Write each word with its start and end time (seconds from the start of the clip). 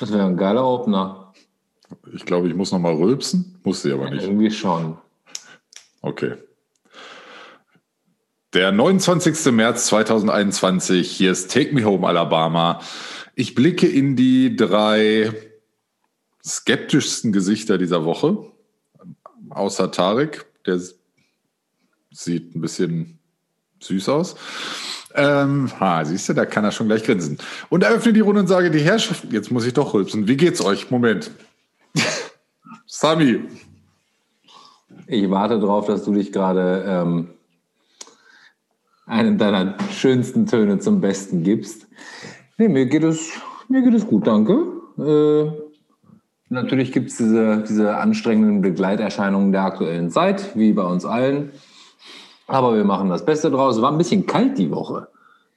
Das 0.00 0.10
wäre 0.12 0.24
ein 0.24 0.38
geiler 0.38 0.66
Opener. 0.66 1.34
Ich 2.14 2.24
glaube, 2.24 2.48
ich 2.48 2.54
muss 2.54 2.72
noch 2.72 2.78
mal 2.78 2.94
rülpsen. 2.94 3.60
Musste 3.64 3.88
ich 3.88 3.94
aber 3.94 4.08
nicht. 4.08 4.22
Irgendwie 4.22 4.50
schon. 4.50 4.96
Okay. 6.00 6.36
Der 8.54 8.72
29. 8.72 9.52
März 9.52 9.86
2021. 9.86 11.10
Hier 11.10 11.30
ist 11.32 11.52
Take 11.52 11.74
Me 11.74 11.84
Home 11.84 12.08
Alabama. 12.08 12.80
Ich 13.34 13.54
blicke 13.54 13.86
in 13.86 14.16
die 14.16 14.56
drei 14.56 15.32
skeptischsten 16.42 17.30
Gesichter 17.30 17.76
dieser 17.76 18.06
Woche. 18.06 18.50
Außer 19.50 19.92
Tarek, 19.92 20.46
der 20.64 20.80
sieht 22.10 22.56
ein 22.56 22.62
bisschen 22.62 23.18
süß 23.80 24.08
aus. 24.08 24.36
Ähm, 25.14 25.70
ha, 25.80 26.04
siehst 26.04 26.28
du, 26.28 26.34
da 26.34 26.46
kann 26.46 26.64
er 26.64 26.70
schon 26.70 26.86
gleich 26.86 27.04
grinsen. 27.04 27.38
Und 27.68 27.82
eröffne 27.82 28.12
die 28.12 28.20
Runde 28.20 28.42
und 28.42 28.46
sage, 28.46 28.70
die 28.70 28.80
Herrschaft, 28.80 29.24
jetzt 29.32 29.50
muss 29.50 29.66
ich 29.66 29.74
doch 29.74 29.94
rülpsen. 29.94 30.28
Wie 30.28 30.36
geht's 30.36 30.64
euch? 30.64 30.90
Moment. 30.90 31.30
Sami. 32.86 33.40
Ich 35.06 35.28
warte 35.30 35.58
darauf, 35.58 35.86
dass 35.86 36.04
du 36.04 36.14
dich 36.14 36.32
gerade 36.32 36.84
ähm, 36.86 37.30
einen 39.06 39.38
deiner 39.38 39.76
schönsten 39.92 40.46
Töne 40.46 40.78
zum 40.78 41.00
Besten 41.00 41.42
gibst. 41.42 41.88
Nee, 42.58 42.68
mir 42.68 42.86
geht 42.86 43.02
es, 43.02 43.30
mir 43.68 43.82
geht 43.82 43.94
es 43.94 44.06
gut, 44.06 44.26
danke. 44.26 44.66
Äh, 44.98 45.50
natürlich 46.48 46.92
gibt 46.92 47.10
es 47.10 47.16
diese, 47.16 47.64
diese 47.68 47.96
anstrengenden 47.96 48.60
Begleiterscheinungen 48.60 49.50
der 49.50 49.62
aktuellen 49.62 50.10
Zeit, 50.10 50.56
wie 50.56 50.72
bei 50.72 50.84
uns 50.84 51.04
allen. 51.04 51.50
Aber 52.50 52.74
wir 52.74 52.82
machen 52.82 53.08
das 53.08 53.24
Beste 53.24 53.48
draus. 53.48 53.80
War 53.80 53.92
ein 53.92 53.98
bisschen 53.98 54.26
kalt 54.26 54.58
die 54.58 54.72
Woche. 54.72 55.06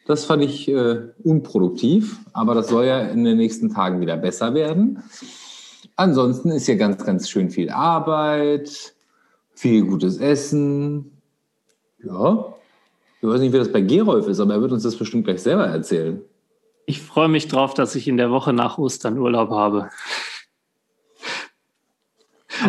Das 0.06 0.26
fand 0.26 0.44
ich 0.44 0.68
äh, 0.68 1.00
unproduktiv, 1.24 2.20
aber 2.34 2.54
das 2.54 2.68
soll 2.68 2.86
ja 2.86 3.00
in 3.00 3.24
den 3.24 3.38
nächsten 3.38 3.74
Tagen 3.74 4.00
wieder 4.00 4.16
besser 4.16 4.54
werden. 4.54 5.02
Ansonsten 5.96 6.52
ist 6.52 6.68
hier 6.68 6.76
ganz, 6.76 7.04
ganz 7.04 7.30
schön 7.30 7.50
viel 7.50 7.72
Arbeit, 7.72 8.94
viel 9.56 9.86
gutes 9.86 10.18
Essen. 10.18 11.12
Ja, 12.04 12.54
ich 13.22 13.28
weiß 13.28 13.40
nicht, 13.40 13.54
wie 13.54 13.58
das 13.58 13.72
bei 13.72 13.82
Gerolf 13.82 14.28
ist, 14.28 14.40
aber 14.40 14.54
er 14.54 14.62
wird 14.62 14.72
uns 14.72 14.84
das 14.84 14.96
bestimmt 14.96 15.26
gleich 15.26 15.42
selber 15.42 15.66
erzählen. 15.66 16.22
Ich 16.86 17.02
freue 17.02 17.30
mich 17.30 17.48
drauf, 17.48 17.74
dass 17.74 17.96
ich 17.96 18.08
in 18.08 18.18
der 18.18 18.30
Woche 18.30 18.54
nach 18.54 18.78
Ostern 18.78 19.18
Urlaub 19.18 19.50
habe. 19.50 19.90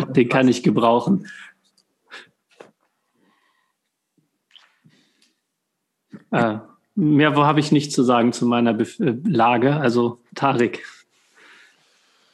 Den 0.09 0.29
kann 0.29 0.47
ich 0.47 0.63
gebrauchen. 0.63 1.27
Äh, 6.35 6.59
mehr 6.95 7.35
habe 7.35 7.59
ich 7.59 7.71
nicht 7.71 7.91
zu 7.91 8.03
sagen 8.03 8.33
zu 8.33 8.45
meiner 8.45 8.73
Bef 8.73 8.99
äh, 8.99 9.15
Lage. 9.25 9.75
Also 9.75 10.21
Tarek. 10.33 10.83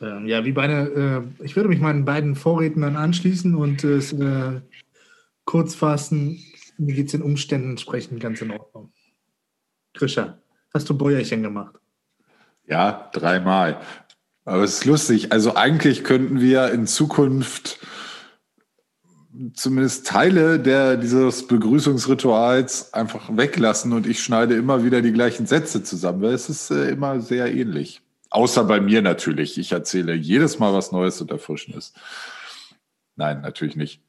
Ähm, 0.01 0.25
ja, 0.25 0.43
wie 0.45 0.51
beide, 0.51 1.25
äh, 1.39 1.45
ich 1.45 1.55
würde 1.55 1.69
mich 1.69 1.79
meinen 1.79 2.05
beiden 2.05 2.35
Vorrednern 2.35 2.95
anschließen 2.95 3.55
und 3.55 3.83
es 3.83 4.13
äh, 4.13 4.61
kurz 5.45 5.75
fassen. 5.75 6.39
Mir 6.77 6.95
geht 6.95 7.07
es 7.07 7.11
den 7.11 7.21
Umständen 7.21 7.71
entsprechend 7.71 8.19
ganz 8.19 8.41
in 8.41 8.51
Ordnung. 8.51 8.91
Krischer, 9.93 10.39
hast 10.73 10.89
du 10.89 10.97
Bäuerchen 10.97 11.43
gemacht? 11.43 11.75
Ja, 12.67 13.09
dreimal. 13.13 13.79
Aber 14.45 14.63
es 14.63 14.79
ist 14.79 14.85
lustig. 14.85 15.31
Also 15.31 15.55
eigentlich 15.55 16.03
könnten 16.03 16.41
wir 16.41 16.71
in 16.71 16.87
Zukunft 16.87 17.79
zumindest 19.53 20.07
Teile 20.07 20.59
der, 20.59 20.97
dieses 20.97 21.47
Begrüßungsrituals 21.47 22.93
einfach 22.93 23.29
weglassen 23.35 23.93
und 23.93 24.07
ich 24.07 24.21
schneide 24.21 24.55
immer 24.55 24.83
wieder 24.83 25.01
die 25.01 25.13
gleichen 25.13 25.45
Sätze 25.45 25.83
zusammen, 25.83 26.21
weil 26.21 26.33
es 26.33 26.49
ist 26.49 26.71
äh, 26.71 26.89
immer 26.89 27.21
sehr 27.21 27.53
ähnlich. 27.53 28.01
Außer 28.29 28.63
bei 28.63 28.79
mir 28.79 29.01
natürlich. 29.01 29.57
Ich 29.57 29.71
erzähle 29.71 30.13
jedes 30.13 30.59
Mal 30.59 30.73
was 30.73 30.91
Neues 30.91 31.19
und 31.21 31.31
Erfrischendes. 31.31 31.93
Nein, 33.15 33.41
natürlich 33.41 33.75
nicht. 33.75 34.01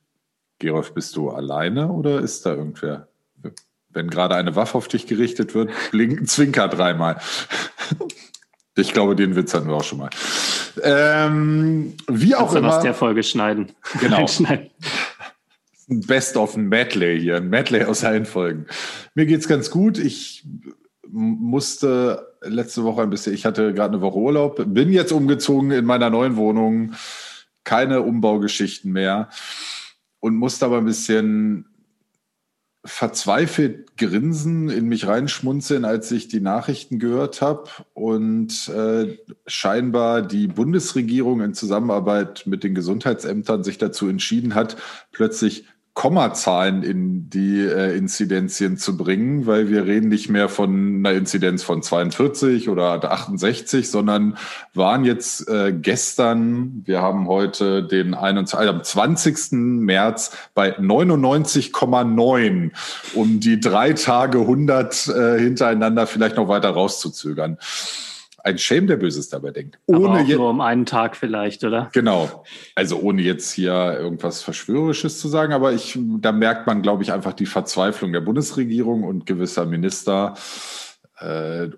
Gerolf, 0.58 0.94
bist 0.94 1.16
du 1.16 1.30
alleine 1.30 1.88
oder 1.88 2.20
ist 2.20 2.46
da 2.46 2.54
irgendwer? 2.54 3.08
Wenn 3.90 4.08
gerade 4.08 4.36
eine 4.36 4.55
Waffe 4.56 4.78
auf 4.78 4.88
dich 4.88 5.06
gerichtet 5.06 5.55
wird, 5.55 5.70
blinken 5.90 6.27
Zwinker 6.27 6.68
dreimal. 6.68 7.20
Ich 8.74 8.94
glaube, 8.94 9.14
den 9.14 9.36
Witz 9.36 9.52
hatten 9.52 9.68
wir 9.68 9.74
auch 9.74 9.84
schon 9.84 9.98
mal. 9.98 10.08
Ähm, 10.82 11.94
wie 12.08 12.34
auch 12.34 12.55
immer. 12.55 12.74
aus 12.77 12.82
der 12.82 12.94
Folge 12.94 13.22
schneiden. 13.22 13.72
Genau. 14.00 14.27
Best 15.88 16.36
of 16.36 16.56
ein 16.56 16.68
Medley 16.68 17.20
hier, 17.20 17.36
ein 17.36 17.48
Medley 17.48 17.84
aus 17.84 18.04
allen 18.04 18.24
Folgen. 18.24 18.66
Mir 19.14 19.26
geht's 19.26 19.48
ganz 19.48 19.70
gut. 19.70 19.98
Ich 19.98 20.46
musste 21.08 22.36
letzte 22.40 22.84
Woche 22.84 23.02
ein 23.02 23.10
bisschen, 23.10 23.34
ich 23.34 23.44
hatte 23.44 23.74
gerade 23.74 23.94
eine 23.94 24.02
Woche 24.02 24.18
Urlaub, 24.18 24.62
bin 24.66 24.90
jetzt 24.90 25.12
umgezogen 25.12 25.70
in 25.70 25.84
meiner 25.84 26.10
neuen 26.10 26.36
Wohnung, 26.36 26.94
keine 27.64 28.02
Umbaugeschichten 28.02 28.92
mehr 28.92 29.28
und 30.20 30.36
musste 30.36 30.64
aber 30.66 30.78
ein 30.78 30.84
bisschen 30.84 31.66
verzweifelt 32.84 33.96
grinsen, 33.96 34.68
in 34.68 34.86
mich 34.86 35.06
reinschmunzeln, 35.06 35.84
als 35.84 36.10
ich 36.10 36.26
die 36.26 36.40
Nachrichten 36.40 36.98
gehört 36.98 37.40
habe 37.40 37.70
und 37.94 38.68
äh, 38.68 39.18
scheinbar 39.46 40.22
die 40.22 40.48
Bundesregierung 40.48 41.42
in 41.42 41.54
Zusammenarbeit 41.54 42.42
mit 42.46 42.64
den 42.64 42.74
Gesundheitsämtern 42.74 43.62
sich 43.62 43.78
dazu 43.78 44.08
entschieden 44.08 44.56
hat, 44.56 44.76
plötzlich 45.12 45.66
Kommazahlen 45.95 46.83
in 46.83 47.29
die 47.29 47.61
äh, 47.61 47.95
Inzidenzien 47.97 48.79
zu 48.79 48.97
bringen, 48.97 49.47
weil 49.47 49.69
wir 49.69 49.85
reden 49.85 50.08
nicht 50.08 50.30
mehr 50.30 50.48
von 50.48 50.97
einer 50.97 51.13
Inzidenz 51.13 51.63
von 51.63 51.83
42 51.83 52.70
oder 52.70 53.13
68, 53.13 53.91
sondern 53.91 54.39
waren 54.73 55.05
jetzt 55.05 55.47
äh, 55.48 55.70
gestern, 55.70 56.80
wir 56.86 57.03
haben 57.03 57.29
heute 57.29 57.83
den 57.83 58.14
21, 58.14 58.70
am 58.70 58.83
20. 58.83 59.53
März 59.53 60.35
bei 60.55 60.79
99,9, 60.79 62.70
um 63.13 63.41
die 63.41 63.61
drei 63.61 63.92
Tage 63.92 64.39
100 64.39 65.09
äh, 65.09 65.39
hintereinander 65.41 66.07
vielleicht 66.07 66.36
noch 66.36 66.48
weiter 66.48 66.70
rauszuzögern 66.70 67.59
ein 68.45 68.58
Shame, 68.58 68.86
der 68.86 68.97
Böses 68.97 69.29
dabei 69.29 69.51
denkt. 69.51 69.79
Ohne 69.86 70.08
Aber 70.08 70.20
auch 70.20 70.29
nur 70.29 70.51
um 70.51 70.61
einen 70.61 70.86
Tag 70.86 71.17
vielleicht, 71.17 71.64
oder? 71.64 71.91
Genau. 71.92 72.45
Also 72.75 73.01
ohne 73.01 73.23
jetzt 73.23 73.53
hier 73.53 73.73
irgendwas 73.98 74.42
Verschwörerisches 74.42 75.20
zu 75.20 75.29
sagen, 75.29 75.53
aber 75.53 75.73
ich, 75.73 75.98
da 76.19 76.33
merkt 76.33 76.67
man, 76.67 76.83
glaube 76.83 77.03
ich, 77.03 77.13
einfach 77.13 77.33
die 77.33 77.47
Verzweiflung 77.47 78.13
der 78.13 78.20
Bundesregierung 78.20 79.05
und 79.05 79.27
gewisser 79.27 79.67
Minister, 79.67 80.35
äh, 81.19 81.69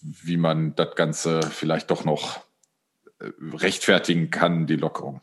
wie 0.00 0.36
man 0.36 0.74
das 0.74 0.94
Ganze 0.94 1.40
vielleicht 1.42 1.90
doch 1.90 2.04
noch 2.04 2.40
äh, 3.20 3.30
rechtfertigen 3.54 4.30
kann, 4.30 4.66
die 4.66 4.76
Lockerung. 4.76 5.20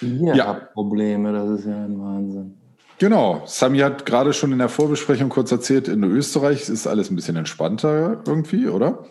Ihr 0.00 0.34
ja. 0.34 0.54
Probleme, 0.54 1.32
das 1.32 1.60
ist 1.60 1.66
ja 1.66 1.84
ein 1.84 2.00
Wahnsinn. 2.00 2.56
Genau, 2.98 3.42
Sami 3.46 3.78
hat 3.78 4.04
gerade 4.04 4.34
schon 4.34 4.52
in 4.52 4.58
der 4.58 4.68
Vorbesprechung 4.68 5.30
kurz 5.30 5.50
erzählt, 5.50 5.88
in 5.88 6.04
Österreich 6.04 6.68
ist 6.68 6.86
alles 6.86 7.10
ein 7.10 7.16
bisschen 7.16 7.36
entspannter 7.36 8.22
irgendwie, 8.26 8.68
oder? 8.68 9.06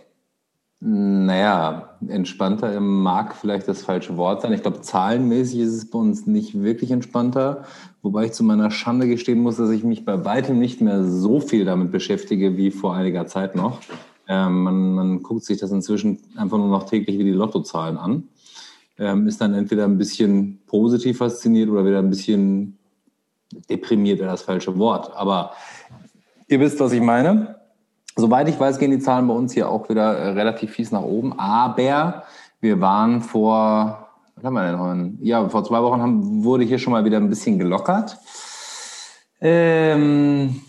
Naja, 0.81 1.97
entspannter 2.07 2.79
mag 2.79 3.35
vielleicht 3.35 3.67
das 3.67 3.81
falsche 3.81 4.15
Wort 4.15 4.41
sein. 4.41 4.53
Ich 4.53 4.61
glaube, 4.61 4.79
zahlenmäßig 4.79 5.59
ist 5.59 5.73
es 5.73 5.89
bei 5.89 5.99
uns 5.99 6.25
nicht 6.25 6.61
wirklich 6.61 6.91
entspannter. 6.91 7.65
Wobei 8.01 8.25
ich 8.25 8.31
zu 8.31 8.45
meiner 8.45 8.71
Schande 8.71 9.07
gestehen 9.09 9.41
muss, 9.41 9.57
dass 9.57 9.71
ich 9.71 9.83
mich 9.83 10.05
bei 10.05 10.23
weitem 10.23 10.57
nicht 10.57 10.79
mehr 10.79 11.03
so 11.03 11.41
viel 11.41 11.65
damit 11.65 11.91
beschäftige 11.91 12.55
wie 12.55 12.71
vor 12.71 12.95
einiger 12.95 13.27
Zeit 13.27 13.55
noch. 13.55 13.81
Ähm, 14.29 14.63
man, 14.63 14.93
man, 14.93 15.23
guckt 15.23 15.43
sich 15.43 15.57
das 15.57 15.71
inzwischen 15.71 16.19
einfach 16.37 16.57
nur 16.57 16.69
noch 16.69 16.83
täglich 16.83 17.17
wie 17.17 17.25
die 17.25 17.31
Lottozahlen 17.31 17.97
an. 17.97 18.29
Ähm, 18.97 19.27
ist 19.27 19.41
dann 19.41 19.53
entweder 19.53 19.83
ein 19.83 19.97
bisschen 19.97 20.59
positiv 20.65 21.17
fasziniert 21.17 21.69
oder 21.69 21.85
wieder 21.85 21.99
ein 21.99 22.09
bisschen 22.09 22.77
deprimiert, 23.69 24.19
wäre 24.19 24.31
das 24.31 24.43
falsche 24.43 24.77
Wort. 24.77 25.11
Aber 25.13 25.51
ihr 26.47 26.59
wisst, 26.61 26.79
was 26.79 26.93
ich 26.93 27.01
meine. 27.01 27.58
Soweit 28.19 28.49
ich 28.49 28.59
weiß, 28.59 28.79
gehen 28.79 28.91
die 28.91 28.99
Zahlen 28.99 29.27
bei 29.27 29.33
uns 29.33 29.53
hier 29.53 29.69
auch 29.69 29.89
wieder 29.89 30.17
äh, 30.17 30.29
relativ 30.29 30.71
fies 30.71 30.91
nach 30.91 31.01
oben. 31.01 31.37
Aber 31.39 32.23
wir 32.61 32.81
waren 32.81 33.21
vor, 33.21 34.09
was 34.35 34.43
haben 34.43 34.53
wir 34.53 34.63
denn 34.63 34.79
heute? 34.79 35.11
Ja, 35.21 35.47
vor 35.49 35.63
zwei 35.63 35.81
Wochen 35.81 36.01
haben, 36.01 36.43
wurde 36.43 36.65
hier 36.65 36.79
schon 36.79 36.91
mal 36.91 37.05
wieder 37.05 37.17
ein 37.17 37.29
bisschen 37.29 37.57
gelockert. 37.57 38.17
Ähm, 39.41 40.61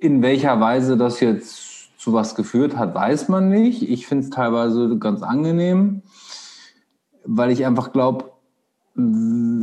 in 0.00 0.22
welcher 0.22 0.60
Weise 0.60 0.96
das 0.96 1.20
jetzt 1.20 1.98
zu 1.98 2.12
was 2.12 2.34
geführt 2.34 2.76
hat, 2.76 2.94
weiß 2.94 3.28
man 3.28 3.48
nicht. 3.48 3.88
Ich 3.88 4.06
finde 4.06 4.24
es 4.24 4.30
teilweise 4.30 4.98
ganz 4.98 5.22
angenehm, 5.22 6.02
weil 7.24 7.50
ich 7.50 7.66
einfach 7.66 7.92
glaube, 7.92 8.32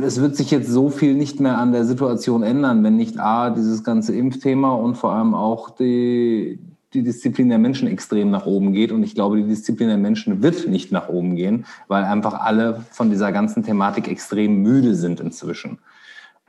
es 0.02 0.20
wird 0.20 0.36
sich 0.36 0.50
jetzt 0.50 0.70
so 0.70 0.88
viel 0.88 1.14
nicht 1.14 1.40
mehr 1.40 1.58
an 1.58 1.72
der 1.72 1.84
Situation 1.84 2.42
ändern, 2.42 2.82
wenn 2.84 2.96
nicht 2.96 3.18
A, 3.20 3.50
dieses 3.50 3.84
ganze 3.84 4.14
Impfthema 4.16 4.72
und 4.72 4.96
vor 4.96 5.12
allem 5.12 5.34
auch 5.34 5.70
die, 5.70 6.58
die 6.94 7.02
Disziplin 7.02 7.48
der 7.48 7.58
Menschen 7.58 7.88
extrem 7.88 8.30
nach 8.30 8.46
oben 8.46 8.72
geht. 8.72 8.92
Und 8.92 9.02
ich 9.02 9.14
glaube, 9.14 9.36
die 9.36 9.46
Disziplin 9.46 9.88
der 9.88 9.98
Menschen 9.98 10.42
wird 10.42 10.68
nicht 10.68 10.92
nach 10.92 11.08
oben 11.08 11.36
gehen, 11.36 11.66
weil 11.88 12.04
einfach 12.04 12.34
alle 12.34 12.84
von 12.90 13.10
dieser 13.10 13.32
ganzen 13.32 13.62
Thematik 13.62 14.08
extrem 14.08 14.62
müde 14.62 14.94
sind 14.94 15.20
inzwischen. 15.20 15.78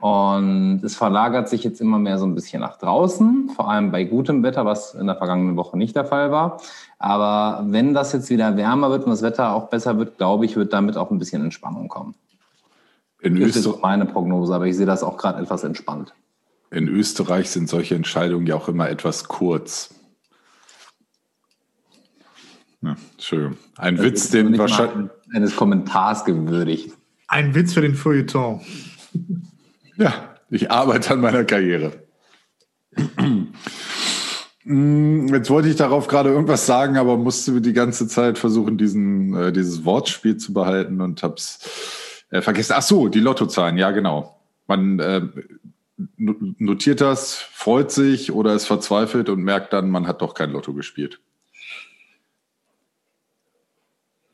Und 0.00 0.80
es 0.84 0.94
verlagert 0.94 1.48
sich 1.48 1.64
jetzt 1.64 1.80
immer 1.80 1.98
mehr 1.98 2.18
so 2.18 2.26
ein 2.26 2.36
bisschen 2.36 2.60
nach 2.60 2.78
draußen, 2.78 3.50
vor 3.56 3.68
allem 3.68 3.90
bei 3.90 4.04
gutem 4.04 4.44
Wetter, 4.44 4.64
was 4.64 4.94
in 4.94 5.08
der 5.08 5.16
vergangenen 5.16 5.56
Woche 5.56 5.76
nicht 5.76 5.96
der 5.96 6.04
Fall 6.04 6.30
war. 6.30 6.60
Aber 7.00 7.64
wenn 7.68 7.94
das 7.94 8.12
jetzt 8.12 8.30
wieder 8.30 8.56
wärmer 8.56 8.90
wird 8.90 9.04
und 9.04 9.10
das 9.10 9.22
Wetter 9.22 9.52
auch 9.52 9.68
besser 9.68 9.98
wird, 9.98 10.16
glaube 10.16 10.44
ich, 10.44 10.54
wird 10.54 10.72
damit 10.72 10.96
auch 10.96 11.10
ein 11.10 11.18
bisschen 11.18 11.42
Entspannung 11.42 11.88
kommen. 11.88 12.14
In 13.20 13.40
das 13.40 13.56
Öster 13.56 13.70
ist 13.70 13.82
meine 13.82 14.06
Prognose, 14.06 14.54
aber 14.54 14.66
ich 14.66 14.76
sehe 14.76 14.86
das 14.86 15.02
auch 15.02 15.16
gerade 15.16 15.42
etwas 15.42 15.64
entspannt. 15.64 16.14
In 16.70 16.86
Österreich 16.86 17.50
sind 17.50 17.68
solche 17.68 17.96
Entscheidungen 17.96 18.46
ja 18.46 18.54
auch 18.54 18.68
immer 18.68 18.88
etwas 18.88 19.26
kurz. 19.26 19.97
Ja, 22.82 22.96
schön. 23.18 23.56
Ein 23.76 23.96
das 23.96 24.04
Witz, 24.04 24.30
den 24.30 24.56
wahrscheinlich. 24.56 25.10
Eines 25.32 25.56
Kommentars 25.56 26.24
gewürdigt. 26.24 26.94
Ein 27.26 27.54
Witz 27.54 27.74
für 27.74 27.82
den 27.82 27.94
Feuilleton. 27.94 28.60
Ja, 29.96 30.36
ich 30.48 30.70
arbeite 30.70 31.14
an 31.14 31.20
meiner 31.20 31.44
Karriere. 31.44 31.92
Hm, 34.62 35.28
jetzt 35.28 35.48
wollte 35.48 35.68
ich 35.68 35.76
darauf 35.76 36.08
gerade 36.08 36.30
irgendwas 36.30 36.66
sagen, 36.66 36.98
aber 36.98 37.16
musste 37.16 37.60
die 37.60 37.72
ganze 37.72 38.06
Zeit 38.06 38.38
versuchen, 38.38 38.76
diesen, 38.76 39.34
äh, 39.34 39.52
dieses 39.52 39.84
Wortspiel 39.84 40.36
zu 40.36 40.52
behalten 40.52 41.00
und 41.00 41.22
hab's 41.22 42.20
äh, 42.30 42.42
vergessen. 42.42 42.74
Ach 42.76 42.82
so, 42.82 43.08
die 43.08 43.20
Lottozahlen, 43.20 43.78
ja 43.78 43.90
genau. 43.92 44.40
Man 44.66 44.98
äh, 44.98 45.22
notiert 46.16 47.00
das, 47.00 47.36
freut 47.36 47.90
sich 47.90 48.30
oder 48.30 48.54
ist 48.54 48.66
verzweifelt 48.66 49.30
und 49.30 49.42
merkt 49.42 49.72
dann, 49.72 49.90
man 49.90 50.06
hat 50.06 50.20
doch 50.20 50.34
kein 50.34 50.50
Lotto 50.50 50.74
gespielt. 50.74 51.20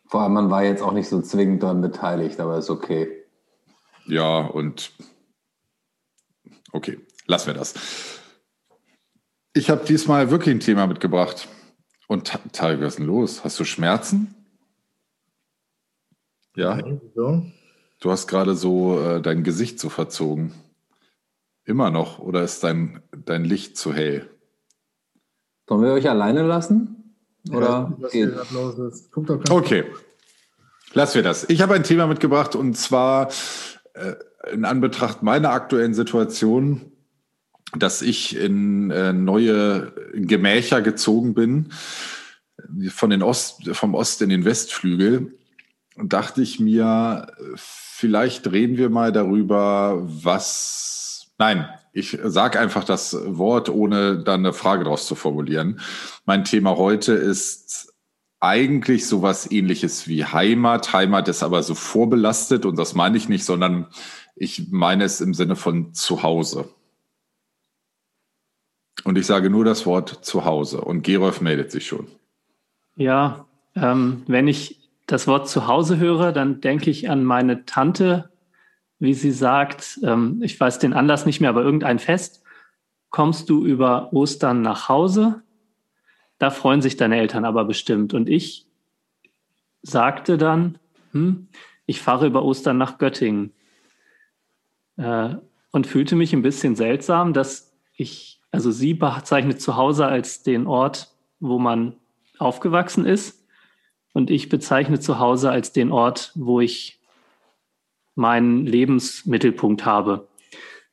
Vor 0.07 0.23
allem, 0.23 0.35
man 0.35 0.51
war 0.51 0.63
jetzt 0.63 0.83
auch 0.83 0.93
nicht 0.93 1.09
so 1.09 1.21
zwingend 1.23 1.63
daran 1.63 1.81
beteiligt, 1.81 2.39
aber 2.41 2.59
ist 2.59 2.71
okay. 2.71 3.25
Ja, 4.07 4.41
und 4.41 4.93
okay, 6.73 6.99
lassen 7.27 7.47
wir 7.49 7.55
das. 7.55 7.75
Ich 9.55 9.71
habe 9.71 9.85
diesmal 9.85 10.31
wirklich 10.31 10.55
ein 10.55 10.61
Thema 10.61 10.87
mitgebracht. 10.87 11.49
Und 12.07 12.33
Tarek, 12.53 12.81
was 12.81 12.95
ist 12.95 12.99
denn 12.99 13.07
los? 13.07 13.45
Hast 13.45 13.59
du 13.59 13.65
Schmerzen? 13.65 14.35
Ja. 16.55 16.79
Du 18.01 18.11
hast 18.11 18.27
gerade 18.27 18.55
so 18.55 19.01
äh, 19.01 19.23
dein 19.23 19.43
Gesicht 19.43 19.81
so 19.81 19.89
verzogen. 19.89 20.53
Immer 21.65 21.91
noch? 21.91 22.19
Oder 22.19 22.43
ist 22.43 22.63
dein, 22.63 23.03
dein 23.25 23.45
Licht 23.45 23.79
zu 23.79 23.95
hell? 23.95 24.29
Sollen 25.67 25.83
wir 25.83 25.93
euch 25.93 26.11
alleine 26.11 26.43
lassen? 26.43 27.04
Oder 27.51 27.97
ja, 28.13 28.29
okay. 29.51 29.85
Lassen 30.93 31.15
wir 31.17 31.23
das. 31.23 31.49
Ich 31.49 31.61
habe 31.61 31.75
ein 31.75 31.83
Thema 31.83 32.07
mitgebracht 32.07 32.55
und 32.55 32.77
zwar 32.77 33.31
äh, 33.95 34.15
in 34.53 34.65
Anbetracht 34.65 35.23
meiner 35.23 35.51
aktuellen 35.51 35.95
Situation 35.95 36.93
dass 37.79 38.03
ich 38.03 38.37
in 38.37 38.91
äh, 38.91 39.13
neue 39.13 39.93
Gemächer 40.15 40.83
gezogen 40.83 41.35
bin, 41.35 41.73
von 42.89 43.11
den 43.11 43.23
Ost, 43.23 43.69
vom 43.73 43.95
Ost 43.95 44.23
in 44.23 44.31
den 44.31 44.45
Westflügel, 44.45 45.37
dachte 45.97 46.43
ich 46.43 46.61
mir, 46.61 47.33
vielleicht 47.57 48.51
reden 48.51 48.77
wir 48.77 48.91
mal 48.91 49.13
darüber, 49.13 50.03
was, 50.05 51.33
nein, 51.39 51.69
ich 51.95 52.19
sage 52.25 52.59
einfach 52.59 52.83
das 52.83 53.17
Wort, 53.25 53.69
ohne 53.69 54.19
dann 54.19 54.41
eine 54.41 54.53
Frage 54.53 54.83
daraus 54.83 55.07
zu 55.07 55.15
formulieren. 55.15 55.81
Mein 56.27 56.45
Thema 56.45 56.77
heute 56.77 57.13
ist 57.13 57.95
eigentlich 58.41 59.07
sowas 59.07 59.51
ähnliches 59.51 60.09
wie 60.09 60.25
Heimat. 60.25 60.93
Heimat 60.93 61.29
ist 61.29 61.45
aber 61.45 61.63
so 61.63 61.77
vorbelastet 61.77 62.67
und 62.67 62.77
das 62.77 62.95
meine 62.95 63.17
ich 63.17 63.29
nicht, 63.29 63.45
sondern 63.45 63.87
ich 64.35 64.73
meine 64.73 65.05
es 65.05 65.21
im 65.21 65.35
Sinne 65.35 65.55
von 65.55 65.95
Zuhause. 65.95 66.69
Und 69.05 69.17
ich 69.17 69.27
sage 69.27 69.49
nur 69.49 69.65
das 69.65 69.87
Wort 69.87 70.25
zu 70.25 70.45
Hause 70.45 70.81
und 70.81 71.03
Gerolf 71.05 71.41
meldet 71.41 71.71
sich 71.71 71.87
schon. 71.87 72.09
Ja, 72.97 73.47
ähm, 73.77 74.25
wenn 74.27 74.49
ich 74.49 74.81
das 75.07 75.29
Wort 75.29 75.49
zu 75.49 75.69
Hause 75.69 75.99
höre, 75.99 76.33
dann 76.33 76.61
denke 76.61 76.91
ich 76.91 77.09
an 77.09 77.23
meine 77.23 77.67
Tante, 77.67 78.31
wie 79.05 79.15
sie 79.15 79.31
sagt, 79.31 80.01
ähm, 80.03 80.41
ich 80.43 80.59
weiß 80.59 80.79
den 80.81 80.93
Anlass 80.93 81.27
nicht 81.27 81.41
mehr, 81.41 81.51
aber 81.51 81.63
irgendein 81.63 81.99
Fest, 81.99 82.43
kommst 83.11 83.49
du 83.49 83.65
über 83.65 84.13
Ostern 84.13 84.63
nach 84.63 84.89
Hause? 84.89 85.43
Da 86.39 86.51
freuen 86.51 86.83
sich 86.83 86.97
deine 86.97 87.17
Eltern 87.19 87.45
aber 87.45 87.65
bestimmt. 87.65 88.13
Und 88.13 88.29
ich 88.29 88.67
sagte 89.83 90.37
dann, 90.37 90.79
hm, 91.13 91.49
ich 91.87 92.01
fahre 92.01 92.27
über 92.27 92.43
Ostern 92.43 92.79
nach 92.79 92.99
Göttingen. 92.99 93.53
Äh, 94.97 95.37
und 95.71 95.87
fühlte 95.89 96.15
mich 96.15 96.33
ein 96.33 96.43
bisschen 96.43 96.77
seltsam, 96.77 97.33
dass 97.33 97.73
ich 97.97 98.41
also 98.53 98.71
sie 98.71 98.95
bezeichnet 98.95 99.61
zu 99.61 99.77
Hause 99.77 100.07
als 100.07 100.45
den 100.45 100.69
Ort, 100.69 101.13
wo 101.41 101.59
man 101.59 101.97
aufgewachsen 102.39 103.05
ist. 103.05 103.45
Und 104.13 104.31
ich 104.31 104.49
bezeichne 104.49 105.01
zu 105.01 105.19
Hause 105.19 105.51
als 105.51 105.73
den 105.73 105.91
Ort, 105.91 106.31
wo 106.37 106.61
ich 106.61 107.01
meinen 108.15 108.67
Lebensmittelpunkt 108.67 109.85
habe 109.85 110.29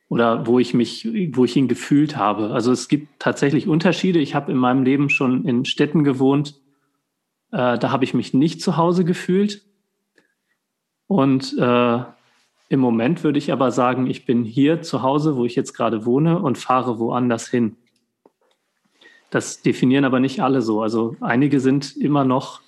oder 0.10 0.46
wo 0.46 0.60
ich 0.60 0.74
mich, 0.74 1.08
wo 1.34 1.46
ich 1.46 1.56
ihn 1.56 1.68
gefühlt 1.68 2.18
habe. 2.18 2.52
Also 2.52 2.72
es 2.72 2.88
gibt 2.88 3.20
tatsächlich 3.20 3.68
Unterschiede. 3.68 4.20
Ich 4.20 4.36
habe 4.36 4.52
in 4.52 4.58
meinem 4.58 4.84
Leben 4.84 5.10
schon 5.10 5.46
in 5.46 5.66
Städten 5.66 6.04
gewohnt, 6.04 6.60
äh, 7.52 7.78
da 7.78 7.92
habe 7.92 8.04
ich 8.04 8.14
mich 8.14 8.34
nicht 8.34 8.62
zu 8.62 8.78
Hause 8.78 9.06
gefühlt. 9.06 9.66
Und 11.08 11.58
äh, 11.58 12.04
im 12.70 12.80
Moment 12.80 13.24
würde 13.24 13.38
ich 13.38 13.52
aber 13.52 13.72
sagen, 13.72 14.08
ich 14.08 14.26
bin 14.26 14.44
hier 14.44 14.82
zu 14.82 15.02
Hause, 15.02 15.36
wo 15.36 15.46
ich 15.46 15.56
jetzt 15.56 15.74
gerade 15.74 16.06
wohne 16.06 16.40
und 16.40 16.58
fahre 16.58 17.00
woanders 17.00 17.50
hin. 17.50 17.76
Das 19.30 19.62
definieren 19.62 20.06
aber 20.06 20.20
nicht 20.20 20.42
alle 20.42 20.62
so. 20.62 20.82
Also 20.82 21.16
einige 21.22 21.60
sind 21.60 21.96
immer 21.98 22.24
noch, 22.24 22.62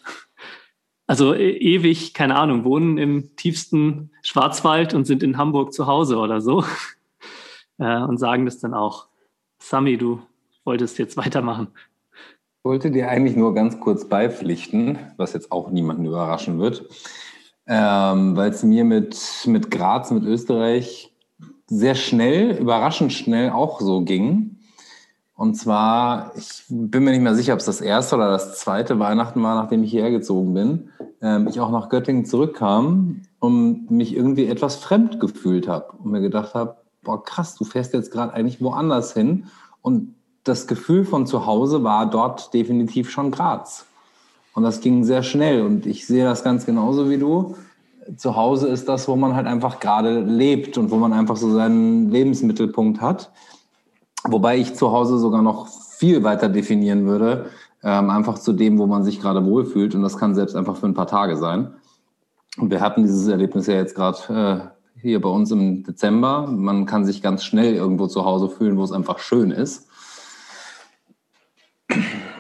also 1.08 1.34
e 1.34 1.52
ewig, 1.58 2.14
keine 2.14 2.36
Ahnung, 2.36 2.64
wohnen 2.64 2.98
im 2.98 3.36
tiefsten 3.36 4.12
Schwarzwald 4.22 4.94
und 4.94 5.06
sind 5.06 5.24
in 5.24 5.38
Hamburg 5.38 5.74
zu 5.74 5.88
Hause 5.88 6.18
oder 6.18 6.42
so 6.42 6.64
äh, 7.78 8.02
und 8.02 8.18
sagen 8.18 8.46
das 8.46 8.60
dann 8.60 8.74
auch. 8.74 9.08
Sami, 9.60 9.98
du 9.98 10.22
wolltest 10.64 10.98
jetzt 11.00 11.18
weitermachen. 11.18 11.68
Ich 12.60 12.66
wollte 12.66 12.92
dir 12.92 13.10
eigentlich 13.10 13.36
nur 13.36 13.54
ganz 13.54 13.80
kurz 13.80 14.08
beipflichten, 14.08 14.98
was 15.18 15.34
jetzt 15.34 15.52
auch 15.52 15.70
niemanden 15.70 16.06
überraschen 16.06 16.60
wird 16.60 16.88
ähm, 17.68 18.36
weil 18.36 18.50
es 18.52 18.64
mir 18.64 18.84
mit, 18.84 19.18
mit 19.46 19.72
Graz, 19.72 20.12
mit 20.12 20.24
Österreich 20.24 21.14
sehr 21.68 21.96
schnell, 21.96 22.58
überraschend 22.58 23.14
schnell 23.14 23.52
auch 23.52 23.80
so 23.80 24.02
ging. 24.02 24.53
Und 25.44 25.56
zwar, 25.56 26.32
ich 26.38 26.64
bin 26.70 27.04
mir 27.04 27.12
nicht 27.12 27.20
mehr 27.20 27.36
sicher, 27.36 27.52
ob 27.52 27.60
es 27.60 27.66
das 27.66 27.82
erste 27.82 28.16
oder 28.16 28.30
das 28.30 28.60
zweite 28.60 28.98
Weihnachten 29.00 29.44
war, 29.44 29.56
nachdem 29.56 29.84
ich 29.84 29.92
hierher 29.92 30.10
gezogen 30.10 30.54
bin, 30.54 30.90
ähm, 31.22 31.50
ich 31.50 31.60
auch 31.60 31.70
nach 31.70 31.90
Göttingen 31.90 32.24
zurückkam 32.24 33.24
und 33.40 33.92
mich 33.92 34.16
irgendwie 34.16 34.46
etwas 34.46 34.78
fremd 34.78 35.20
gefühlt 35.20 35.68
habe 35.68 35.98
und 35.98 36.12
mir 36.12 36.22
gedacht 36.22 36.54
habe, 36.54 36.78
boah 37.04 37.22
krass, 37.22 37.56
du 37.56 37.66
fährst 37.66 37.94
jetzt 37.94 38.10
gerade 38.10 38.34
eigentlich 38.34 38.62
woanders 38.62 39.14
hin. 39.14 39.48
Und 39.82 40.16
das 40.46 40.66
Gefühl 40.66 41.04
von 41.04 41.28
zu 41.28 41.46
Hause 41.46 41.84
war 41.84 42.10
dort 42.10 42.54
definitiv 42.54 43.10
schon 43.10 43.30
Graz. 43.30 43.86
Und 44.54 44.64
das 44.64 44.80
ging 44.80 45.04
sehr 45.04 45.24
schnell. 45.24 45.64
Und 45.64 45.86
ich 45.86 46.08
sehe 46.08 46.24
das 46.24 46.46
ganz 46.46 46.66
genauso 46.66 47.10
wie 47.10 47.18
du. 47.18 47.58
Zu 48.16 48.38
Hause 48.38 48.70
ist 48.70 48.88
das, 48.88 49.10
wo 49.10 49.18
man 49.18 49.36
halt 49.36 49.48
einfach 49.48 49.82
gerade 49.82 50.22
lebt 50.22 50.78
und 50.78 50.90
wo 50.90 50.96
man 50.96 51.12
einfach 51.12 51.36
so 51.36 51.52
seinen 51.52 52.12
Lebensmittelpunkt 52.12 53.02
hat. 53.02 53.30
Wobei 54.26 54.58
ich 54.58 54.76
zu 54.76 54.92
Hause 54.92 55.18
sogar 55.18 55.42
noch 55.42 55.68
viel 55.68 56.24
weiter 56.24 56.50
definieren 56.50 57.06
würde. 57.06 57.48
Ähm, 57.84 58.10
einfach 58.10 58.40
zu 58.40 58.54
dem, 58.54 58.78
wo 58.78 58.88
man 58.88 59.04
sich 59.04 59.20
gerade 59.20 59.46
wohlfühlt. 59.46 59.96
Und 59.96 60.02
das 60.02 60.18
kann 60.18 60.36
selbst 60.36 60.56
einfach 60.56 60.78
für 60.78 60.86
ein 60.86 60.94
paar 60.94 61.08
Tage 61.08 61.36
sein. 61.38 61.74
Und 62.58 62.72
wir 62.72 62.82
hatten 62.82 63.04
dieses 63.04 63.28
Erlebnis 63.28 63.68
ja 63.68 63.76
jetzt 63.76 63.96
gerade 63.96 64.74
äh, 64.96 65.00
hier 65.02 65.20
bei 65.20 65.30
uns 65.30 65.52
im 65.52 65.84
Dezember. 65.84 66.48
Man 66.48 66.86
kann 66.86 67.04
sich 67.06 67.22
ganz 67.22 67.44
schnell 67.44 67.74
irgendwo 67.76 68.08
zu 68.08 68.26
Hause 68.26 68.50
fühlen, 68.50 68.78
wo 68.78 68.84
es 68.84 68.92
einfach 68.92 69.20
schön 69.20 69.52
ist. 69.52 69.90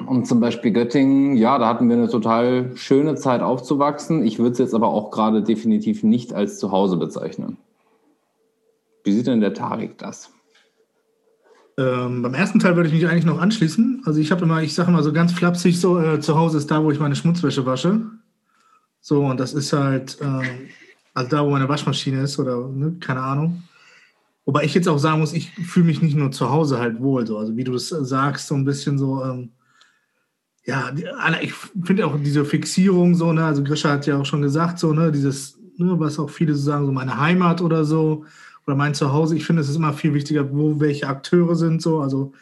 Und 0.05 0.27
zum 0.27 0.39
Beispiel 0.39 0.71
Göttingen, 0.71 1.35
ja, 1.35 1.57
da 1.57 1.67
hatten 1.67 1.89
wir 1.89 1.95
eine 1.95 2.09
total 2.09 2.75
schöne 2.75 3.15
Zeit 3.15 3.41
aufzuwachsen. 3.41 4.25
Ich 4.25 4.39
würde 4.39 4.51
es 4.51 4.57
jetzt 4.59 4.73
aber 4.73 4.87
auch 4.87 5.11
gerade 5.11 5.43
definitiv 5.43 6.03
nicht 6.03 6.33
als 6.33 6.59
Zuhause 6.59 6.97
bezeichnen. 6.97 7.57
Wie 9.03 9.11
sieht 9.11 9.27
denn 9.27 9.41
der 9.41 9.53
Tarek 9.53 9.97
das? 9.97 10.31
Ähm, 11.77 12.21
beim 12.21 12.33
ersten 12.33 12.59
Teil 12.59 12.75
würde 12.75 12.89
ich 12.89 12.93
mich 12.93 13.07
eigentlich 13.07 13.25
noch 13.25 13.39
anschließen. 13.39 14.03
Also 14.05 14.19
ich 14.19 14.31
habe 14.31 14.43
immer, 14.43 14.61
ich 14.61 14.73
sage 14.73 14.89
immer 14.89 15.01
so 15.01 15.11
ganz 15.11 15.31
flapsig, 15.31 15.79
so 15.79 15.99
äh, 15.99 16.19
zu 16.19 16.37
Hause 16.37 16.59
ist 16.59 16.69
da, 16.69 16.83
wo 16.83 16.91
ich 16.91 16.99
meine 16.99 17.15
Schmutzwäsche 17.15 17.65
wasche. 17.65 18.01
So, 19.01 19.25
und 19.25 19.39
das 19.39 19.53
ist 19.53 19.73
halt, 19.73 20.17
äh, 20.21 20.69
also 21.13 21.29
da, 21.29 21.45
wo 21.45 21.49
meine 21.49 21.67
Waschmaschine 21.67 22.21
ist 22.21 22.39
oder 22.39 22.67
ne, 22.67 22.95
keine 22.99 23.21
Ahnung. 23.21 23.63
Wobei 24.45 24.63
ich 24.65 24.73
jetzt 24.73 24.87
auch 24.87 24.97
sagen 24.97 25.21
muss, 25.21 25.33
ich 25.33 25.51
fühle 25.51 25.85
mich 25.85 26.01
nicht 26.01 26.15
nur 26.15 26.31
zu 26.31 26.49
Hause 26.49 26.79
halt 26.79 26.99
wohl, 26.99 27.25
so. 27.25 27.37
Also 27.37 27.55
wie 27.55 27.63
du 27.63 27.73
das 27.73 27.89
sagst, 27.89 28.47
so 28.47 28.55
ein 28.55 28.65
bisschen 28.65 28.97
so, 28.97 29.23
ähm, 29.23 29.51
ja, 30.65 30.93
ich 31.41 31.53
finde 31.83 32.05
auch 32.05 32.17
diese 32.21 32.45
Fixierung 32.45 33.15
so, 33.15 33.33
ne, 33.33 33.45
also 33.45 33.63
Grisha 33.63 33.89
hat 33.89 34.05
ja 34.05 34.17
auch 34.17 34.25
schon 34.25 34.41
gesagt, 34.41 34.79
so, 34.79 34.93
ne, 34.93 35.11
dieses, 35.11 35.57
ne, 35.77 35.99
was 35.99 36.19
auch 36.19 36.29
viele 36.29 36.53
so 36.55 36.63
sagen, 36.63 36.85
so 36.85 36.91
meine 36.91 37.19
Heimat 37.19 37.61
oder 37.61 37.85
so. 37.85 38.25
Oder 38.65 38.75
mein 38.75 38.93
Zuhause. 38.93 39.35
Ich 39.35 39.45
finde, 39.45 39.61
es 39.61 39.69
ist 39.69 39.75
immer 39.75 39.93
viel 39.93 40.13
wichtiger, 40.13 40.51
wo 40.51 40.79
welche 40.79 41.07
Akteure 41.07 41.55
sind 41.55 41.81
so. 41.81 41.99
Also 42.01 42.33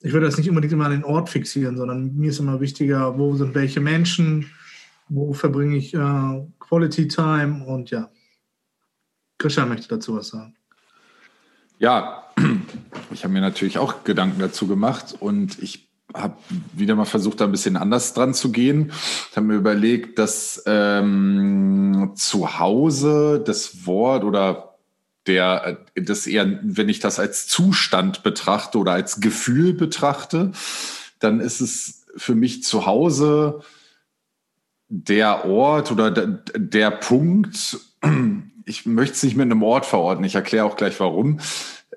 ich 0.00 0.12
würde 0.12 0.26
das 0.26 0.38
nicht 0.38 0.48
unbedingt 0.48 0.72
immer 0.72 0.86
an 0.86 0.92
den 0.92 1.04
Ort 1.04 1.28
fixieren, 1.28 1.76
sondern 1.76 2.16
mir 2.16 2.30
ist 2.30 2.38
immer 2.38 2.60
wichtiger, 2.60 3.18
wo 3.18 3.34
sind 3.34 3.54
welche 3.54 3.80
Menschen, 3.80 4.50
wo 5.08 5.32
verbringe 5.32 5.76
ich 5.76 5.94
äh, 5.94 6.46
Quality 6.60 7.08
Time 7.08 7.64
und 7.66 7.90
ja. 7.90 8.10
Christian 9.38 9.68
möchte 9.68 9.88
dazu 9.88 10.16
was 10.16 10.28
sagen. 10.28 10.54
Ja, 11.78 12.24
ich 13.12 13.24
habe 13.24 13.32
mir 13.32 13.40
natürlich 13.40 13.78
auch 13.78 14.04
Gedanken 14.04 14.40
dazu 14.40 14.66
gemacht 14.66 15.16
und 15.18 15.60
ich 15.62 15.88
habe 16.14 16.36
wieder 16.72 16.94
mal 16.94 17.04
versucht, 17.04 17.40
da 17.40 17.44
ein 17.44 17.50
bisschen 17.50 17.76
anders 17.76 18.14
dran 18.14 18.34
zu 18.34 18.50
gehen. 18.50 18.92
Ich 19.30 19.36
habe 19.36 19.46
mir 19.46 19.54
überlegt, 19.54 20.18
dass 20.18 20.62
ähm, 20.66 22.12
zu 22.14 22.58
Hause 22.58 23.42
das 23.44 23.86
Wort 23.86 24.24
oder 24.24 24.67
der, 25.28 25.86
das 25.94 26.26
eher, 26.26 26.58
wenn 26.62 26.88
ich 26.88 26.98
das 26.98 27.20
als 27.20 27.46
Zustand 27.46 28.22
betrachte 28.22 28.78
oder 28.78 28.92
als 28.92 29.20
Gefühl 29.20 29.74
betrachte, 29.74 30.52
dann 31.20 31.40
ist 31.40 31.60
es 31.60 32.06
für 32.16 32.34
mich 32.34 32.64
zu 32.64 32.86
Hause 32.86 33.60
der 34.88 35.44
Ort 35.44 35.92
oder 35.92 36.10
der, 36.10 36.26
der 36.56 36.90
Punkt, 36.90 37.78
ich 38.64 38.86
möchte 38.86 39.14
es 39.14 39.22
nicht 39.22 39.36
mit 39.36 39.44
einem 39.44 39.62
Ort 39.62 39.86
verorten, 39.86 40.24
ich 40.24 40.34
erkläre 40.34 40.64
auch 40.64 40.76
gleich 40.76 40.98
warum. 40.98 41.40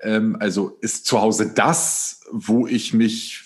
Ähm, 0.02 0.36
also 0.38 0.76
ist 0.80 1.06
zu 1.06 1.20
Hause 1.20 1.52
das, 1.54 2.20
wo 2.30 2.66
ich 2.66 2.92
mich 2.92 3.42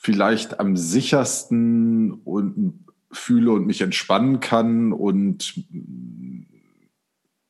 vielleicht 0.00 0.60
am 0.60 0.76
sichersten 0.76 2.12
und 2.12 2.84
fühle 3.10 3.52
und 3.52 3.66
mich 3.66 3.80
entspannen 3.80 4.40
kann 4.40 4.92
und 4.92 5.54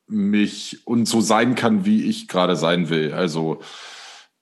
mich 0.07 0.85
und 0.85 1.07
so 1.07 1.21
sein 1.21 1.55
kann, 1.55 1.85
wie 1.85 2.03
ich 2.03 2.27
gerade 2.27 2.55
sein 2.55 2.89
will. 2.89 3.13
Also 3.13 3.59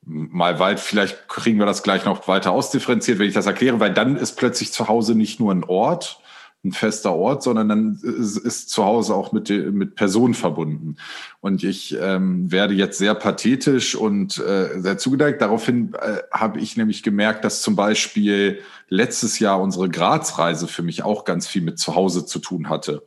mal 0.06 0.60
weit, 0.60 0.80
vielleicht 0.80 1.28
kriegen 1.30 1.60
wir 1.60 1.66
das 1.66 1.84
gleich 1.84 2.06
noch 2.06 2.28
weiter 2.28 2.52
ausdifferenziert, 2.52 3.20
wenn 3.20 3.28
ich 3.28 3.34
das 3.34 3.46
erkläre, 3.46 3.80
weil 3.80 3.94
dann 3.94 4.18
ist 4.18 4.34
plötzlich 4.34 4.74
zu 4.74 4.88
Hause 4.88 5.16
nicht 5.16 5.40
nur 5.40 5.54
ein 5.54 5.64
Ort, 5.64 6.20
ein 6.66 6.72
fester 6.72 7.14
Ort, 7.14 7.44
sondern 7.44 7.68
dann 7.70 8.00
ist, 8.02 8.38
ist 8.38 8.70
zu 8.70 8.86
Hause 8.86 9.16
auch 9.16 9.34
mit, 9.34 9.50
mit 9.50 9.96
Personen 9.96 10.34
verbunden. 10.34 10.96
Und 11.42 11.64
ich 11.64 11.98
ähm, 12.00 12.52
werde 12.52 12.74
jetzt 12.74 12.98
sehr 12.98 13.16
pathetisch 13.16 13.96
und 13.96 14.38
äh, 14.38 14.80
sehr 14.80 14.98
zugeneigt. 14.98 15.42
Daraufhin 15.42 15.94
äh, 15.94 16.20
habe 16.32 16.60
ich 16.60 16.78
nämlich 16.78 17.04
gemerkt, 17.04 17.44
dass 17.44 17.62
zum 17.62 17.76
Beispiel 17.76 18.60
letztes 18.88 19.40
Jahr 19.40 19.62
unsere 19.62 19.90
Grazreise 19.90 20.68
für 20.68 20.84
mich 20.84 21.04
auch 21.04 21.26
ganz 21.26 21.48
viel 21.48 21.62
mit 21.62 21.80
zu 21.80 21.96
Hause 21.96 22.26
zu 22.26 22.40
tun 22.40 22.70
hatte 22.70 23.04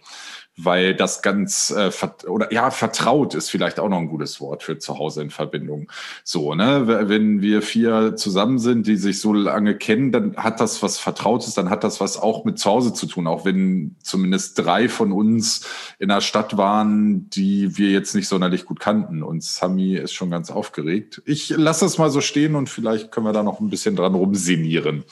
weil 0.57 0.95
das 0.95 1.21
ganz 1.23 1.71
äh, 1.71 1.91
oder 2.27 2.53
ja 2.53 2.71
vertraut 2.71 3.35
ist 3.35 3.51
vielleicht 3.51 3.79
auch 3.79 3.89
noch 3.89 3.99
ein 3.99 4.09
gutes 4.09 4.41
Wort 4.41 4.63
für 4.63 4.79
zu 4.79 4.99
Hause 4.99 5.23
in 5.23 5.31
Verbindung. 5.31 5.91
So 6.25 6.55
ne, 6.55 7.09
wenn 7.09 7.43
wir 7.43 7.61
vier 7.61 8.17
zusammen 8.17 8.59
sind, 8.59 8.87
die 8.87 8.97
sich 8.97 9.21
so 9.21 9.33
lange 9.35 9.77
kennen, 9.77 10.13
dann 10.13 10.37
hat 10.37 10.61
das 10.61 10.83
was 10.83 10.99
Vertrautes, 10.99 11.55
dann 11.55 11.69
hat 11.69 11.85
das 11.85 12.01
was 12.01 12.17
auch 12.17 12.45
mit 12.45 12.59
zu 12.59 12.71
Hause 12.71 12.95
zu 12.95 13.07
tun, 13.07 13.27
auch 13.27 13.45
wenn 13.45 13.97
zumindest 14.03 14.59
drei 14.59 14.89
von 14.89 15.13
uns 15.13 15.67
in 15.99 16.11
einer 16.11 16.23
Stadt 16.23 16.57
waren, 16.57 17.29
die 17.31 17.77
wir 17.77 17.91
jetzt 17.91 18.15
nicht 18.15 18.29
sonderlich 18.29 18.65
gut 18.65 18.81
kannten. 18.81 19.23
Und 19.23 19.43
Sami 19.43 19.95
ist 19.95 20.13
schon 20.13 20.31
ganz 20.31 20.51
aufgeregt. 20.51 21.23
Ich 21.27 21.51
lasse 21.51 21.85
das 21.85 21.99
mal 21.99 22.11
so 22.11 22.21
stehen 22.23 22.55
und 22.55 22.71
vielleicht 22.71 23.13
können 23.13 23.27
wir 23.27 23.33
da 23.33 23.43
noch 23.43 23.61
ein 23.61 23.69
bisschen 23.69 23.97
dran 23.97 24.15
rumsinieren 24.15 25.05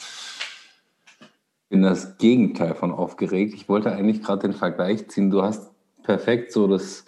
bin 1.69 1.81
das 1.81 2.17
Gegenteil 2.17 2.75
von 2.75 2.91
aufgeregt. 2.91 3.53
Ich 3.53 3.67
wollte 3.67 3.91
eigentlich 3.91 4.21
gerade 4.21 4.47
den 4.47 4.53
Vergleich 4.53 5.07
ziehen. 5.07 5.29
Du 5.29 5.41
hast 5.41 5.71
perfekt 6.03 6.51
so 6.51 6.67
das, 6.67 7.05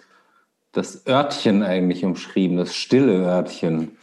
das 0.72 1.06
Örtchen 1.06 1.62
eigentlich 1.62 2.04
umschrieben, 2.04 2.56
das 2.56 2.74
stille 2.74 3.24
Örtchen. 3.24 3.96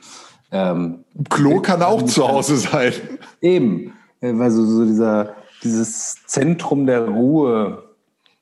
Ähm, 0.52 1.04
Klo 1.30 1.60
kann 1.60 1.82
auch 1.82 2.04
zu 2.04 2.28
Hause 2.28 2.58
sein. 2.58 2.94
Eben, 3.42 3.94
also 4.22 4.66
so 4.66 4.86
dieser, 4.86 5.36
dieses 5.64 6.26
Zentrum 6.26 6.86
der 6.86 7.08
Ruhe, 7.08 7.84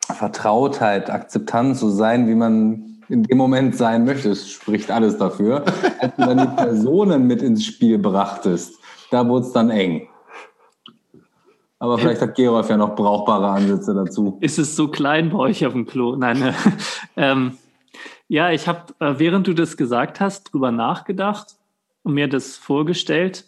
Vertrautheit, 0.02 1.10
Akzeptanz, 1.10 1.80
so 1.80 1.90
sein, 1.90 2.28
wie 2.28 2.36
man 2.36 3.00
in 3.10 3.24
dem 3.24 3.38
Moment 3.38 3.76
sein 3.76 4.06
möchte. 4.06 4.30
Es 4.30 4.50
spricht 4.50 4.92
alles 4.92 5.18
dafür. 5.18 5.64
Als 6.00 6.16
du 6.16 6.26
dann 6.26 6.38
die 6.38 6.56
Personen 6.56 7.28
mit 7.28 7.42
ins 7.42 7.66
Spiel 7.66 7.98
brachtest, 7.98 8.76
da 9.12 9.28
wurde 9.28 9.46
es 9.46 9.54
dann 9.54 9.70
eng. 9.70 10.08
Aber 11.84 11.98
vielleicht 11.98 12.22
hat 12.22 12.36
Gerolf 12.36 12.70
ja 12.70 12.78
noch 12.78 12.96
brauchbare 12.96 13.50
Ansätze 13.50 13.94
dazu. 13.94 14.38
Ist 14.40 14.58
es 14.58 14.78
so 14.78 14.88
klein 14.88 15.32
bei 15.32 15.38
euch 15.38 15.66
auf 15.66 15.74
dem 15.74 15.86
Klo? 15.86 16.16
Nein. 16.16 16.42
Äh, 16.42 16.54
ähm, 17.18 17.58
ja, 18.30 18.52
ich 18.52 18.70
habe, 18.70 18.94
äh, 19.02 19.16
während 19.18 19.48
du 19.48 19.54
das 19.54 19.76
gesagt 19.76 20.22
hast, 20.22 20.46
drüber 20.46 20.72
nachgedacht 20.72 21.58
und 22.04 22.14
mir 22.14 22.30
das 22.30 22.56
vorgestellt, 22.56 23.44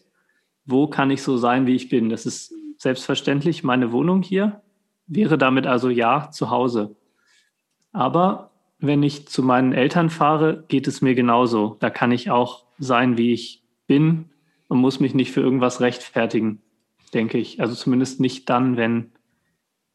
wo 0.66 0.88
kann 0.88 1.12
ich 1.12 1.24
so 1.24 1.38
sein, 1.38 1.66
wie 1.66 1.76
ich 1.76 1.88
bin. 1.88 2.10
Das 2.10 2.26
ist 2.26 2.54
selbstverständlich 2.78 3.64
meine 3.64 3.94
Wohnung 3.94 4.22
hier. 4.22 4.62
Wäre 5.08 5.38
damit 5.38 5.66
also 5.66 5.90
ja 5.90 6.30
zu 6.30 6.50
Hause. 6.50 6.94
Aber 7.94 8.50
wenn 8.80 9.02
ich 9.02 9.30
zu 9.30 9.44
meinen 9.44 9.72
Eltern 9.72 10.10
fahre, 10.10 10.66
geht 10.68 10.90
es 10.90 11.02
mir 11.02 11.16
genauso. 11.16 11.78
Da 11.80 11.90
kann 11.90 12.12
ich 12.12 12.30
auch 12.30 12.66
sein, 12.80 13.18
wie 13.18 13.32
ich 13.32 13.64
bin 13.88 14.26
und 14.68 14.80
muss 14.80 15.00
mich 15.00 15.14
nicht 15.14 15.32
für 15.32 15.40
irgendwas 15.40 15.80
rechtfertigen 15.80 16.62
denke 17.16 17.38
ich. 17.38 17.60
Also 17.60 17.74
zumindest 17.74 18.20
nicht 18.20 18.50
dann, 18.50 18.78
wenn, 18.78 19.12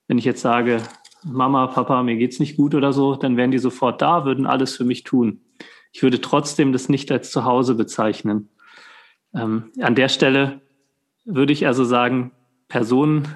wenn 0.08 0.18
ich 0.18 0.24
jetzt 0.24 0.40
sage, 0.40 0.82
Mama, 1.22 1.66
Papa, 1.68 2.02
mir 2.02 2.16
geht's 2.16 2.40
nicht 2.40 2.56
gut 2.56 2.74
oder 2.74 2.92
so, 2.92 3.14
dann 3.14 3.36
wären 3.36 3.50
die 3.50 3.58
sofort 3.58 4.00
da, 4.02 4.24
würden 4.24 4.46
alles 4.46 4.76
für 4.76 4.84
mich 4.84 5.04
tun. 5.04 5.42
Ich 5.92 6.02
würde 6.02 6.20
trotzdem 6.20 6.72
das 6.72 6.88
nicht 6.88 7.12
als 7.12 7.30
Zuhause 7.30 7.74
bezeichnen. 7.74 8.48
Ähm, 9.34 9.70
an 9.80 9.94
der 9.94 10.08
Stelle 10.08 10.60
würde 11.24 11.52
ich 11.52 11.66
also 11.66 11.84
sagen, 11.84 12.32
Personen 12.68 13.28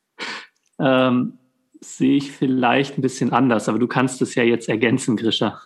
ähm, 0.80 1.38
sehe 1.80 2.16
ich 2.16 2.32
vielleicht 2.32 2.96
ein 2.96 3.02
bisschen 3.02 3.32
anders, 3.32 3.68
aber 3.68 3.78
du 3.78 3.88
kannst 3.88 4.22
es 4.22 4.34
ja 4.34 4.42
jetzt 4.42 4.68
ergänzen, 4.68 5.16
Grisha. 5.16 5.60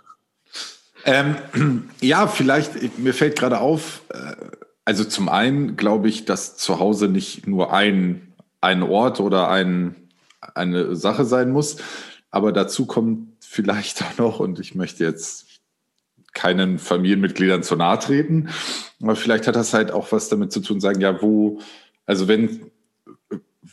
Ähm, 1.05 1.37
ja, 2.00 2.26
vielleicht, 2.26 2.99
mir 2.99 3.15
fällt 3.15 3.38
gerade 3.38 3.61
auf, 3.61 4.03
äh, 4.09 4.35
also 4.87 5.05
zum 5.05 5.28
einen 5.28 5.76
glaube 5.76 6.09
ich, 6.09 6.25
dass 6.25 6.57
zu 6.57 6.78
Hause 6.78 7.09
nicht 7.09 7.47
nur 7.47 7.73
ein, 7.73 8.33
ein 8.62 8.83
Ort 8.83 9.21
oder 9.21 9.50
ein, 9.50 9.97
eine 10.55 10.95
Sache 10.95 11.25
sein 11.25 11.50
muss, 11.50 11.78
aber 12.31 12.52
dazu 12.52 12.87
kommt 12.87 13.28
vielleicht 13.40 14.02
auch 14.02 14.19
noch, 14.19 14.40
und 14.40 14.61
ich 14.61 14.75
möchte 14.75 15.05
jetzt 15.05 15.47
keinen 16.33 16.78
Familienmitgliedern 16.78 17.62
zu 17.62 17.75
nahe 17.76 17.99
treten, 17.99 18.49
aber 19.02 19.16
vielleicht 19.16 19.49
hat 19.49 19.57
das 19.57 19.75
halt 19.75 19.90
auch 19.90 20.12
was 20.12 20.28
damit 20.28 20.52
zu 20.52 20.61
tun, 20.61 20.81
sagen, 20.81 21.00
ja, 21.00 21.21
wo, 21.21 21.61
also 22.05 22.28
wenn, 22.28 22.71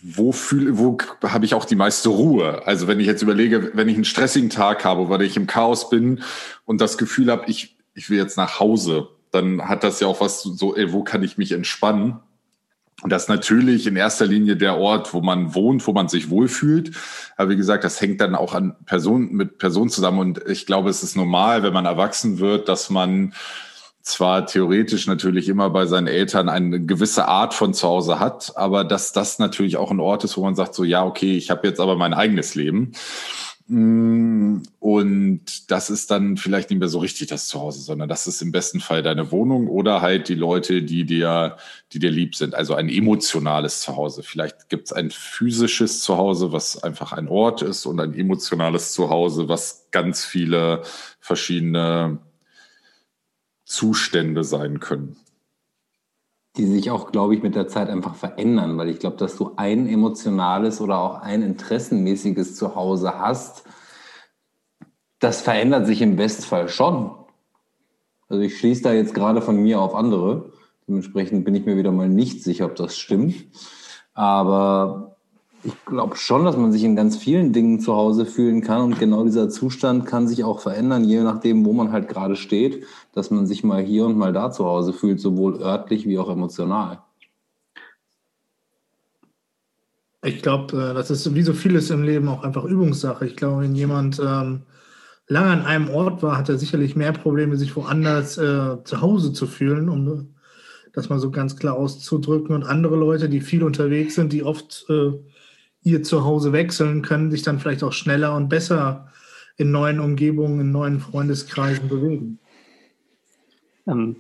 wo 0.02 0.32
fühle, 0.32 0.80
wo 0.80 0.98
habe 1.22 1.46
ich 1.46 1.54
auch 1.54 1.66
die 1.66 1.76
meiste 1.76 2.10
Ruhe? 2.10 2.66
Also 2.66 2.88
wenn 2.88 3.00
ich 3.00 3.06
jetzt 3.06 3.22
überlege, 3.22 3.72
wenn 3.76 3.88
ich 3.88 3.96
einen 3.96 4.06
stressigen 4.06 4.50
Tag 4.50 4.84
habe, 4.84 5.10
weil 5.10 5.22
ich 5.22 5.38
im 5.38 5.46
Chaos 5.46 5.92
bin 5.92 6.24
und 6.66 6.82
das 6.82 6.98
Gefühl 6.98 7.30
habe, 7.30 7.44
ich, 7.48 7.78
ich 7.94 8.10
will 8.10 8.18
jetzt 8.18 8.38
nach 8.38 8.60
Hause, 8.60 9.10
dann 9.34 9.68
hat 9.68 9.84
das 9.84 10.00
ja 10.00 10.08
auch 10.08 10.22
was 10.22 10.44
so, 10.44 10.76
ey, 10.76 10.94
wo 10.94 11.04
kann 11.04 11.24
ich 11.24 11.38
mich 11.38 11.52
entspannen? 11.52 12.20
Und 13.02 13.10
das 13.10 13.24
ist 13.24 13.30
natürlich 13.30 13.88
in 13.88 13.96
erster 13.96 14.26
Linie 14.26 14.56
der 14.56 14.78
Ort, 14.78 15.14
wo 15.14 15.22
man 15.22 15.56
wohnt, 15.56 15.86
wo 15.88 15.92
man 15.92 16.08
sich 16.08 16.30
wohlfühlt. 16.30 16.92
Aber 17.36 17.50
wie 17.50 17.58
gesagt, 17.58 17.84
das 17.84 18.00
hängt 18.00 18.22
dann 18.22 18.36
auch 18.36 18.54
an 18.54 18.76
Personen, 18.86 19.34
mit 19.34 19.58
Personen 19.58 19.90
zusammen. 19.90 20.20
Und 20.20 20.48
ich 20.48 20.66
glaube, 20.66 20.90
es 20.90 21.04
ist 21.04 21.18
normal, 21.18 21.64
wenn 21.64 21.74
man 21.74 21.86
erwachsen 21.86 22.40
wird, 22.40 22.70
dass 22.70 22.90
man 22.90 23.34
zwar 24.04 24.46
theoretisch 24.46 25.08
natürlich 25.08 25.50
immer 25.50 25.70
bei 25.70 25.86
seinen 25.86 26.08
Eltern 26.08 26.50
eine 26.50 26.86
gewisse 26.86 27.28
Art 27.28 27.54
von 27.54 27.74
Zuhause 27.74 28.20
hat, 28.20 28.56
aber 28.58 28.84
dass 28.84 29.14
das 29.14 29.40
natürlich 29.40 29.78
auch 29.78 29.92
ein 29.92 30.02
Ort 30.02 30.26
ist, 30.26 30.38
wo 30.38 30.44
man 30.44 30.56
sagt, 30.56 30.76
so 30.76 30.84
ja, 30.84 31.06
okay, 31.06 31.38
ich 31.38 31.50
habe 31.50 31.68
jetzt 31.68 31.80
aber 31.80 31.96
mein 31.96 32.14
eigenes 32.14 32.54
Leben. 32.54 32.92
Mm, 33.68 34.62
und 34.80 35.72
das 35.72 35.90
ist 35.90 36.12
dann 36.12 36.36
vielleicht 36.36 36.70
nicht 36.70 36.80
mehr 36.80 36.90
so 36.90 37.00
richtig 37.00 37.28
das 37.30 37.48
Zuhause, 37.48 37.80
sondern 37.80 38.10
das 38.10 38.28
ist 38.28 38.42
im 38.42 38.52
besten 38.52 38.82
Fall 38.82 39.02
deine 39.04 39.32
Wohnung 39.32 39.68
oder 39.70 40.02
halt 40.02 40.28
die 40.28 40.36
Leute, 40.36 40.84
die 40.84 41.06
dir, 41.06 41.58
die 41.94 42.00
dir 42.00 42.12
lieb 42.12 42.36
sind. 42.36 42.56
Also 42.56 42.76
ein 42.76 42.90
emotionales 42.90 43.82
Zuhause. 43.82 44.22
Vielleicht 44.22 44.68
gibt 44.70 44.88
es 44.88 44.94
ein 44.94 45.12
physisches 45.12 46.02
Zuhause, 46.02 46.52
was 46.52 46.84
einfach 46.84 47.14
ein 47.14 47.30
Ort 47.30 47.62
ist 47.62 47.86
und 47.86 48.00
ein 48.02 48.14
emotionales 48.14 48.92
Zuhause, 48.92 49.48
was 49.48 49.88
ganz 49.92 50.26
viele 50.26 50.82
verschiedene 51.22 52.20
Zustände 53.66 54.44
sein 54.44 54.80
können 54.82 55.23
die 56.58 56.66
sich 56.68 56.92
auch, 56.92 57.12
glaube 57.12 57.36
ich, 57.36 57.42
mit 57.42 57.56
der 57.56 57.68
Zeit 57.68 57.90
einfach 57.90 58.16
verändern, 58.16 58.78
weil 58.78 58.90
ich 58.90 59.00
glaube, 59.00 59.18
dass 59.18 59.36
du 59.38 59.54
ein 59.56 59.88
emotionales 59.88 60.82
oder 60.82 61.00
auch 61.00 61.22
ein 61.22 61.42
interessenmäßiges 61.42 62.56
Zuhause 62.56 63.20
hast, 63.20 63.64
das 65.20 65.42
verändert 65.42 65.88
sich 65.88 66.02
im 66.02 66.16
Bestfall 66.16 66.70
schon. 66.70 67.12
Also 68.28 68.44
ich 68.44 68.58
schließe 68.58 68.84
da 68.84 68.94
jetzt 68.94 69.14
gerade 69.14 69.42
von 69.42 69.58
mir 69.58 69.82
auf 69.82 69.96
andere. 69.96 70.52
Dementsprechend 70.88 71.46
bin 71.46 71.56
ich 71.56 71.66
mir 71.66 71.78
wieder 71.78 71.92
mal 71.92 72.10
nicht 72.10 72.44
sicher, 72.44 72.66
ob 72.66 72.76
das 72.76 72.98
stimmt. 72.98 73.46
Aber 74.14 75.13
Ich 75.66 75.86
glaube 75.86 76.18
schon, 76.18 76.44
dass 76.44 76.58
man 76.58 76.74
sich 76.74 76.84
in 76.84 76.96
ganz 76.96 77.16
vielen 77.16 77.54
Dingen 77.54 77.80
zu 77.80 77.96
Hause 77.96 78.26
fühlen 78.26 78.62
kann 78.62 78.82
und 78.82 79.00
genau 79.00 79.24
dieser 79.24 79.50
Zustand 79.50 80.06
kann 80.06 80.28
sich 80.28 80.44
auch 80.44 80.60
verändern, 80.60 81.06
je 81.06 81.22
nachdem, 81.22 81.66
wo 81.66 81.72
man 81.72 81.94
halt 81.94 82.10
gerade 82.10 82.36
steht, 82.36 82.86
dass 83.14 83.32
man 83.32 83.48
sich 83.48 83.64
mal 83.64 83.82
hier 83.82 84.06
und 84.06 84.18
mal 84.18 84.34
da 84.34 84.52
zu 84.52 84.66
Hause 84.66 84.92
fühlt, 84.92 85.22
sowohl 85.22 85.62
örtlich 85.62 86.06
wie 86.06 86.20
auch 86.20 86.30
emotional. 86.30 87.00
Ich 90.24 90.42
glaube, 90.42 90.76
äh, 90.78 90.94
das 90.94 91.12
ist 91.12 91.34
wie 91.36 91.44
so 91.44 91.54
vieles 91.54 91.90
im 91.90 92.04
Leben 92.04 92.28
auch 92.28 92.44
einfach 92.44 92.64
Übungssache. 92.64 93.26
Ich 93.26 93.36
glaube, 93.36 93.62
wenn 93.62 93.76
jemand 93.76 94.20
ähm, 94.20 94.64
lange 95.28 95.52
an 95.52 95.66
einem 95.66 95.90
Ort 95.90 96.24
war, 96.24 96.38
hat 96.38 96.50
er 96.50 96.58
sicherlich 96.58 96.96
mehr 96.96 97.14
Probleme, 97.14 97.58
sich 97.58 97.76
woanders 97.76 98.38
äh, 98.38 98.84
zu 98.84 99.02
Hause 99.02 99.34
zu 99.34 99.48
fühlen, 99.48 99.90
um 99.90 100.36
das 100.94 101.10
mal 101.10 101.20
so 101.20 101.32
ganz 101.32 101.58
klar 101.58 101.76
auszudrücken. 101.76 102.56
Und 102.56 102.64
andere 102.64 102.96
Leute, 102.96 103.28
die 103.30 103.42
viel 103.42 103.64
unterwegs 103.64 104.16
sind, 104.16 104.32
die 104.32 104.44
oft 104.44 104.86
äh, 104.90 105.12
ihr 105.84 106.04
Zuhause 106.04 106.54
wechseln, 106.54 107.02
können 107.02 107.32
sich 107.32 107.42
dann 107.42 107.60
vielleicht 107.60 107.84
auch 107.84 107.94
schneller 107.94 108.36
und 108.36 108.50
besser 108.50 109.10
in 109.58 109.72
neuen 109.72 110.00
Umgebungen, 110.00 110.60
in 110.60 110.72
neuen 110.72 111.00
Freundeskreisen 111.00 111.88
bewegen. 111.88 112.40
Ähm, 113.88 114.18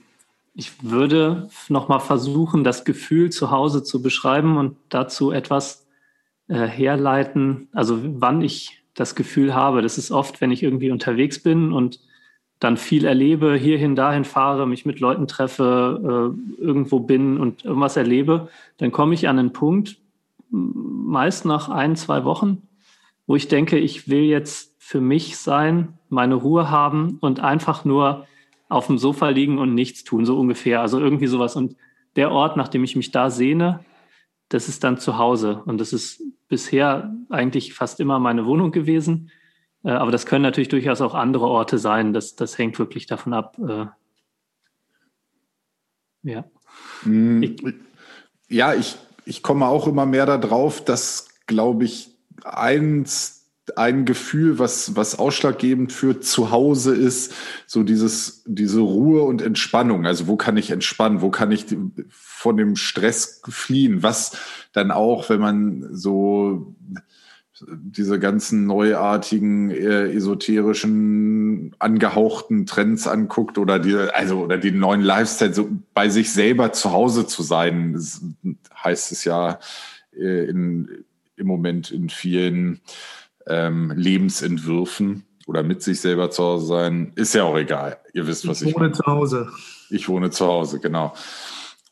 ich 0.55 0.84
würde 0.84 1.50
nochmal 1.70 2.00
versuchen, 2.00 2.63
das 2.63 2.86
Gefühl 2.86 3.32
zu 3.32 3.50
Hause 3.50 3.84
zu 3.84 4.01
beschreiben 4.01 4.58
und 4.58 4.77
dazu 4.89 5.32
etwas 5.32 5.88
äh, 6.48 6.67
herleiten, 6.67 7.70
also 7.74 8.00
wann 8.22 8.41
ich 8.41 8.84
das 8.93 9.15
Gefühl 9.15 9.55
habe. 9.55 9.82
Das 9.82 9.98
ist 9.98 10.12
oft, 10.12 10.41
wenn 10.41 10.51
ich 10.51 10.62
irgendwie 10.62 10.91
unterwegs 10.91 11.39
bin 11.41 11.74
und 11.74 12.00
dann 12.60 12.77
viel 12.77 13.05
erlebe, 13.05 13.55
hierhin, 13.55 13.96
dahin 13.96 14.24
fahre, 14.24 14.67
mich 14.67 14.86
mit 14.86 15.00
Leuten 15.00 15.27
treffe, 15.27 16.36
äh, 16.38 16.62
irgendwo 16.62 17.00
bin 17.00 17.38
und 17.39 17.65
irgendwas 17.65 17.98
erlebe, 17.98 18.50
dann 18.77 18.91
komme 18.91 19.15
ich 19.15 19.27
an 19.27 19.39
einen 19.39 19.53
Punkt, 19.53 19.98
meist 20.53 21.45
nach 21.45 21.69
ein, 21.69 21.95
zwei 21.95 22.25
Wochen, 22.25 22.67
wo 23.25 23.36
ich 23.36 23.48
denke, 23.48 23.79
ich 23.79 24.07
will 24.07 24.24
jetzt 24.24 24.75
für 24.79 25.01
mich 25.01 25.38
sein, 25.38 25.98
meine 26.10 26.36
Ruhe 26.36 26.69
haben 26.69 27.17
und 27.22 27.39
einfach 27.39 27.86
nur 27.86 28.27
auf 28.69 28.88
dem 28.88 28.98
Sofa 28.98 29.29
liegen 29.29 29.57
und 29.57 29.74
nichts 29.74 30.03
tun, 30.03 30.25
so 30.25 30.39
ungefähr. 30.39 30.81
Also 30.81 31.00
irgendwie 31.00 31.27
sowas. 31.27 31.55
Und 31.55 31.75
der 32.15 32.31
Ort, 32.31 32.57
nach 32.57 32.67
dem 32.67 32.83
ich 32.83 32.95
mich 32.95 33.12
da 33.12 33.29
sehne, 33.29 33.83
das 34.50 34.69
ist 34.69 34.83
dann 34.83 35.00
zu 35.00 35.17
Hause. 35.17 35.63
Und 35.65 35.79
das 35.79 35.93
ist 35.93 36.22
bisher 36.48 37.15
eigentlich 37.29 37.74
fast 37.74 38.00
immer 38.00 38.19
meine 38.19 38.45
Wohnung 38.45 38.72
gewesen. 38.72 39.31
Äh, 39.83 39.91
aber 39.91 40.12
das 40.12 40.25
können 40.25 40.43
natürlich 40.43 40.69
durchaus 40.69 41.01
auch 41.01 41.15
andere 41.15 41.48
Orte 41.48 41.79
sein. 41.79 42.13
Das, 42.13 42.36
das 42.36 42.57
hängt 42.57 42.77
wirklich 42.77 43.07
davon 43.07 43.33
ab. 43.33 43.57
Äh, 43.60 43.86
ja. 46.24 46.45
Mm, 47.03 47.41
ich, 47.41 47.63
ja, 48.50 48.74
ich, 48.74 48.98
ich 49.25 49.43
komme 49.43 49.67
auch 49.67 49.87
immer 49.87 50.05
mehr 50.05 50.25
darauf, 50.25 50.83
dass, 50.83 51.27
glaube 51.47 51.85
ich, 51.85 52.15
eins 52.43 53.43
ein 53.77 54.03
Gefühl, 54.05 54.59
was, 54.59 54.95
was 54.97 55.17
ausschlaggebend 55.17 55.93
für 55.93 56.19
zu 56.19 56.51
Hause 56.51 56.93
ist, 56.93 57.33
so 57.65 57.83
dieses, 57.83 58.43
diese 58.45 58.81
Ruhe 58.81 59.23
und 59.23 59.41
Entspannung. 59.41 60.05
Also 60.05 60.27
wo 60.27 60.35
kann 60.35 60.57
ich 60.57 60.69
entspannen? 60.69 61.21
Wo 61.21 61.29
kann 61.29 61.51
ich 61.51 61.65
von 62.09 62.57
dem 62.57 62.75
Stress 62.75 63.41
fliehen? 63.47 64.03
Was 64.03 64.37
dann 64.73 64.91
auch, 64.91 65.29
wenn 65.29 65.39
man 65.39 65.87
so 65.95 66.75
diese 67.70 68.20
ganzen 68.20 68.65
neuartigen, 68.65 69.70
äh, 69.72 70.12
esoterischen, 70.12 71.75
angehauchten 71.79 72.65
Trends 72.65 73.08
anguckt 73.08 73.58
oder 73.58 73.79
die, 73.79 73.96
also, 73.96 74.39
oder 74.39 74.58
die 74.58 74.72
neuen 74.72 75.01
Lifestyle, 75.01 75.53
so 75.53 75.70
bei 75.93 76.10
sich 76.10 76.32
selber 76.32 76.72
zu 76.72 76.91
Hause 76.91 77.27
zu 77.27 77.43
sein, 77.43 78.00
heißt 78.84 79.12
es 79.12 79.24
ja 79.24 79.60
äh, 80.15 80.46
in, 80.46 81.05
im 81.36 81.48
Moment 81.48 81.91
in 81.91 82.10
vielen 82.10 82.82
ähm, 83.48 83.91
Lebensentwürfen 83.96 85.25
oder 85.48 85.63
mit 85.63 85.82
sich 85.82 86.00
selber 86.00 86.32
zu 86.32 86.43
Hause 86.43 86.65
sein, 86.67 87.12
ist 87.15 87.34
ja 87.34 87.43
auch 87.43 87.58
egal. 87.58 87.98
Ihr 88.13 88.27
wisst, 88.27 88.48
was 88.48 88.62
ich, 88.62 88.70
ich 88.70 88.75
wohne 88.75 88.86
meine. 88.86 88.96
zu 88.96 89.05
Hause. 89.05 89.50
Ich 89.89 90.10
wohne 90.10 90.29
zu 90.32 90.46
Hause, 90.46 90.79
genau. 90.79 91.13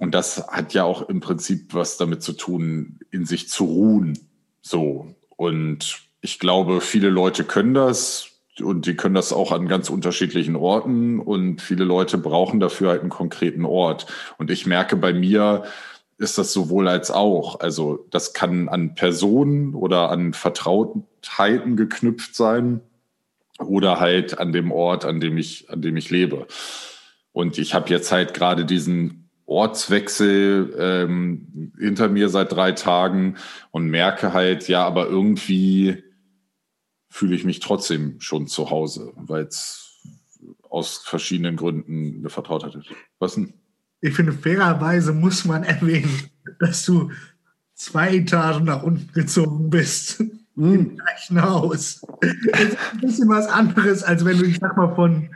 Und 0.01 0.15
das 0.15 0.47
hat 0.47 0.73
ja 0.73 0.83
auch 0.83 1.07
im 1.09 1.19
Prinzip 1.19 1.75
was 1.75 1.97
damit 1.97 2.23
zu 2.23 2.33
tun, 2.33 2.99
in 3.11 3.25
sich 3.25 3.49
zu 3.49 3.65
ruhen. 3.65 4.17
So. 4.61 5.13
Und 5.41 6.03
ich 6.21 6.37
glaube, 6.37 6.81
viele 6.81 7.09
Leute 7.09 7.43
können 7.43 7.73
das 7.73 8.27
und 8.61 8.85
die 8.85 8.95
können 8.95 9.15
das 9.15 9.33
auch 9.33 9.51
an 9.51 9.67
ganz 9.67 9.89
unterschiedlichen 9.89 10.55
Orten 10.55 11.19
und 11.19 11.63
viele 11.63 11.83
Leute 11.83 12.19
brauchen 12.19 12.59
dafür 12.59 12.89
halt 12.89 13.01
einen 13.01 13.09
konkreten 13.09 13.65
Ort. 13.65 14.05
Und 14.37 14.51
ich 14.51 14.67
merke 14.67 14.97
bei 14.97 15.13
mir, 15.13 15.63
ist 16.19 16.37
das 16.37 16.53
sowohl 16.53 16.87
als 16.87 17.09
auch. 17.09 17.59
Also 17.59 18.05
das 18.11 18.33
kann 18.33 18.69
an 18.69 18.93
Personen 18.93 19.73
oder 19.73 20.11
an 20.11 20.33
Vertrautheiten 20.33 21.75
geknüpft 21.75 22.35
sein 22.35 22.81
oder 23.57 23.99
halt 23.99 24.37
an 24.37 24.53
dem 24.53 24.71
Ort, 24.71 25.05
an 25.05 25.19
dem 25.19 25.39
ich, 25.39 25.71
an 25.71 25.81
dem 25.81 25.97
ich 25.97 26.11
lebe. 26.11 26.45
Und 27.31 27.57
ich 27.57 27.73
habe 27.73 27.89
jetzt 27.89 28.11
halt 28.11 28.35
gerade 28.35 28.63
diesen 28.63 29.20
Ortswechsel 29.51 30.73
ähm, 30.79 31.73
hinter 31.77 32.07
mir 32.07 32.29
seit 32.29 32.53
drei 32.53 32.71
Tagen 32.71 33.35
und 33.71 33.89
merke 33.89 34.31
halt, 34.31 34.69
ja, 34.69 34.85
aber 34.85 35.07
irgendwie 35.07 36.03
fühle 37.09 37.35
ich 37.35 37.43
mich 37.43 37.59
trotzdem 37.59 38.21
schon 38.21 38.47
zu 38.47 38.69
Hause, 38.69 39.11
weil 39.17 39.43
es 39.43 39.99
aus 40.69 40.99
verschiedenen 40.99 41.57
Gründen 41.57 42.19
eine 42.19 42.29
Vertrautheit 42.29 42.75
ist. 42.75 42.87
Was 43.19 43.35
denn? 43.35 43.53
Ich 43.99 44.15
finde, 44.15 44.31
fairerweise 44.31 45.11
muss 45.11 45.43
man 45.43 45.63
erwähnen, 45.63 46.31
dass 46.59 46.85
du 46.85 47.11
zwei 47.73 48.15
Etagen 48.15 48.65
nach 48.65 48.83
unten 48.83 49.11
gezogen 49.11 49.69
bist. 49.69 50.23
Mm. 50.55 50.73
Im 50.73 50.97
gleichen 50.97 51.41
Haus. 51.41 52.01
Das 52.21 52.61
ist 52.63 52.77
ein 52.93 53.01
bisschen 53.01 53.27
was 53.27 53.47
anderes, 53.47 54.03
als 54.03 54.23
wenn 54.23 54.37
du, 54.37 54.45
ich 54.45 54.59
sag 54.59 54.77
mal, 54.77 54.95
von 54.95 55.29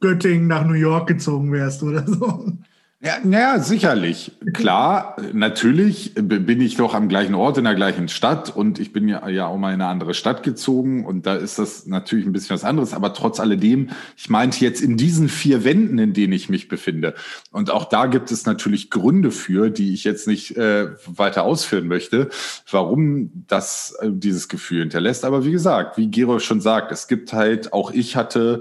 Göttingen 0.00 0.48
nach 0.48 0.64
New 0.64 0.72
York 0.72 1.08
gezogen 1.08 1.52
wärst 1.52 1.82
oder 1.82 2.06
so. 2.06 2.58
Ja, 3.02 3.14
naja, 3.24 3.60
sicherlich. 3.60 4.32
Klar, 4.52 5.16
natürlich 5.32 6.12
bin 6.14 6.60
ich 6.60 6.76
doch 6.76 6.92
am 6.92 7.08
gleichen 7.08 7.34
Ort 7.34 7.56
in 7.56 7.64
der 7.64 7.74
gleichen 7.74 8.08
Stadt 8.08 8.54
und 8.54 8.78
ich 8.78 8.92
bin 8.92 9.08
ja, 9.08 9.26
ja 9.26 9.46
auch 9.46 9.56
mal 9.56 9.72
in 9.72 9.80
eine 9.80 9.90
andere 9.90 10.12
Stadt 10.12 10.42
gezogen 10.42 11.06
und 11.06 11.24
da 11.24 11.36
ist 11.36 11.58
das 11.58 11.86
natürlich 11.86 12.26
ein 12.26 12.32
bisschen 12.32 12.52
was 12.52 12.62
anderes. 12.62 12.92
Aber 12.92 13.14
trotz 13.14 13.40
alledem, 13.40 13.88
ich 14.18 14.28
meinte 14.28 14.62
jetzt 14.62 14.82
in 14.82 14.98
diesen 14.98 15.30
vier 15.30 15.64
Wänden, 15.64 15.98
in 15.98 16.12
denen 16.12 16.34
ich 16.34 16.50
mich 16.50 16.68
befinde. 16.68 17.14
Und 17.50 17.70
auch 17.70 17.86
da 17.86 18.04
gibt 18.04 18.30
es 18.30 18.44
natürlich 18.44 18.90
Gründe 18.90 19.30
für, 19.30 19.70
die 19.70 19.94
ich 19.94 20.04
jetzt 20.04 20.28
nicht 20.28 20.58
äh, 20.58 20.88
weiter 21.06 21.44
ausführen 21.44 21.88
möchte, 21.88 22.28
warum 22.70 23.30
das 23.46 23.96
äh, 24.02 24.10
dieses 24.12 24.50
Gefühl 24.50 24.80
hinterlässt. 24.80 25.24
Aber 25.24 25.46
wie 25.46 25.52
gesagt, 25.52 25.96
wie 25.96 26.10
Gero 26.10 26.38
schon 26.38 26.60
sagt, 26.60 26.92
es 26.92 27.08
gibt 27.08 27.32
halt, 27.32 27.72
auch 27.72 27.92
ich 27.92 28.14
hatte 28.14 28.60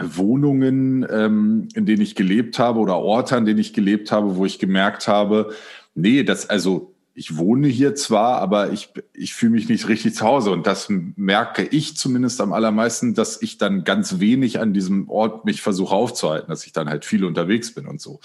Wohnungen, 0.00 1.06
ähm, 1.08 1.68
in 1.74 1.86
denen 1.86 2.02
ich 2.02 2.14
gelebt 2.14 2.58
habe 2.58 2.80
oder 2.80 2.96
Orte, 2.96 3.36
an 3.36 3.44
denen 3.44 3.60
ich 3.60 3.72
gelebt 3.72 4.10
habe, 4.10 4.36
wo 4.36 4.44
ich 4.44 4.58
gemerkt 4.58 5.06
habe, 5.06 5.54
nee, 5.94 6.24
das, 6.24 6.50
also 6.50 6.94
ich 7.14 7.36
wohne 7.36 7.68
hier 7.68 7.94
zwar, 7.94 8.38
aber 8.38 8.72
ich, 8.72 8.92
ich 9.12 9.34
fühle 9.34 9.52
mich 9.52 9.68
nicht 9.68 9.88
richtig 9.88 10.16
zu 10.16 10.24
Hause. 10.24 10.50
Und 10.50 10.66
das 10.66 10.88
merke 10.88 11.62
ich 11.62 11.96
zumindest 11.96 12.40
am 12.40 12.52
allermeisten, 12.52 13.14
dass 13.14 13.40
ich 13.40 13.56
dann 13.56 13.84
ganz 13.84 14.18
wenig 14.18 14.58
an 14.58 14.72
diesem 14.72 15.08
Ort 15.08 15.44
mich 15.44 15.62
versuche 15.62 15.94
aufzuhalten, 15.94 16.48
dass 16.48 16.66
ich 16.66 16.72
dann 16.72 16.88
halt 16.88 17.04
viel 17.04 17.24
unterwegs 17.24 17.72
bin 17.72 17.86
und 17.86 18.00
so. 18.00 18.18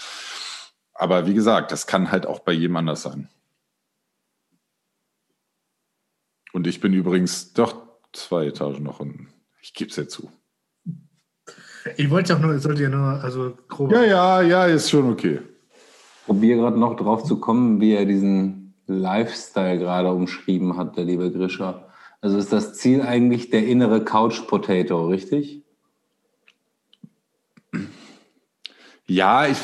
Aber 0.92 1.28
wie 1.28 1.34
gesagt, 1.34 1.70
das 1.70 1.86
kann 1.86 2.10
halt 2.10 2.26
auch 2.26 2.40
bei 2.40 2.52
jedem 2.52 2.76
anders 2.76 3.02
sein. 3.02 3.28
Und 6.52 6.66
ich 6.66 6.80
bin 6.80 6.92
übrigens 6.92 7.52
doch 7.52 7.76
zwei 8.12 8.46
Etagen 8.46 8.82
noch 8.82 8.98
unten. 8.98 9.28
Ich 9.62 9.72
gebe 9.72 9.90
es 9.90 9.96
ja 9.96 10.08
zu. 10.08 10.32
Ich 11.96 12.10
wollte 12.10 12.36
auch 12.36 12.40
nur, 12.40 12.52
es 12.54 12.62
sollte 12.62 12.82
ja 12.82 12.88
nur, 12.88 13.22
also 13.22 13.52
grob. 13.68 13.92
Ja, 13.92 14.04
ja, 14.04 14.42
ja, 14.42 14.66
ist 14.66 14.90
schon 14.90 15.10
okay. 15.10 15.40
Ich 15.74 16.26
probiere 16.26 16.58
gerade 16.58 16.78
noch 16.78 16.96
drauf 16.96 17.24
zu 17.24 17.38
kommen, 17.38 17.80
wie 17.80 17.94
er 17.94 18.04
diesen 18.04 18.74
Lifestyle 18.86 19.78
gerade 19.78 20.12
umschrieben 20.12 20.76
hat, 20.76 20.96
der 20.96 21.04
liebe 21.04 21.30
Grischer. 21.30 21.88
Also 22.20 22.36
ist 22.36 22.52
das 22.52 22.74
Ziel 22.74 23.02
eigentlich 23.02 23.50
der 23.50 23.66
innere 23.66 24.04
Couch 24.04 24.46
Potato, 24.46 25.06
richtig? 25.06 25.62
Ja, 29.06 29.46
ich. 29.46 29.58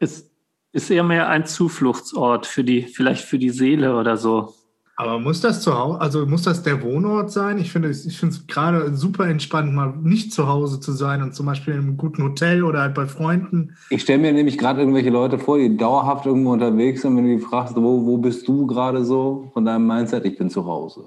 Es 0.00 0.30
ist 0.72 0.90
eher 0.90 1.02
mehr 1.02 1.28
ein 1.28 1.46
Zufluchtsort 1.46 2.46
für 2.46 2.64
die, 2.64 2.82
vielleicht 2.82 3.24
für 3.24 3.38
die 3.38 3.50
Seele 3.50 3.96
oder 3.96 4.16
so. 4.16 4.54
Aber 5.00 5.20
muss 5.20 5.40
das 5.40 5.62
zu 5.62 5.78
Hause, 5.78 6.00
also 6.00 6.26
muss 6.26 6.42
das 6.42 6.64
der 6.64 6.82
Wohnort 6.82 7.30
sein? 7.30 7.58
Ich 7.58 7.70
finde 7.70 7.88
ich 7.88 8.18
finde 8.18 8.34
es 8.34 8.48
gerade 8.48 8.96
super 8.96 9.28
entspannt, 9.28 9.72
mal 9.72 9.94
nicht 10.02 10.32
zu 10.32 10.48
Hause 10.48 10.80
zu 10.80 10.90
sein 10.90 11.22
und 11.22 11.36
zum 11.36 11.46
Beispiel 11.46 11.74
in 11.74 11.80
einem 11.80 11.96
guten 11.96 12.24
Hotel 12.24 12.64
oder 12.64 12.80
halt 12.80 12.94
bei 12.94 13.06
Freunden. 13.06 13.76
Ich 13.90 14.02
stelle 14.02 14.18
mir 14.18 14.32
nämlich 14.32 14.58
gerade 14.58 14.80
irgendwelche 14.80 15.10
Leute 15.10 15.38
vor, 15.38 15.56
die 15.56 15.76
dauerhaft 15.76 16.26
irgendwo 16.26 16.50
unterwegs 16.50 17.02
sind, 17.02 17.16
wenn 17.16 17.28
du 17.28 17.36
die 17.36 17.40
fragst, 17.40 17.76
wo, 17.76 18.04
wo 18.06 18.18
bist 18.18 18.48
du 18.48 18.66
gerade 18.66 19.04
so 19.04 19.48
von 19.54 19.64
deinem 19.64 19.86
Mindset? 19.86 20.24
Ich 20.24 20.36
bin 20.36 20.50
zu 20.50 20.66
Hause. 20.66 21.04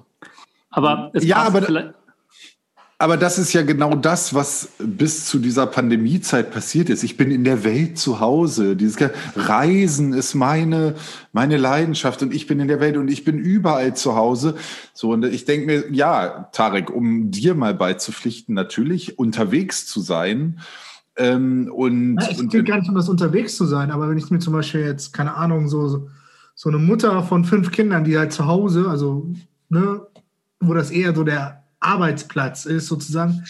Aber 0.69 1.11
es 1.11 1.25
ja, 1.25 1.43
aber 1.43 1.61
vielleicht 1.61 1.93
aber 3.01 3.17
das 3.17 3.39
ist 3.39 3.51
ja 3.53 3.63
genau 3.63 3.95
das, 3.95 4.35
was 4.35 4.73
bis 4.77 5.25
zu 5.25 5.39
dieser 5.39 5.65
Pandemiezeit 5.65 6.51
passiert 6.51 6.87
ist. 6.87 7.01
Ich 7.01 7.17
bin 7.17 7.31
in 7.31 7.43
der 7.43 7.63
Welt 7.63 7.97
zu 7.97 8.19
Hause. 8.19 8.75
Dieses 8.75 8.95
Reisen 9.35 10.13
ist 10.13 10.35
meine, 10.35 10.93
meine 11.33 11.57
Leidenschaft 11.57 12.21
und 12.21 12.31
ich 12.31 12.45
bin 12.45 12.59
in 12.59 12.67
der 12.67 12.79
Welt 12.79 12.97
und 12.97 13.07
ich 13.07 13.23
bin 13.23 13.39
überall 13.39 13.95
zu 13.95 14.15
Hause. 14.15 14.53
So, 14.93 15.13
und 15.13 15.25
ich 15.25 15.45
denke 15.45 15.65
mir, 15.65 15.91
ja, 15.91 16.49
Tarek, 16.51 16.91
um 16.91 17.31
dir 17.31 17.55
mal 17.55 17.73
beizupflichten, 17.73 18.53
natürlich 18.53 19.17
unterwegs 19.17 19.87
zu 19.87 19.99
sein. 19.99 20.59
Ähm, 21.17 21.71
und, 21.73 22.21
ja, 22.21 22.29
es 22.29 22.47
geht 22.49 22.67
gar 22.67 22.77
nicht 22.77 22.89
um 22.89 22.95
das 22.95 23.09
unterwegs 23.09 23.57
zu 23.57 23.65
sein, 23.65 23.89
aber 23.89 24.11
wenn 24.11 24.17
ich 24.19 24.29
mir 24.29 24.37
zum 24.37 24.53
Beispiel 24.53 24.81
jetzt, 24.81 25.11
keine 25.11 25.33
Ahnung, 25.33 25.69
so, 25.69 26.07
so 26.53 26.69
eine 26.69 26.77
Mutter 26.77 27.23
von 27.23 27.45
fünf 27.45 27.71
Kindern, 27.71 28.03
die 28.03 28.19
halt 28.19 28.31
zu 28.31 28.45
Hause, 28.45 28.85
also, 28.87 29.27
ne, 29.69 30.01
wo 30.59 30.75
das 30.75 30.91
eher 30.91 31.15
so 31.15 31.23
der 31.23 31.60
Arbeitsplatz 31.81 32.65
ist, 32.65 32.87
sozusagen, 32.87 33.43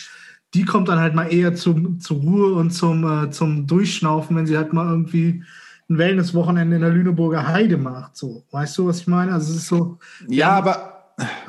die 0.54 0.66
kommt 0.66 0.90
dann 0.90 1.00
halt 1.00 1.16
mal 1.16 1.32
eher 1.32 1.56
zum, 1.56 2.00
zur 2.00 2.18
Ruhe 2.18 2.54
und 2.54 2.72
zum, 2.72 3.06
äh, 3.06 3.30
zum 3.30 3.68
Durchschnaufen, 3.68 4.36
wenn 4.36 4.48
sie 4.48 4.58
halt 4.58 4.74
mal 4.74 4.90
irgendwie 4.90 5.44
ein 5.90 5.98
Wellness-Wochenende 5.98 6.76
in 6.76 6.82
der 6.82 6.92
Lüneburger 6.92 7.48
Heide 7.48 7.78
macht. 7.78 8.18
So, 8.18 8.46
weißt 8.52 8.78
du, 8.78 8.88
was 8.88 9.02
ich 9.02 9.08
meine? 9.08 9.34
Also 9.34 9.52
es 9.52 9.60
ist 9.60 9.68
so. 9.68 10.00
Ja, 10.28 10.38
ja 10.38 10.50
aber. 10.52 10.88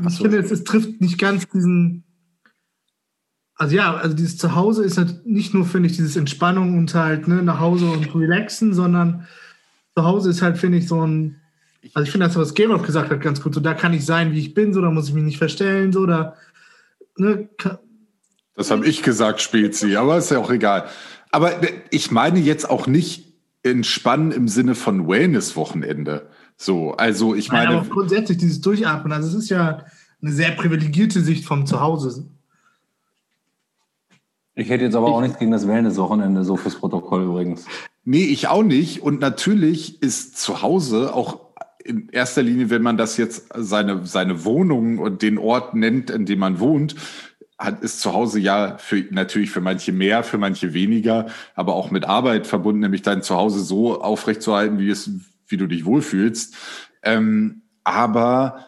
Ich 0.07 0.19
finde, 0.19 0.39
es, 0.39 0.51
es, 0.51 0.65
trifft 0.65 1.01
nicht 1.01 1.19
ganz 1.19 1.49
diesen. 1.49 2.05
Also 3.55 3.77
ja, 3.77 3.95
also 3.95 4.15
dieses 4.15 4.37
Zuhause 4.37 4.85
ist 4.85 4.99
halt 4.99 5.25
nicht 5.25 5.55
nur, 5.55 5.65
finde 5.65 5.89
ich, 5.89 5.97
dieses 5.97 6.17
Entspannung 6.17 6.77
und 6.77 6.95
halt 6.95 7.29
ne, 7.29 7.43
nach 7.43 7.61
Hause 7.61 7.87
und 7.87 8.15
relaxen, 8.15 8.75
sondern 8.75 9.27
zu 9.97 10.05
Hause 10.05 10.31
ist 10.31 10.43
halt, 10.43 10.59
finde 10.59 10.79
ich, 10.79 10.89
so 10.89 11.07
ein. 11.07 11.37
Also 11.95 12.05
ich 12.05 12.13
finde 12.13 12.27
das, 12.27 12.37
was 12.37 12.55
Gerolf 12.55 12.83
gesagt 12.83 13.11
hat, 13.11 13.21
ganz 13.21 13.41
gut. 13.41 13.55
So, 13.55 13.61
da 13.61 13.75
kann 13.75 13.93
ich 13.93 14.05
sein, 14.05 14.33
wie 14.33 14.39
ich 14.39 14.55
bin, 14.55 14.73
so, 14.73 14.81
da 14.81 14.91
muss 14.91 15.09
ich 15.09 15.15
mich 15.15 15.25
nicht 15.25 15.39
verstellen, 15.39 15.93
so, 15.93 16.07
da 16.07 16.37
ne, 17.17 17.49
das 18.55 18.71
habe 18.71 18.87
ich 18.87 19.03
gesagt, 19.03 19.41
spielt 19.41 19.75
sie, 19.75 19.97
aber 19.97 20.19
ist 20.19 20.31
ja 20.31 20.39
auch 20.39 20.51
egal. 20.51 20.89
Aber 21.31 21.53
ich 21.91 22.11
meine 22.11 22.39
jetzt 22.39 22.69
auch 22.69 22.87
nicht 22.87 23.33
entspannen 23.63 24.33
im 24.33 24.49
Sinne 24.49 24.75
von 24.75 25.09
Wellness-Wochenende. 25.09 26.29
So, 26.57 26.93
also 26.93 27.35
ich 27.35 27.51
meine. 27.51 27.71
Nein, 27.71 27.79
aber 27.79 27.89
grundsätzlich 27.89 28.39
dieses 28.39 28.61
Durchatmen, 28.61 29.13
also 29.13 29.29
es 29.29 29.35
ist 29.35 29.49
ja 29.49 29.85
eine 30.21 30.33
sehr 30.33 30.51
privilegierte 30.53 31.21
Sicht 31.21 31.45
vom 31.45 31.67
Zuhause. 31.67 32.29
Ich 34.55 34.69
hätte 34.69 34.85
jetzt 34.85 34.95
aber 34.95 35.07
auch 35.07 35.23
nichts 35.23 35.39
gegen 35.39 35.51
das 35.51 35.67
Wellness-Wochenende, 35.67 36.45
so 36.45 36.57
fürs 36.57 36.75
Protokoll 36.75 37.23
übrigens. 37.23 37.65
Nee, 38.05 38.25
ich 38.25 38.49
auch 38.49 38.63
nicht. 38.63 39.03
Und 39.03 39.21
natürlich 39.21 40.03
ist 40.03 40.37
zu 40.37 40.61
Hause 40.61 41.15
auch 41.15 41.42
in 41.85 42.09
erster 42.11 42.43
Linie, 42.43 42.71
wenn 42.71 42.83
man 42.83 42.97
das 42.97 43.17
jetzt 43.17 43.49
seine, 43.55 44.07
seine 44.07 44.45
Wohnung 44.45 44.99
und 44.99 45.23
den 45.23 45.39
Ort 45.39 45.75
nennt, 45.75 46.11
in 46.11 46.27
dem 46.27 46.39
man 46.39 46.61
wohnt, 46.61 46.95
hat, 47.59 47.83
ist 47.83 48.01
zu 48.01 48.13
Hause 48.13 48.41
ja 48.41 48.77
für, 48.79 49.05
natürlich 49.11 49.51
für 49.51 49.61
manche 49.61 49.93
mehr, 49.93 50.23
für 50.23 50.39
manche 50.39 50.75
weniger, 50.75 51.27
aber 51.55 51.75
auch 51.75 51.91
mit 51.91 52.05
Arbeit 52.05 52.47
verbunden, 52.47 52.81
nämlich 52.81 53.03
dein 53.03 53.23
Zuhause 53.23 53.61
so 53.61 54.01
aufrechtzuerhalten, 54.01 54.79
wie 54.79 54.91
es, 54.91 55.11
wie 55.47 55.57
du 55.57 55.67
dich 55.67 55.85
wohlfühlst. 55.85 56.57
Ähm, 57.03 57.63
aber 57.85 58.67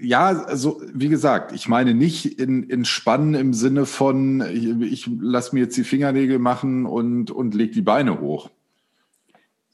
ja, 0.00 0.28
also 0.28 0.80
wie 0.92 1.08
gesagt, 1.08 1.52
ich 1.52 1.68
meine 1.68 1.94
nicht 1.94 2.38
in, 2.38 2.70
entspannen 2.70 3.34
im 3.34 3.52
Sinne 3.52 3.86
von, 3.86 4.42
ich, 4.52 4.66
ich 4.80 5.10
lass 5.20 5.52
mir 5.52 5.60
jetzt 5.60 5.76
die 5.76 5.84
Fingernägel 5.84 6.38
machen 6.38 6.86
und, 6.86 7.32
und 7.32 7.54
leg 7.54 7.72
die 7.72 7.82
Beine 7.82 8.20
hoch 8.20 8.50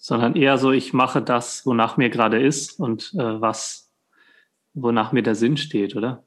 sondern 0.05 0.37
eher 0.37 0.59
so, 0.59 0.71
ich 0.71 0.93
mache 0.93 1.23
das, 1.23 1.65
wonach 1.65 1.97
mir 1.97 2.11
gerade 2.11 2.39
ist 2.39 2.79
und 2.79 3.15
äh, 3.15 3.41
was, 3.41 3.91
wonach 4.75 5.13
mir 5.13 5.23
der 5.23 5.35
Sinn 5.35 5.57
steht, 5.57 5.97
oder? 5.97 6.23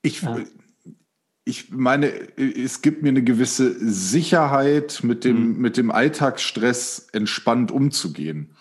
Ich, 0.00 0.22
ja. 0.22 0.38
ich 1.44 1.70
meine, 1.70 2.06
es 2.38 2.80
gibt 2.80 3.02
mir 3.02 3.10
eine 3.10 3.22
gewisse 3.22 3.76
Sicherheit, 3.78 5.00
mit 5.02 5.24
dem, 5.24 5.56
mhm. 5.56 5.58
mit 5.58 5.76
dem 5.76 5.90
Alltagsstress 5.90 7.10
entspannt 7.12 7.70
umzugehen. 7.70 8.56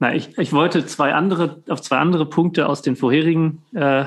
Na, 0.00 0.12
ich, 0.12 0.36
ich 0.36 0.52
wollte 0.52 0.84
zwei 0.86 1.14
andere, 1.14 1.62
auf 1.68 1.80
zwei 1.80 1.98
andere 1.98 2.28
Punkte 2.28 2.68
aus 2.68 2.82
den 2.82 2.96
vorherigen 2.96 3.62
äh, 3.72 4.06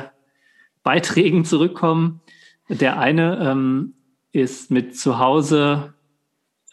Beiträgen 0.84 1.46
zurückkommen. 1.46 2.20
Der 2.68 3.00
eine 3.00 3.40
ähm, 3.50 3.94
ist 4.34 4.72
mit 4.72 4.98
zu 4.98 5.20
Hause 5.20 5.95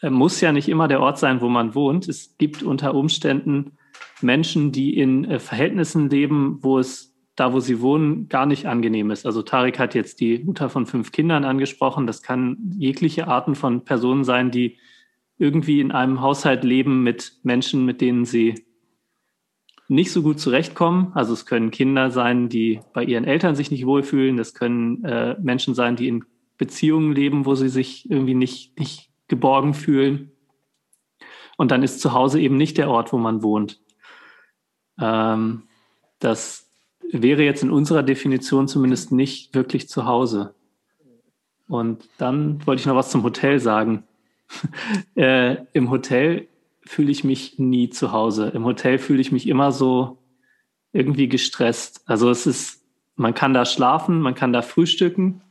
muss 0.09 0.41
ja 0.41 0.51
nicht 0.51 0.69
immer 0.69 0.87
der 0.87 1.01
Ort 1.01 1.19
sein, 1.19 1.41
wo 1.41 1.49
man 1.49 1.75
wohnt. 1.75 2.07
Es 2.07 2.37
gibt 2.37 2.63
unter 2.63 2.93
Umständen 2.93 3.77
Menschen, 4.21 4.71
die 4.71 4.97
in 4.97 5.25
äh, 5.25 5.39
Verhältnissen 5.39 6.09
leben, 6.09 6.59
wo 6.61 6.79
es 6.79 7.13
da, 7.35 7.51
wo 7.51 7.59
sie 7.59 7.81
wohnen, 7.81 8.29
gar 8.29 8.45
nicht 8.45 8.67
angenehm 8.67 9.09
ist. 9.09 9.25
Also 9.25 9.41
Tarek 9.41 9.79
hat 9.79 9.95
jetzt 9.95 10.19
die 10.19 10.39
Mutter 10.39 10.69
von 10.69 10.85
fünf 10.85 11.11
Kindern 11.11 11.45
angesprochen. 11.45 12.05
Das 12.05 12.21
kann 12.21 12.57
jegliche 12.77 13.27
Arten 13.27 13.55
von 13.55 13.83
Personen 13.83 14.23
sein, 14.23 14.51
die 14.51 14.77
irgendwie 15.39 15.79
in 15.79 15.91
einem 15.91 16.21
Haushalt 16.21 16.63
leben 16.63 17.01
mit 17.01 17.39
Menschen, 17.43 17.85
mit 17.85 18.01
denen 18.01 18.25
sie 18.25 18.65
nicht 19.87 20.11
so 20.11 20.21
gut 20.21 20.39
zurechtkommen. 20.39 21.11
Also 21.15 21.33
es 21.33 21.45
können 21.45 21.71
Kinder 21.71 22.11
sein, 22.11 22.49
die 22.49 22.81
bei 22.93 23.03
ihren 23.03 23.25
Eltern 23.25 23.55
sich 23.55 23.71
nicht 23.71 23.85
wohlfühlen. 23.85 24.37
Das 24.37 24.53
können 24.53 25.03
äh, 25.03 25.35
Menschen 25.41 25.73
sein, 25.73 25.95
die 25.95 26.07
in 26.07 26.25
Beziehungen 26.57 27.13
leben, 27.13 27.45
wo 27.45 27.55
sie 27.55 27.69
sich 27.69 28.09
irgendwie 28.09 28.35
nicht, 28.35 28.77
nicht 28.79 29.12
geborgen 29.33 29.73
fühlen. 29.73 30.31
Und 31.57 31.71
dann 31.71 31.81
ist 31.81 32.01
zu 32.01 32.13
Hause 32.13 32.39
eben 32.39 32.55
nicht 32.55 32.77
der 32.77 32.87
Ort, 32.87 33.11
wo 33.13 33.17
man 33.17 33.41
wohnt. 33.41 33.81
Ähm, 34.99 35.63
das 36.19 36.69
wäre 37.11 37.43
jetzt 37.43 37.63
in 37.63 37.71
unserer 37.71 38.03
Definition 38.03 38.67
zumindest 38.67 39.11
nicht 39.11 39.55
wirklich 39.55 39.89
zu 39.89 40.05
Hause. 40.05 40.53
Und 41.67 42.07
dann 42.19 42.65
wollte 42.67 42.81
ich 42.81 42.85
noch 42.85 42.95
was 42.95 43.09
zum 43.09 43.23
Hotel 43.23 43.59
sagen. 43.59 44.03
äh, 45.15 45.57
Im 45.73 45.89
Hotel 45.89 46.47
fühle 46.85 47.11
ich 47.11 47.23
mich 47.23 47.57
nie 47.57 47.89
zu 47.89 48.11
Hause. 48.11 48.49
Im 48.49 48.65
Hotel 48.65 48.99
fühle 48.99 49.21
ich 49.21 49.31
mich 49.31 49.47
immer 49.47 49.71
so 49.71 50.19
irgendwie 50.91 51.27
gestresst. 51.27 52.03
Also 52.05 52.29
es 52.29 52.45
ist, 52.45 52.83
man 53.15 53.33
kann 53.33 53.55
da 53.55 53.65
schlafen, 53.65 54.21
man 54.21 54.35
kann 54.35 54.53
da 54.53 54.61
frühstücken, 54.61 55.41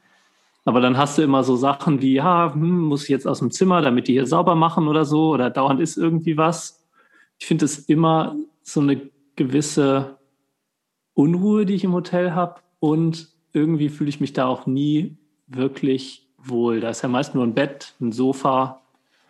aber 0.64 0.81
dann 0.81 0.96
hast 0.96 1.18
du 1.18 1.22
immer 1.22 1.42
so 1.42 1.57
Sachen 1.57 2.01
wie, 2.03 2.14
ja, 2.14 2.53
hm, 2.53 2.81
muss 2.81 3.05
ich 3.05 3.09
jetzt 3.09 3.27
aus 3.27 3.40
dem 3.40 3.51
Zimmer, 3.51 3.83
damit 3.83 4.09
die 4.09 4.12
hier 4.12 4.27
sauber 4.27 4.55
machen 4.55 4.87
oder 4.87 5.05
so, 5.05 5.31
oder 5.31 5.51
dauernd 5.51 5.81
ist 5.81 5.96
irgendwie 5.96 6.37
was. 6.37 6.85
Ich 7.38 7.46
finde 7.46 7.64
es 7.64 7.79
immer 7.79 8.37
so 8.62 8.81
eine 8.81 9.11
gewisse 9.35 10.18
Unruhe, 11.14 11.66
die 11.66 11.75
ich 11.75 11.85
im 11.85 11.92
Hotel 11.92 12.33
habe. 12.33 12.61
Und 12.79 13.29
irgendwie 13.53 13.88
fühle 13.88 14.09
ich 14.09 14.20
mich 14.20 14.33
da 14.33 14.46
auch 14.46 14.66
nie 14.66 15.16
wirklich 15.48 16.29
wohl. 16.38 16.81
Da 16.81 16.90
ist 16.90 17.03
ja 17.03 17.09
meist 17.09 17.35
nur 17.35 17.44
ein 17.44 17.55
Bett, 17.55 17.94
ein 18.01 18.12
Sofa 18.12 18.81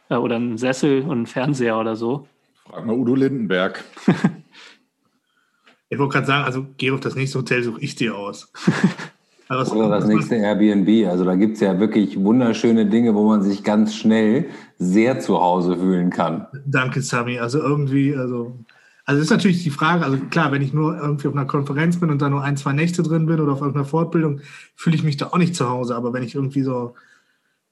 äh, 0.08 0.16
oder 0.16 0.36
ein 0.36 0.58
Sessel 0.58 1.02
und 1.02 1.22
ein 1.22 1.26
Fernseher 1.26 1.78
oder 1.78 1.96
so. 1.96 2.28
Frag 2.66 2.86
mal 2.86 2.96
Udo 2.96 3.14
Lindenberg. 3.14 3.82
ich 5.88 5.98
wollte 5.98 6.12
gerade 6.12 6.26
sagen, 6.26 6.44
also 6.44 6.66
geh 6.76 6.90
auf 6.90 7.00
das 7.00 7.14
nächste 7.14 7.38
Hotel, 7.38 7.62
suche 7.62 7.80
ich 7.80 7.94
dir 7.94 8.16
aus. 8.16 8.52
Also 9.58 9.74
Oder 9.76 9.88
das 9.90 10.06
nächste 10.06 10.36
Airbnb. 10.36 11.08
Also 11.08 11.24
da 11.24 11.34
gibt 11.34 11.54
es 11.54 11.60
ja 11.60 11.78
wirklich 11.78 12.18
wunderschöne 12.18 12.86
Dinge, 12.86 13.14
wo 13.14 13.28
man 13.28 13.42
sich 13.42 13.62
ganz 13.62 13.94
schnell 13.94 14.46
sehr 14.78 15.20
zu 15.20 15.40
Hause 15.40 15.76
fühlen 15.76 16.10
kann. 16.10 16.46
Danke, 16.66 17.02
Sami. 17.02 17.38
Also 17.38 17.60
irgendwie, 17.60 18.16
also, 18.16 18.56
also 19.04 19.20
ist 19.20 19.30
natürlich 19.30 19.62
die 19.62 19.70
Frage, 19.70 20.04
also 20.04 20.16
klar, 20.30 20.52
wenn 20.52 20.62
ich 20.62 20.72
nur 20.72 20.96
irgendwie 20.96 21.28
auf 21.28 21.34
einer 21.34 21.44
Konferenz 21.44 21.98
bin 21.98 22.10
und 22.10 22.22
da 22.22 22.30
nur 22.30 22.42
ein, 22.42 22.56
zwei 22.56 22.72
Nächte 22.72 23.02
drin 23.02 23.26
bin 23.26 23.40
oder 23.40 23.52
auf 23.52 23.60
irgendeiner 23.60 23.84
Fortbildung, 23.84 24.40
fühle 24.74 24.96
ich 24.96 25.04
mich 25.04 25.16
da 25.18 25.26
auch 25.26 25.38
nicht 25.38 25.54
zu 25.54 25.68
Hause. 25.68 25.94
Aber 25.96 26.12
wenn 26.12 26.22
ich 26.22 26.34
irgendwie 26.34 26.62
so 26.62 26.94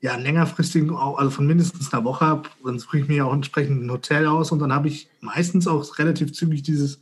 ja, 0.00 0.12
einen 0.14 0.22
längerfristigen, 0.22 0.94
also 0.94 1.30
von 1.30 1.46
mindestens 1.46 1.92
einer 1.92 2.04
Woche 2.04 2.26
habe, 2.26 2.48
dann 2.64 2.78
suche 2.78 2.98
ich 2.98 3.08
mir 3.08 3.26
auch 3.26 3.34
entsprechend 3.34 3.82
ein 3.82 3.90
Hotel 3.90 4.26
aus 4.26 4.50
und 4.50 4.58
dann 4.58 4.72
habe 4.72 4.88
ich 4.88 5.10
meistens 5.20 5.66
auch 5.66 5.98
relativ 5.98 6.32
zügig 6.32 6.62
dieses 6.62 7.00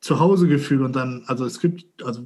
Zuhausegefühl 0.00 0.82
und 0.82 0.96
dann, 0.96 1.22
also 1.26 1.44
es 1.44 1.60
gibt, 1.60 2.02
also 2.02 2.22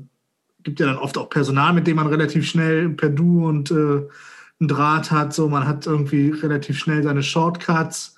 gibt 0.64 0.80
ja 0.80 0.86
dann 0.86 0.98
oft 0.98 1.16
auch 1.18 1.28
Personal, 1.28 1.72
mit 1.72 1.86
dem 1.86 1.96
man 1.96 2.06
relativ 2.06 2.46
schnell 2.46 2.88
per 2.90 3.10
Du 3.10 3.46
und 3.46 3.70
äh, 3.70 3.74
einen 3.74 4.68
Draht 4.68 5.10
hat. 5.10 5.32
So, 5.34 5.48
man 5.48 5.66
hat 5.66 5.86
irgendwie 5.86 6.30
relativ 6.30 6.78
schnell 6.78 7.02
seine 7.02 7.22
Shortcuts. 7.22 8.16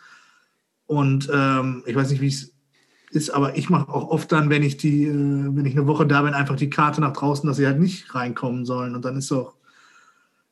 Und 0.87 1.29
ähm, 1.33 1.83
ich 1.87 1.97
weiß 1.97 2.11
nicht, 2.11 2.21
wie 2.21 2.29
es 2.29 2.55
ist, 3.11 3.31
aber 3.31 3.57
ich 3.57 3.69
mache 3.69 3.93
auch 3.93 4.09
oft 4.09 4.31
dann, 4.31 4.51
wenn 4.51 4.63
ich 4.63 4.77
die, 4.77 5.05
äh, 5.05 5.13
wenn 5.13 5.67
ich 5.67 5.77
eine 5.77 5.87
Woche 5.87 6.07
da 6.07 6.23
bin, 6.23 6.35
einfach 6.35 6.57
die 6.57 6.71
Karte 6.71 7.01
nach 7.01 7.13
draußen, 7.13 7.47
dass 7.47 7.57
sie 7.57 7.67
halt 7.67 7.81
nicht 7.81 8.15
reinkommen 8.15 8.65
sollen. 8.65 8.95
Und 8.95 9.05
dann 9.05 9.17
ist 9.17 9.33
auch 9.33 9.55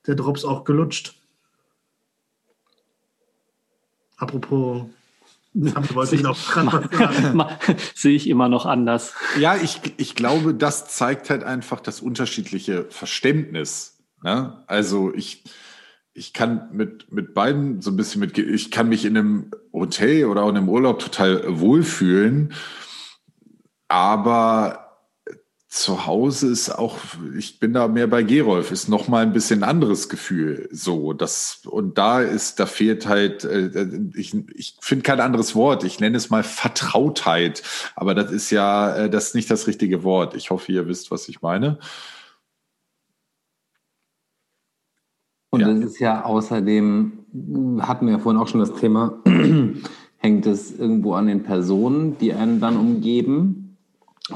der 0.06 0.16
Drops 0.16 0.44
auch 0.44 0.64
gelutscht. 0.64 1.14
Apropos 4.16 4.86
Sehe 7.94 8.16
ich 8.16 8.28
immer 8.28 8.48
noch 8.48 8.66
anders. 8.66 9.14
Ja, 9.38 9.56
ich, 9.56 9.80
ich 9.96 10.14
glaube, 10.14 10.52
das 10.52 10.88
zeigt 10.88 11.30
halt 11.30 11.44
einfach 11.44 11.80
das 11.80 12.00
unterschiedliche 12.00 12.86
Verständnis. 12.90 13.98
Ne? 14.22 14.64
Also 14.66 15.14
ich, 15.14 15.44
ich 16.12 16.32
kann 16.32 16.68
mit, 16.72 17.12
mit 17.12 17.34
beiden 17.34 17.82
so 17.82 17.90
ein 17.90 17.96
bisschen 17.96 18.20
mit, 18.20 18.36
ich 18.36 18.70
kann 18.70 18.88
mich 18.88 19.04
in 19.04 19.16
einem 19.16 19.50
Hotel 19.72 20.26
oder 20.26 20.42
auch 20.42 20.48
in 20.48 20.56
einem 20.56 20.68
Urlaub 20.68 20.98
total 20.98 21.60
wohlfühlen, 21.60 22.52
aber 23.88 24.83
zu 25.74 26.06
Hause 26.06 26.52
ist 26.52 26.70
auch, 26.70 26.98
ich 27.36 27.58
bin 27.58 27.72
da 27.72 27.88
mehr 27.88 28.06
bei 28.06 28.22
Gerolf, 28.22 28.70
ist 28.70 28.88
noch 28.88 29.08
mal 29.08 29.22
ein 29.22 29.32
bisschen 29.32 29.64
anderes 29.64 30.08
Gefühl. 30.08 30.68
So, 30.70 31.12
das, 31.12 31.62
und 31.66 31.98
da 31.98 32.20
ist, 32.20 32.60
da 32.60 32.66
fehlt 32.66 33.08
halt, 33.08 33.42
äh, 33.42 33.88
ich, 34.14 34.36
ich 34.54 34.76
finde 34.80 35.02
kein 35.02 35.18
anderes 35.18 35.56
Wort. 35.56 35.82
Ich 35.82 35.98
nenne 35.98 36.16
es 36.16 36.30
mal 36.30 36.44
Vertrautheit. 36.44 37.64
Aber 37.96 38.14
das 38.14 38.30
ist 38.30 38.50
ja, 38.50 38.94
äh, 38.94 39.10
das 39.10 39.28
ist 39.28 39.34
nicht 39.34 39.50
das 39.50 39.66
richtige 39.66 40.04
Wort. 40.04 40.36
Ich 40.36 40.50
hoffe, 40.50 40.70
ihr 40.70 40.86
wisst, 40.86 41.10
was 41.10 41.28
ich 41.28 41.42
meine. 41.42 41.80
Und 45.50 45.60
ja. 45.60 45.74
das 45.74 45.84
ist 45.84 45.98
ja 45.98 46.24
außerdem, 46.24 47.80
hatten 47.80 48.06
wir 48.06 48.12
ja 48.12 48.18
vorhin 48.20 48.40
auch 48.40 48.48
schon 48.48 48.60
das 48.60 48.74
Thema, 48.74 49.20
hängt 50.18 50.46
es 50.46 50.78
irgendwo 50.78 51.14
an 51.14 51.26
den 51.26 51.42
Personen, 51.42 52.16
die 52.18 52.32
einen 52.32 52.60
dann 52.60 52.76
umgeben 52.76 53.63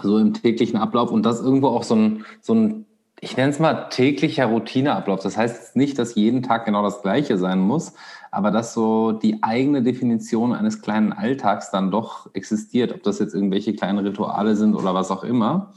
so 0.03 0.19
im 0.19 0.35
täglichen 0.35 0.79
Ablauf 0.79 1.11
und 1.11 1.25
das 1.25 1.41
irgendwo 1.41 1.69
auch 1.69 1.83
so 1.83 1.95
ein, 1.95 2.25
so 2.41 2.55
ein 2.55 2.85
ich 3.21 3.37
nenne 3.37 3.51
es 3.51 3.59
mal 3.59 3.89
täglicher 3.89 4.47
Routineablauf. 4.47 5.21
Das 5.21 5.37
heißt 5.37 5.75
nicht, 5.77 5.99
dass 5.99 6.15
jeden 6.15 6.43
Tag 6.43 6.67
genau 6.67 6.83
das 6.83 7.03
Gleiche 7.03 7.37
sein 7.37 7.59
muss, 7.59 7.95
aber 8.31 8.51
dass 8.51 8.75
so 8.75 9.13
die 9.13 9.43
eigene 9.43 9.83
Definition 9.83 10.53
eines 10.53 10.83
kleinen 10.83 11.13
Alltags 11.13 11.71
dann 11.71 11.91
doch 11.91 12.33
existiert, 12.35 12.95
ob 12.95 13.03
das 13.03 13.19
jetzt 13.19 13.35
irgendwelche 13.35 13.75
kleinen 13.75 13.99
Rituale 13.99 14.55
sind 14.55 14.75
oder 14.75 14.95
was 14.95 15.11
auch 15.11 15.25
immer. 15.25 15.73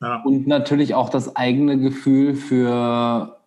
Ja. 0.00 0.22
Und 0.22 0.46
natürlich 0.46 0.94
auch 0.94 1.08
das 1.08 1.34
eigene 1.34 1.78
Gefühl 1.78 2.34
für 2.34 3.40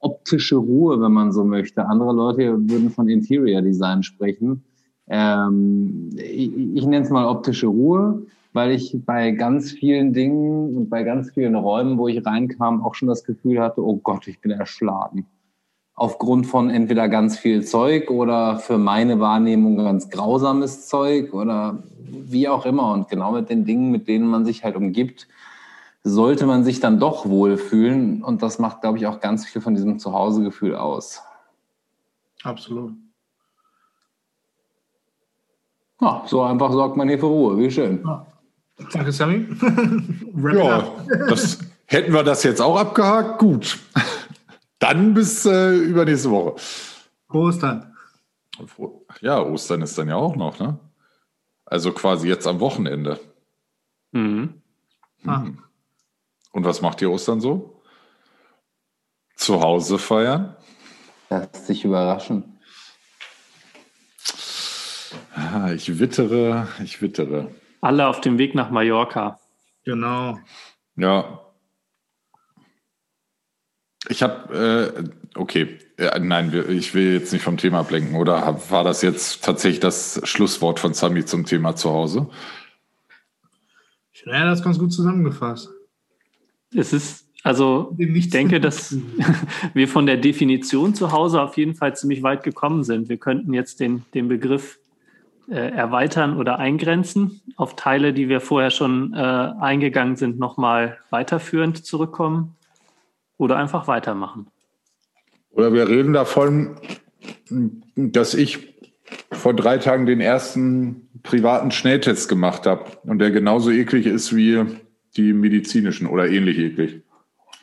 optische 0.00 0.56
Ruhe, 0.56 1.00
wenn 1.00 1.12
man 1.12 1.32
so 1.32 1.44
möchte. 1.44 1.86
Andere 1.86 2.12
Leute 2.12 2.68
würden 2.68 2.90
von 2.90 3.08
Interior 3.08 3.62
Design 3.62 4.02
sprechen 4.02 4.64
ähm, 5.08 6.10
ich, 6.16 6.56
ich 6.56 6.86
nenne 6.86 7.04
es 7.04 7.10
mal 7.10 7.26
optische 7.26 7.66
Ruhe, 7.66 8.26
weil 8.52 8.70
ich 8.70 8.96
bei 9.04 9.32
ganz 9.32 9.72
vielen 9.72 10.12
Dingen 10.12 10.76
und 10.76 10.88
bei 10.88 11.02
ganz 11.02 11.30
vielen 11.30 11.54
Räumen, 11.56 11.98
wo 11.98 12.08
ich 12.08 12.24
reinkam, 12.24 12.84
auch 12.84 12.94
schon 12.94 13.08
das 13.08 13.24
Gefühl 13.24 13.60
hatte, 13.60 13.84
oh 13.84 13.96
Gott, 13.96 14.28
ich 14.28 14.40
bin 14.40 14.52
erschlagen. 14.52 15.26
Aufgrund 15.96 16.46
von 16.46 16.70
entweder 16.70 17.08
ganz 17.08 17.38
viel 17.38 17.64
Zeug 17.64 18.10
oder 18.10 18.58
für 18.58 18.78
meine 18.78 19.20
Wahrnehmung 19.20 19.76
ganz 19.76 20.08
grausames 20.08 20.88
Zeug 20.88 21.34
oder 21.34 21.82
wie 21.98 22.48
auch 22.48 22.66
immer. 22.66 22.92
Und 22.92 23.08
genau 23.08 23.32
mit 23.32 23.48
den 23.48 23.64
Dingen, 23.64 23.90
mit 23.90 24.08
denen 24.08 24.26
man 24.26 24.44
sich 24.44 24.64
halt 24.64 24.76
umgibt, 24.76 25.28
sollte 26.02 26.46
man 26.46 26.64
sich 26.64 26.80
dann 26.80 26.98
doch 26.98 27.28
wohlfühlen. 27.28 28.22
Und 28.22 28.42
das 28.42 28.58
macht, 28.58 28.80
glaube 28.80 28.98
ich, 28.98 29.06
auch 29.06 29.20
ganz 29.20 29.46
viel 29.46 29.62
von 29.62 29.74
diesem 29.74 29.98
Zuhausegefühl 29.98 30.74
aus. 30.74 31.22
Absolut. 32.42 32.92
Ja, 36.04 36.22
so 36.26 36.42
einfach 36.42 36.70
sorgt 36.70 36.98
man 36.98 37.08
hier 37.08 37.18
für 37.18 37.26
Ruhe. 37.26 37.56
Wie 37.56 37.70
schön. 37.70 38.02
Ja. 38.04 38.26
Danke, 38.92 39.10
Sammy. 39.10 39.46
ja, 40.54 40.86
das, 41.28 41.60
hätten 41.86 42.12
wir 42.12 42.22
das 42.22 42.42
jetzt 42.42 42.60
auch 42.60 42.76
abgehakt? 42.76 43.38
Gut. 43.38 43.78
Dann 44.78 45.14
bis 45.14 45.46
äh, 45.46 45.74
übernächste 45.76 46.30
Woche. 46.30 46.56
Ostern. 47.32 47.96
Ja, 49.22 49.40
Ostern 49.42 49.80
ist 49.80 49.96
dann 49.96 50.08
ja 50.08 50.16
auch 50.16 50.36
noch, 50.36 50.58
ne? 50.58 50.78
Also 51.64 51.92
quasi 51.92 52.28
jetzt 52.28 52.46
am 52.46 52.60
Wochenende. 52.60 53.18
Mhm. 54.12 54.60
Mhm. 55.22 55.58
Und 56.52 56.64
was 56.64 56.82
macht 56.82 57.00
ihr 57.00 57.10
Ostern 57.10 57.40
so? 57.40 57.80
Zu 59.36 59.62
Hause 59.62 59.98
feiern? 59.98 60.54
Lass 61.30 61.64
dich 61.64 61.84
überraschen. 61.86 62.53
Ah, 65.54 65.72
ich 65.72 66.00
wittere, 66.00 66.66
ich 66.82 67.00
wittere. 67.00 67.48
Alle 67.80 68.08
auf 68.08 68.20
dem 68.20 68.38
Weg 68.38 68.56
nach 68.56 68.70
Mallorca. 68.70 69.38
Genau. 69.84 70.40
Ja. 70.96 71.42
Ich 74.08 74.24
habe, 74.24 74.98
äh, 74.98 75.38
okay, 75.38 75.78
äh, 75.96 76.18
nein, 76.18 76.52
ich 76.70 76.92
will 76.92 77.12
jetzt 77.12 77.32
nicht 77.32 77.42
vom 77.42 77.56
Thema 77.56 77.78
ablenken. 77.78 78.16
Oder 78.16 78.60
war 78.68 78.82
das 78.82 79.02
jetzt 79.02 79.44
tatsächlich 79.44 79.78
das 79.78 80.20
Schlusswort 80.24 80.80
von 80.80 80.92
Sami 80.92 81.24
zum 81.24 81.46
Thema 81.46 81.76
zu 81.76 81.88
Hause? 81.88 82.28
Ja, 84.24 84.46
das 84.46 84.58
ist 84.58 84.64
ganz 84.64 84.80
gut 84.80 84.92
zusammengefasst. 84.92 85.70
Es 86.74 86.92
ist, 86.92 87.28
also 87.44 87.94
ich 87.96 88.28
denke, 88.28 88.60
dass 88.60 88.96
wir 89.72 89.86
von 89.86 90.06
der 90.06 90.16
Definition 90.16 90.96
zu 90.96 91.12
Hause 91.12 91.40
auf 91.40 91.56
jeden 91.56 91.76
Fall 91.76 91.94
ziemlich 91.94 92.24
weit 92.24 92.42
gekommen 92.42 92.82
sind. 92.82 93.08
Wir 93.08 93.18
könnten 93.18 93.54
jetzt 93.54 93.78
den, 93.78 94.04
den 94.14 94.26
Begriff 94.26 94.80
erweitern 95.52 96.36
oder 96.38 96.58
eingrenzen, 96.58 97.42
auf 97.56 97.76
Teile, 97.76 98.12
die 98.12 98.28
wir 98.28 98.40
vorher 98.40 98.70
schon 98.70 99.12
äh, 99.12 99.16
eingegangen 99.18 100.16
sind, 100.16 100.38
nochmal 100.38 100.98
weiterführend 101.10 101.84
zurückkommen 101.84 102.56
oder 103.36 103.56
einfach 103.56 103.86
weitermachen. 103.86 104.46
Oder 105.50 105.72
wir 105.72 105.88
reden 105.88 106.12
davon, 106.12 106.76
dass 107.94 108.34
ich 108.34 108.74
vor 109.30 109.54
drei 109.54 109.78
Tagen 109.78 110.06
den 110.06 110.20
ersten 110.20 111.08
privaten 111.22 111.70
Schnelltest 111.70 112.28
gemacht 112.28 112.66
habe 112.66 112.84
und 113.04 113.18
der 113.18 113.30
genauso 113.30 113.70
eklig 113.70 114.06
ist 114.06 114.34
wie 114.34 114.64
die 115.16 115.32
medizinischen 115.32 116.06
oder 116.06 116.28
ähnlich 116.28 116.58
eklig. 116.58 117.02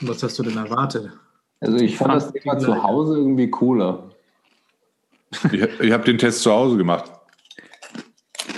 Was 0.01 0.23
hast 0.23 0.39
du 0.39 0.43
denn 0.43 0.57
erwartet? 0.57 1.11
Also 1.59 1.77
ich 1.77 1.97
fand 1.97 2.15
das 2.15 2.31
Thema 2.31 2.57
zu 2.57 2.81
Hause 2.81 3.17
irgendwie 3.17 3.49
cooler. 3.49 4.09
Ich, 5.51 5.61
ich 5.79 5.91
habe 5.91 6.03
den 6.03 6.17
Test 6.17 6.41
zu 6.41 6.51
Hause 6.51 6.77
gemacht. 6.77 7.11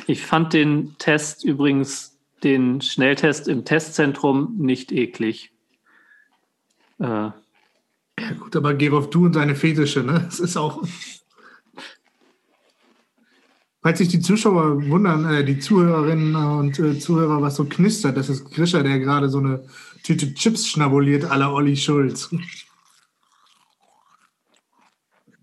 Ich 0.08 0.26
fand 0.26 0.54
den 0.54 0.98
Test 0.98 1.44
übrigens, 1.44 2.20
den 2.44 2.82
Schnelltest 2.82 3.48
im 3.48 3.64
Testzentrum 3.64 4.56
nicht 4.58 4.92
eklig. 4.92 5.52
Äh, 7.00 7.06
ja 7.06 8.34
gut, 8.40 8.56
aber 8.56 8.74
Gerolf, 8.74 9.10
du 9.10 9.26
und 9.26 9.36
deine 9.36 9.56
Fetische, 9.56 10.04
ne? 10.04 10.22
Das 10.26 10.40
ist 10.40 10.58
auch. 10.58 10.84
Falls 13.82 13.98
sich 13.98 14.08
die 14.08 14.22
Zuschauer 14.22 14.88
wundern, 14.88 15.26
äh, 15.26 15.44
die 15.44 15.60
Zuhörerinnen 15.60 16.36
und 16.36 16.80
äh, 16.80 17.00
Zuhörer, 17.00 17.42
was 17.42 17.56
so 17.56 17.66
knistert, 17.66 18.16
das 18.16 18.30
ist 18.30 18.50
Grischer, 18.52 18.84
der 18.84 19.00
gerade 19.00 19.30
so 19.30 19.40
eine 19.40 19.68
Tüte 20.04 20.34
Chips 20.34 20.68
schnabuliert 20.68 21.26
à 21.26 21.38
la 21.38 21.52
Olli 21.52 21.76
Schulz. 21.76 22.34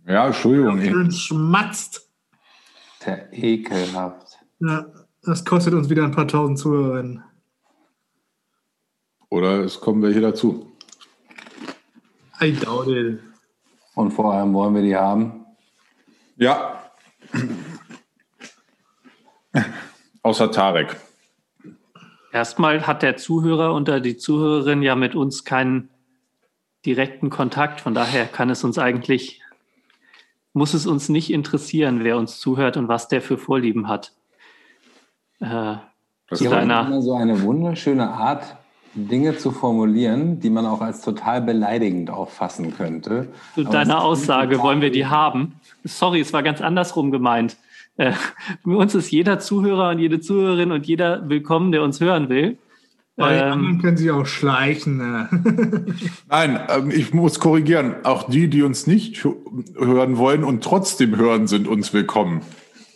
Ja, 0.07 0.27
Entschuldigung. 0.27 0.81
Schön 0.83 1.13
schmatzt. 1.13 2.09
Der 3.05 3.33
ekelhaft. 3.33 4.30
Ja, 4.61 4.87
das 5.23 5.45
kostet 5.45 5.75
uns 5.75 5.89
wieder 5.89 6.05
ein 6.05 6.13
paar 6.13 6.29
tausend 6.29 6.59
Zuhörerinnen. 6.59 7.25
Oder 9.31 9.61
es 9.61 9.81
kommen 9.81 10.03
welche 10.03 10.21
dazu. 10.21 10.71
I 12.43 12.53
doubt 12.53 12.89
it. 12.89 13.21
Und 13.95 14.13
vor 14.13 14.33
allem 14.33 14.53
wollen 14.55 14.75
wir 14.75 14.83
die 14.83 14.97
haben? 14.97 15.47
Ja. 16.37 16.91
Außer 20.23 20.51
Tarek. 20.51 20.97
Erstmal 22.33 22.87
hat 22.87 23.03
der 23.03 23.17
Zuhörer 23.17 23.75
und 23.75 23.89
die 24.05 24.17
Zuhörerin 24.17 24.83
ja 24.83 24.95
mit 24.95 25.15
uns 25.15 25.45
keinen 25.45 25.91
direkten 26.87 27.31
Kontakt. 27.31 27.81
Von 27.81 27.95
daher 27.95 28.27
kann 28.27 28.51
es 28.51 28.63
uns 28.63 28.79
eigentlich, 28.79 29.43
muss 30.53 30.75
es 30.75 30.87
uns 30.87 31.09
nicht 31.09 31.31
interessieren, 31.31 32.05
wer 32.05 32.17
uns 32.17 32.39
zuhört 32.41 32.77
und 32.77 32.89
was 32.89 33.09
der 33.09 33.23
für 33.23 33.39
Vorlieben 33.39 33.89
hat. 33.89 34.15
Äh, 35.41 35.77
das 36.29 36.41
ist 36.41 36.47
immer 36.47 37.03
so 37.03 37.15
eine 37.15 37.43
wunderschöne 37.43 38.09
Art, 38.09 38.57
Dinge 38.95 39.37
zu 39.37 39.53
formulieren, 39.53 40.41
die 40.41 40.51
man 40.51 40.67
auch 40.67 40.81
als 40.81 41.01
total 41.03 41.43
beleidigend 41.43 42.11
auffassen 42.11 42.77
könnte. 42.77 43.29
Zu 43.55 43.65
deiner 43.65 44.03
Aussage 44.03 44.61
wollen 44.61 44.81
wir 44.81 44.91
die 44.91 45.07
haben. 45.07 45.55
Sorry, 45.85 46.21
es 46.21 46.33
war 46.33 46.43
ganz 46.43 46.61
andersrum 46.61 47.11
gemeint. 47.11 47.57
Äh, 47.97 48.13
für 48.65 48.77
uns 48.77 48.95
ist 48.95 49.11
jeder 49.11 49.39
Zuhörer 49.39 49.91
und 49.91 49.99
jede 49.99 50.21
Zuhörerin 50.21 50.73
und 50.73 50.87
jeder 50.87 51.29
willkommen, 51.29 51.71
der 51.73 51.83
uns 51.83 52.01
hören 52.01 52.29
will. 52.29 52.59
Bei 53.17 53.37
ähm, 53.37 53.53
anderen 53.53 53.83
können 53.83 53.97
sie 53.97 54.11
auch 54.11 54.27
schleichen. 54.27 54.97
Ne? 54.97 55.29
Nein, 56.29 56.59
ähm, 56.69 56.91
ich 56.91 57.13
muss 57.13 57.39
korrigieren. 57.39 57.97
Auch 58.05 58.31
die, 58.31 58.49
die 58.49 58.63
uns 58.63 58.87
nicht 58.87 59.25
hören 59.25 60.17
wollen 60.17 60.43
und 60.43 60.65
trotzdem 60.65 61.17
hören, 61.17 61.47
sind 61.47 61.69
uns 61.69 61.93
willkommen. 61.93 62.41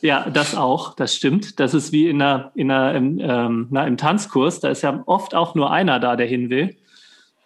Ja, 0.05 0.29
das 0.29 0.55
auch, 0.55 0.93
das 0.93 1.17
stimmt. 1.17 1.59
Das 1.61 1.73
ist 1.73 1.91
wie 1.91 2.11
in 2.11 2.21
einer, 2.21 2.53
in 2.55 2.71
einer, 2.71 2.95
im, 2.95 3.19
ähm, 3.21 3.69
na, 3.71 3.87
im 3.87 3.97
Tanzkurs. 3.97 4.61
Da 4.61 4.69
ist 4.69 4.83
ja 4.83 5.03
oft 5.07 5.35
auch 5.35 5.55
nur 5.55 5.71
einer 5.71 5.99
da, 5.99 6.15
der 6.15 6.27
hin 6.27 6.51
will. 6.51 6.77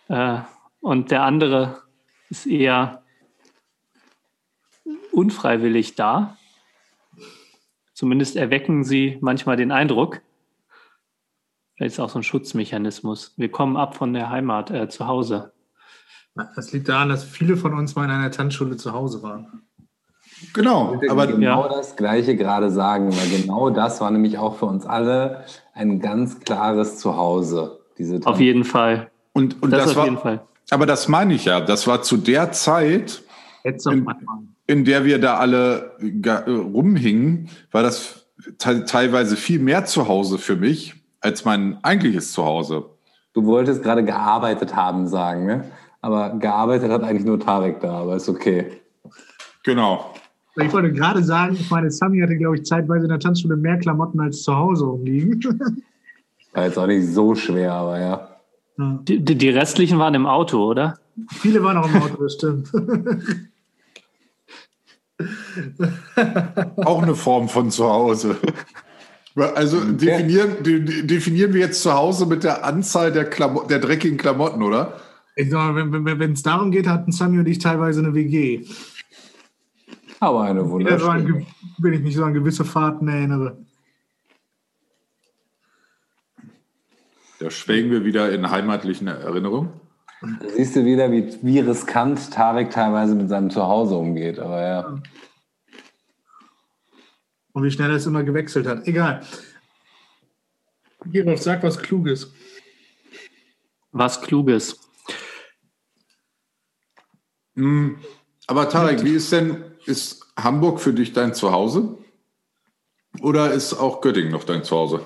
Äh, 0.09 0.41
und 0.81 1.13
der 1.13 1.23
andere 1.23 1.81
ist 2.31 2.47
eher 2.47 3.05
unfreiwillig 5.13 5.95
da. 5.95 6.37
Zumindest 7.95 8.35
erwecken 8.35 8.83
sie 8.83 9.19
manchmal 9.21 9.57
den 9.57 9.71
Eindruck. 9.71 10.21
Vielleicht 11.77 11.93
ist 11.93 12.01
auch 12.01 12.11
so 12.11 12.19
ein 12.19 12.25
Schutzmechanismus. 12.25 13.35
Wir 13.37 13.53
kommen 13.53 13.77
ab 13.77 13.95
von 13.95 14.13
der 14.13 14.31
Heimat 14.31 14.73
äh, 14.73 14.89
zu 14.89 15.07
Hause. 15.07 15.53
Das 16.57 16.73
liegt 16.73 16.89
daran, 16.89 17.09
dass 17.09 17.23
viele 17.23 17.57
von 17.57 17.75
uns 17.75 17.95
mal 17.95 18.07
in 18.07 18.11
einer 18.11 18.33
Tanzschule 18.33 18.77
zu 18.77 18.93
Hause 18.93 19.23
waren. 19.23 19.68
Genau, 20.55 21.01
aber 21.09 21.27
genau 21.27 21.65
ja. 21.65 21.69
das 21.69 21.97
Gleiche 21.97 22.37
gerade 22.37 22.71
sagen, 22.71 23.11
weil 23.13 23.41
genau 23.41 23.71
das 23.71 24.01
war 24.01 24.11
nämlich 24.11 24.39
auch 24.39 24.57
für 24.57 24.67
uns 24.67 24.87
alle 24.87 25.45
ein 25.75 26.01
ganz 26.01 26.41
klares 26.41 26.99
Zuhause. 26.99 27.81
Diese 27.99 28.21
auf 28.25 28.41
jeden 28.41 28.65
Fall. 28.65 29.11
Und, 29.33 29.63
und 29.63 29.71
das, 29.71 29.83
das 29.83 29.91
auf 29.91 29.97
war, 29.97 30.05
jeden 30.05 30.19
Fall. 30.19 30.41
Aber 30.71 30.87
das 30.87 31.09
meine 31.09 31.35
ich 31.35 31.45
ja. 31.45 31.61
Das 31.61 31.87
war 31.87 32.03
zu 32.03 32.17
der 32.17 32.53
Zeit, 32.53 33.23
in, 33.65 34.07
in, 34.67 34.85
der 34.85 35.05
wir 35.05 35.21
da 35.21 35.37
alle 35.37 35.97
rumhingen, 36.47 37.49
war 37.71 37.83
das 37.83 38.27
teilweise 38.59 39.37
viel 39.37 39.59
mehr 39.59 39.85
Zuhause 39.85 40.39
für 40.39 40.57
mich 40.57 40.95
als 41.21 41.45
mein 41.45 41.79
eigentliches 41.83 42.33
Zuhause. 42.33 42.87
Du 43.33 43.45
wolltest 43.45 43.83
gerade 43.83 44.05
gearbeitet 44.05 44.77
haben 44.77 45.07
sagen, 45.07 45.47
ne? 45.47 45.65
Aber 46.01 46.31
gearbeitet 46.39 46.93
hat 46.93 47.03
eigentlich 47.03 47.25
nur 47.25 47.41
Tarek 47.41 47.81
da, 47.81 48.03
aber 48.03 48.17
ist 48.17 48.29
okay. 48.29 48.81
Genau. 49.65 50.15
Ich 50.57 50.73
wollte 50.73 50.93
gerade 50.93 51.23
sagen, 51.23 51.55
ich 51.55 51.71
meine, 51.71 51.91
Sami 51.91 52.21
hatte, 52.21 52.37
glaube 52.37 52.57
ich, 52.57 52.65
zeitweise 52.65 53.05
in 53.05 53.11
der 53.11 53.21
Tanzschule 53.21 53.57
mehr 53.57 53.79
Klamotten 53.79 54.21
als 54.21 54.43
zu 54.43 54.57
Hause 54.57 54.87
umliegen. 54.87 55.41
War 56.53 56.65
jetzt 56.65 56.79
auch 56.79 56.87
nicht 56.87 57.07
so 57.07 57.35
schwer, 57.35 57.73
aber 57.73 58.01
ja. 58.01 58.29
Die, 58.79 59.23
die 59.25 59.49
restlichen 59.51 59.99
waren 59.99 60.15
im 60.15 60.27
Auto, 60.27 60.65
oder? 60.65 60.99
Viele 61.33 61.63
waren 61.65 61.77
auch 61.77 61.89
im 61.89 62.01
Auto, 62.01 62.23
das 62.23 62.35
stimmt. 62.35 62.71
auch 66.77 67.03
eine 67.03 67.17
Form 67.17 67.49
von 67.49 67.73
zu 67.73 67.89
Hause. 67.89 68.37
Also 69.35 69.81
definieren, 69.85 70.63
definieren 70.63 71.53
wir 71.55 71.61
jetzt 71.61 71.83
zu 71.83 71.93
Hause 71.93 72.27
mit 72.27 72.45
der 72.45 72.65
Anzahl 72.65 73.13
der, 73.13 73.25
Klamo 73.25 73.65
der 73.65 73.81
dreckigen 73.81 74.17
Klamotten, 74.17 74.63
oder? 74.63 75.01
Ich 75.37 75.51
sag 75.51 75.75
mal, 75.75 76.19
wenn 76.19 76.33
es 76.33 76.43
darum 76.43 76.71
geht, 76.71 76.87
hatten 76.89 77.13
Sami 77.13 77.39
und 77.39 77.47
ich 77.47 77.59
teilweise 77.59 78.01
eine 78.01 78.15
WG. 78.15 78.65
Aber 80.21 80.43
eine 80.43 80.69
wunderschöne. 80.69 81.47
wenn 81.79 81.93
ich 81.93 82.01
mich 82.01 82.17
so 82.17 82.25
an 82.25 82.35
gewisse 82.35 82.65
Fahrten 82.65 83.09
erinnere. 83.09 83.57
Da 87.39 87.51
schwelgen 87.51 87.91
wir 87.91 88.05
wieder 88.05 88.33
in 88.33 88.51
heimatlichen 88.51 89.07
Erinnerungen. 89.07 89.71
Da 90.21 90.49
siehst 90.49 90.75
du 90.75 90.85
wieder, 90.85 91.13
wie, 91.13 91.39
wie 91.43 91.61
riskant 91.61 92.33
Tarek 92.33 92.71
teilweise 92.71 93.15
mit 93.15 93.29
seinem 93.29 93.51
Zuhause 93.51 93.95
umgeht. 93.95 94.41
Aber 94.41 94.61
ja. 94.61 94.99
Und 97.53 97.63
wie 97.63 97.71
schnell 97.71 97.91
er 97.91 97.97
es 97.97 98.07
immer 98.07 98.25
gewechselt 98.25 98.67
hat. 98.67 98.87
Egal. 98.89 99.23
Gerolf, 101.05 101.41
sag 101.41 101.63
was 101.63 101.79
Kluges. 101.79 102.33
Was 103.93 104.21
Kluges. 104.21 104.77
Hm, 107.55 107.99
aber 108.47 108.69
Tarek, 108.69 109.05
wie 109.05 109.15
ist 109.15 109.31
denn, 109.31 109.65
ist 109.89 110.27
Hamburg 110.37 110.81
für 110.81 110.93
dich 110.93 111.15
dein 111.15 111.35
Zuhause? 111.35 111.97
Oder 113.21 113.53
ist 113.53 113.75
auch 113.75 114.01
Göttingen 114.03 114.31
noch 114.31 114.45
dein 114.45 114.63
Zuhause? 114.63 115.01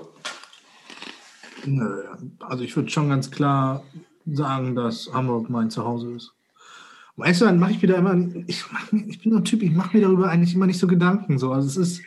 Nö, 1.64 2.02
also 2.40 2.64
ich 2.64 2.74
würde 2.74 2.90
schon 2.90 3.08
ganz 3.08 3.30
klar 3.30 3.84
sagen, 4.26 4.74
dass 4.74 5.08
Hamburg 5.12 5.48
mein 5.48 5.70
Zuhause 5.70 6.12
ist. 6.12 6.34
Weißt 7.16 7.40
du, 7.40 7.44
dann 7.44 7.60
mache 7.60 7.72
ich 7.72 7.82
wieder 7.82 7.96
immer, 7.96 8.16
ich, 8.46 8.64
mir, 8.90 9.06
ich 9.06 9.22
bin 9.22 9.32
so 9.32 9.38
ein 9.38 9.44
Typ, 9.44 9.62
ich 9.62 9.70
mache 9.70 9.96
mir 9.96 10.02
darüber 10.02 10.28
eigentlich 10.28 10.54
immer 10.54 10.66
nicht 10.66 10.80
so 10.80 10.88
Gedanken. 10.88 11.38
So. 11.38 11.52
Also 11.52 11.68
es 11.68 11.76
ist, 11.76 12.02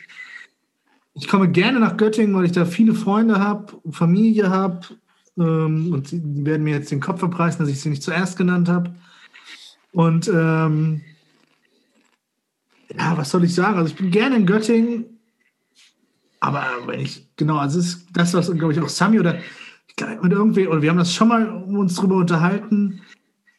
ich 1.14 1.28
komme 1.28 1.48
gerne 1.50 1.80
nach 1.80 1.96
Göttingen, 1.96 2.34
weil 2.34 2.44
ich 2.44 2.52
da 2.52 2.66
viele 2.66 2.92
Freunde 2.92 3.40
habe, 3.40 3.72
Familie 3.90 4.50
habe 4.50 4.80
ähm, 5.38 5.92
und 5.92 6.10
die 6.10 6.44
werden 6.44 6.64
mir 6.64 6.74
jetzt 6.74 6.90
den 6.90 7.00
Kopf 7.00 7.20
verpreisen, 7.20 7.60
dass 7.60 7.70
ich 7.70 7.80
sie 7.80 7.88
nicht 7.88 8.02
zuerst 8.02 8.36
genannt 8.36 8.68
habe. 8.68 8.94
Und 9.92 10.28
ähm, 10.28 11.00
ja, 12.98 13.16
was 13.16 13.30
soll 13.30 13.44
ich 13.44 13.54
sagen? 13.54 13.78
Also 13.78 13.90
ich 13.90 13.96
bin 13.96 14.10
gerne 14.10 14.36
in 14.36 14.46
Göttingen, 14.46 15.06
aber 16.40 16.64
wenn 16.86 17.00
ich, 17.00 17.28
genau, 17.36 17.58
also 17.58 17.78
es 17.78 17.86
ist 17.86 18.06
das, 18.12 18.34
was, 18.34 18.50
glaube 18.52 18.72
ich, 18.72 18.80
auch 18.80 18.88
Sami 18.88 19.18
oder 19.20 19.38
mit 20.22 20.32
irgendwie, 20.32 20.66
oder 20.68 20.82
wir 20.82 20.90
haben 20.90 20.98
das 20.98 21.14
schon 21.14 21.28
mal 21.28 21.46
uns 21.46 21.94
drüber 21.94 22.16
unterhalten. 22.16 23.00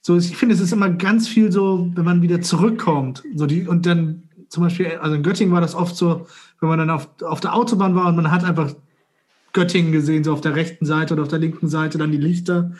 So, 0.01 0.17
ich 0.17 0.37
finde, 0.37 0.53
es 0.53 0.61
ist 0.61 0.71
immer 0.71 0.89
ganz 0.89 1.27
viel 1.27 1.51
so, 1.51 1.91
wenn 1.95 2.05
man 2.05 2.21
wieder 2.21 2.41
zurückkommt. 2.41 3.23
So 3.35 3.47
die, 3.47 3.67
und 3.67 3.85
dann 3.85 4.23
zum 4.49 4.63
Beispiel, 4.63 4.97
also 5.01 5.15
in 5.15 5.23
Göttingen 5.23 5.53
war 5.53 5.61
das 5.61 5.73
oft 5.73 5.95
so, 5.95 6.27
wenn 6.59 6.69
man 6.69 6.79
dann 6.79 6.89
auf, 6.91 7.09
auf 7.23 7.39
der 7.39 7.55
Autobahn 7.55 7.95
war 7.95 8.07
und 8.07 8.15
man 8.15 8.31
hat 8.31 8.43
einfach 8.43 8.73
Göttingen 9.53 9.91
gesehen, 9.91 10.23
so 10.23 10.33
auf 10.33 10.41
der 10.41 10.55
rechten 10.55 10.85
Seite 10.85 11.15
oder 11.15 11.23
auf 11.23 11.29
der 11.29 11.39
linken 11.39 11.67
Seite, 11.67 11.97
dann 11.97 12.11
die 12.11 12.17
Lichter 12.17 12.71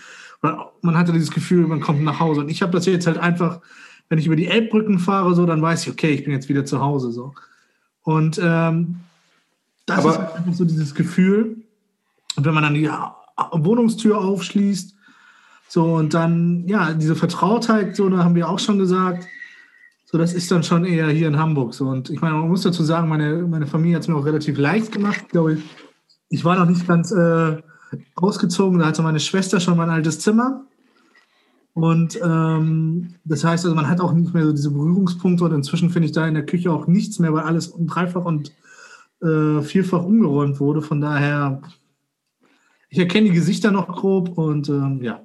man 0.42 0.98
hatte 0.98 1.14
dieses 1.14 1.32
Gefühl, 1.32 1.68
man 1.68 1.82
kommt 1.82 2.04
nach 2.04 2.20
Hause. 2.20 2.42
Und 2.42 2.50
ich 2.50 2.62
habe 2.62 2.72
das 2.72 2.86
jetzt 2.86 3.08
halt 3.08 3.18
einfach, 3.18 3.62
wenn 4.10 4.20
ich 4.20 4.26
über 4.26 4.36
die 4.36 4.48
Elbbrücken 4.48 5.00
fahre, 5.00 5.36
so, 5.36 5.46
dann 5.46 5.62
weiß 5.62 5.84
ich, 5.84 5.92
okay, 5.92 6.12
ich 6.12 6.24
bin 6.24 6.34
jetzt 6.34 6.50
wieder 6.50 6.66
zu 6.66 6.80
Hause. 6.80 7.12
So. 7.12 7.34
Und 8.04 8.40
ähm, 8.42 9.02
das 9.86 10.00
Aber 10.00 10.12
ist 10.12 10.18
halt 10.20 10.36
einfach 10.36 10.54
so 10.54 10.66
dieses 10.66 10.96
Gefühl. 10.96 11.58
Und 12.36 12.46
wenn 12.46 12.54
man 12.54 12.64
dann 12.64 12.74
die 12.74 12.90
Wohnungstür 13.52 14.20
aufschließt, 14.20 14.96
so 15.70 15.96
und 15.96 16.14
dann, 16.14 16.66
ja, 16.68 16.94
diese 16.94 17.16
Vertrautheit, 17.16 17.96
so, 17.96 18.08
da 18.08 18.24
haben 18.24 18.36
wir 18.36 18.48
auch 18.48 18.60
schon 18.60 18.78
gesagt, 18.78 19.28
so, 20.06 20.18
das 20.18 20.34
ist 20.34 20.50
dann 20.52 20.64
schon 20.64 20.86
eher 20.86 21.10
hier 21.10 21.28
in 21.28 21.38
Hamburg. 21.38 21.74
So. 21.74 21.90
Und 21.90 22.10
ich 22.10 22.22
meine, 22.22 22.36
man 22.36 22.48
muss 22.48 22.62
dazu 22.62 22.84
sagen, 22.84 23.10
meine, 23.10 23.44
meine 23.44 23.68
Familie 23.68 23.96
hat 23.96 24.04
es 24.04 24.08
mir 24.08 24.16
auch 24.16 24.26
relativ 24.26 24.58
leicht 24.58 24.94
gemacht. 24.94 25.24
Ich 25.24 25.30
glaube, 25.30 25.58
ich 26.30 26.46
war 26.46 26.58
noch 26.58 26.70
nicht 26.70 26.88
ganz 26.88 27.12
äh, 27.12 27.58
ausgezogen, 28.16 28.80
da 28.80 28.86
hatte 28.86 29.02
meine 29.02 29.20
Schwester 29.20 29.60
schon 29.60 29.78
mein 29.78 29.90
altes 29.90 30.20
Zimmer. 30.20 30.66
Und 31.78 32.20
ähm, 32.24 33.14
das 33.24 33.44
heißt, 33.44 33.64
also 33.64 33.76
man 33.76 33.88
hat 33.88 34.02
auch 34.02 34.12
nicht 34.12 34.34
mehr 34.34 34.44
so 34.46 34.52
diese 34.52 34.72
Berührungspunkte 34.72 35.44
und 35.44 35.54
inzwischen 35.54 35.92
finde 35.92 36.08
ich 36.08 36.12
da 36.12 36.28
in 36.28 36.34
der 36.34 36.44
Küche 36.44 36.72
auch 36.72 36.88
nichts 36.88 37.20
mehr, 37.20 37.32
weil 37.34 37.44
alles 37.44 37.72
dreifach 37.78 38.26
und 38.26 38.52
äh, 39.22 39.62
vielfach 39.62 40.04
umgeräumt 40.04 40.60
wurde. 40.60 40.82
Von 40.82 41.02
daher, 41.02 41.62
ich 42.90 42.98
erkenne 42.98 43.28
die 43.30 43.36
Gesichter 43.36 43.70
noch 43.70 43.90
grob 43.90 44.40
und 44.40 44.70
ähm, 44.70 45.04
ja. 45.04 45.22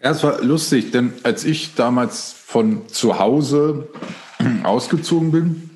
Ja, 0.00 0.12
es 0.12 0.22
war 0.22 0.40
lustig, 0.44 0.92
denn 0.92 1.12
als 1.24 1.44
ich 1.44 1.74
damals 1.74 2.30
von 2.32 2.86
zu 2.86 3.18
Hause 3.18 3.88
ausgezogen 4.62 5.32
bin, 5.32 5.70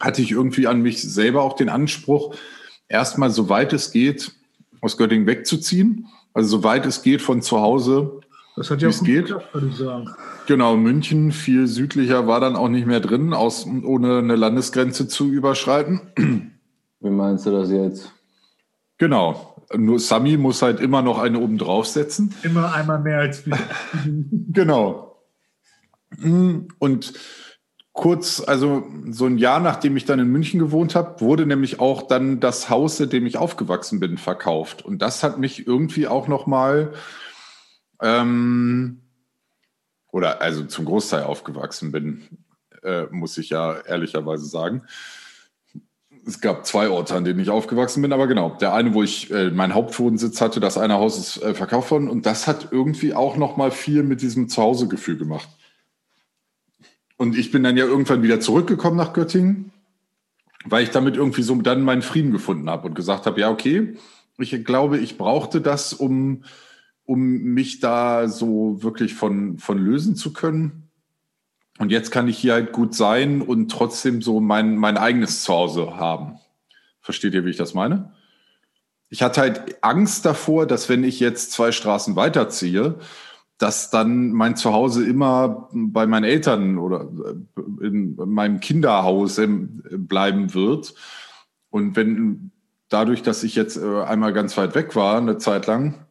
hatte 0.00 0.22
ich 0.22 0.30
irgendwie 0.30 0.66
an 0.66 0.80
mich 0.80 1.02
selber 1.02 1.42
auch 1.42 1.56
den 1.56 1.68
Anspruch, 1.68 2.34
erstmal, 2.88 3.28
soweit 3.28 3.74
es 3.74 3.92
geht, 3.92 4.32
aus 4.80 4.96
Göttingen 4.96 5.26
wegzuziehen. 5.26 6.06
Also 6.40 6.56
soweit 6.56 6.86
es 6.86 7.02
geht 7.02 7.20
von 7.20 7.42
zu 7.42 7.60
Hause. 7.60 8.20
Das 8.56 8.70
hat 8.70 8.80
ja 8.80 8.88
auch 8.88 9.04
geht. 9.04 9.26
Geklappt, 9.26 9.52
würde 9.52 9.66
ich 9.66 9.76
sagen. 9.76 10.08
Genau, 10.46 10.74
München 10.74 11.32
viel 11.32 11.66
südlicher 11.66 12.26
war 12.26 12.40
dann 12.40 12.56
auch 12.56 12.70
nicht 12.70 12.86
mehr 12.86 13.00
drin, 13.00 13.34
aus, 13.34 13.66
ohne 13.66 14.20
eine 14.20 14.36
Landesgrenze 14.36 15.06
zu 15.06 15.30
überschreiten. 15.30 16.00
Wie 17.00 17.10
meinst 17.10 17.44
du 17.44 17.50
das 17.50 17.70
jetzt? 17.70 18.14
Genau. 18.96 19.54
Nur 19.76 20.00
Sami 20.00 20.38
muss 20.38 20.62
halt 20.62 20.80
immer 20.80 21.02
noch 21.02 21.18
eine 21.18 21.38
oben 21.40 21.58
draufsetzen. 21.58 22.34
Immer 22.42 22.72
einmal 22.74 23.00
mehr 23.00 23.18
als 23.18 23.44
wir. 23.44 23.58
genau. 24.48 25.22
Und 26.78 27.12
kurz, 28.00 28.40
also 28.40 28.86
so 29.10 29.26
ein 29.26 29.36
Jahr 29.36 29.60
nachdem 29.60 29.94
ich 29.94 30.06
dann 30.06 30.18
in 30.20 30.28
München 30.28 30.58
gewohnt 30.58 30.94
habe, 30.94 31.20
wurde 31.20 31.44
nämlich 31.44 31.80
auch 31.80 32.00
dann 32.00 32.40
das 32.40 32.70
Haus, 32.70 32.98
in 32.98 33.10
dem 33.10 33.26
ich 33.26 33.36
aufgewachsen 33.36 34.00
bin, 34.00 34.16
verkauft. 34.16 34.82
Und 34.82 35.02
das 35.02 35.22
hat 35.22 35.38
mich 35.38 35.66
irgendwie 35.66 36.08
auch 36.08 36.26
noch 36.26 36.46
mal 36.46 36.94
ähm, 38.00 39.02
oder 40.10 40.40
also 40.40 40.64
zum 40.64 40.86
Großteil 40.86 41.24
aufgewachsen 41.24 41.92
bin, 41.92 42.22
äh, 42.82 43.04
muss 43.10 43.36
ich 43.36 43.50
ja 43.50 43.78
ehrlicherweise 43.80 44.46
sagen. 44.46 44.84
Es 46.26 46.40
gab 46.40 46.64
zwei 46.64 46.88
Orte, 46.88 47.14
an 47.14 47.24
denen 47.24 47.40
ich 47.40 47.50
aufgewachsen 47.50 48.00
bin, 48.00 48.14
aber 48.14 48.26
genau, 48.26 48.56
der 48.62 48.72
eine, 48.72 48.94
wo 48.94 49.02
ich 49.02 49.30
äh, 49.30 49.50
meinen 49.50 49.74
Hauptwohnsitz 49.74 50.40
hatte, 50.40 50.58
das 50.58 50.78
eine 50.78 50.94
Haus 50.94 51.18
ist 51.18 51.42
äh, 51.42 51.54
verkauft 51.54 51.90
worden 51.90 52.08
und 52.08 52.24
das 52.24 52.46
hat 52.46 52.68
irgendwie 52.70 53.12
auch 53.12 53.36
noch 53.36 53.58
mal 53.58 53.70
viel 53.70 54.04
mit 54.04 54.22
diesem 54.22 54.48
Zuhausegefühl 54.48 55.18
gemacht. 55.18 55.50
Und 57.20 57.36
ich 57.36 57.50
bin 57.50 57.62
dann 57.62 57.76
ja 57.76 57.84
irgendwann 57.84 58.22
wieder 58.22 58.40
zurückgekommen 58.40 58.96
nach 58.96 59.12
Göttingen, 59.12 59.72
weil 60.64 60.84
ich 60.84 60.88
damit 60.88 61.16
irgendwie 61.16 61.42
so 61.42 61.54
dann 61.56 61.82
meinen 61.82 62.00
Frieden 62.00 62.32
gefunden 62.32 62.70
habe 62.70 62.88
und 62.88 62.94
gesagt 62.94 63.26
habe, 63.26 63.38
ja, 63.38 63.50
okay, 63.50 63.94
ich 64.38 64.64
glaube, 64.64 64.96
ich 64.96 65.18
brauchte 65.18 65.60
das, 65.60 65.92
um, 65.92 66.44
um 67.04 67.20
mich 67.20 67.78
da 67.78 68.26
so 68.26 68.82
wirklich 68.82 69.12
von, 69.12 69.58
von 69.58 69.76
lösen 69.76 70.16
zu 70.16 70.32
können. 70.32 70.88
Und 71.78 71.92
jetzt 71.92 72.10
kann 72.10 72.26
ich 72.26 72.38
hier 72.38 72.54
halt 72.54 72.72
gut 72.72 72.94
sein 72.94 73.42
und 73.42 73.70
trotzdem 73.70 74.22
so 74.22 74.40
mein, 74.40 74.76
mein 74.76 74.96
eigenes 74.96 75.42
Zuhause 75.42 75.98
haben. 75.98 76.38
Versteht 77.02 77.34
ihr, 77.34 77.44
wie 77.44 77.50
ich 77.50 77.58
das 77.58 77.74
meine? 77.74 78.14
Ich 79.10 79.20
hatte 79.20 79.42
halt 79.42 79.84
Angst 79.84 80.24
davor, 80.24 80.64
dass 80.64 80.88
wenn 80.88 81.04
ich 81.04 81.20
jetzt 81.20 81.52
zwei 81.52 81.70
Straßen 81.70 82.16
weiterziehe, 82.16 82.98
dass 83.60 83.90
dann 83.90 84.32
mein 84.32 84.56
Zuhause 84.56 85.06
immer 85.06 85.68
bei 85.72 86.06
meinen 86.06 86.24
Eltern 86.24 86.78
oder 86.78 87.02
äh, 87.02 87.86
in 87.86 88.16
meinem 88.16 88.60
Kinderhaus 88.60 89.38
bleiben 89.90 90.54
wird. 90.54 90.94
Und 91.68 91.94
wenn 91.94 92.52
dadurch, 92.88 93.22
dass 93.22 93.44
ich 93.44 93.54
jetzt 93.54 93.76
äh, 93.76 94.02
einmal 94.02 94.32
ganz 94.32 94.56
weit 94.56 94.74
weg 94.74 94.96
war, 94.96 95.18
eine 95.18 95.36
Zeit 95.36 95.66
lang, 95.66 96.06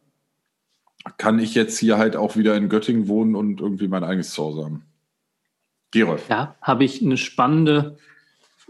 kann 1.18 1.40
ich 1.40 1.56
jetzt 1.56 1.76
hier 1.76 1.98
halt 1.98 2.14
auch 2.14 2.36
wieder 2.36 2.54
in 2.54 2.68
Göttingen 2.68 3.08
wohnen 3.08 3.34
und 3.34 3.60
irgendwie 3.60 3.88
mein 3.88 4.04
eigenes 4.04 4.30
Zuhause 4.30 4.64
haben. 4.66 4.84
Gerolf. 5.90 6.28
Ja, 6.28 6.54
habe 6.62 6.84
ich 6.84 7.02
eine 7.02 7.16
spannende 7.16 7.98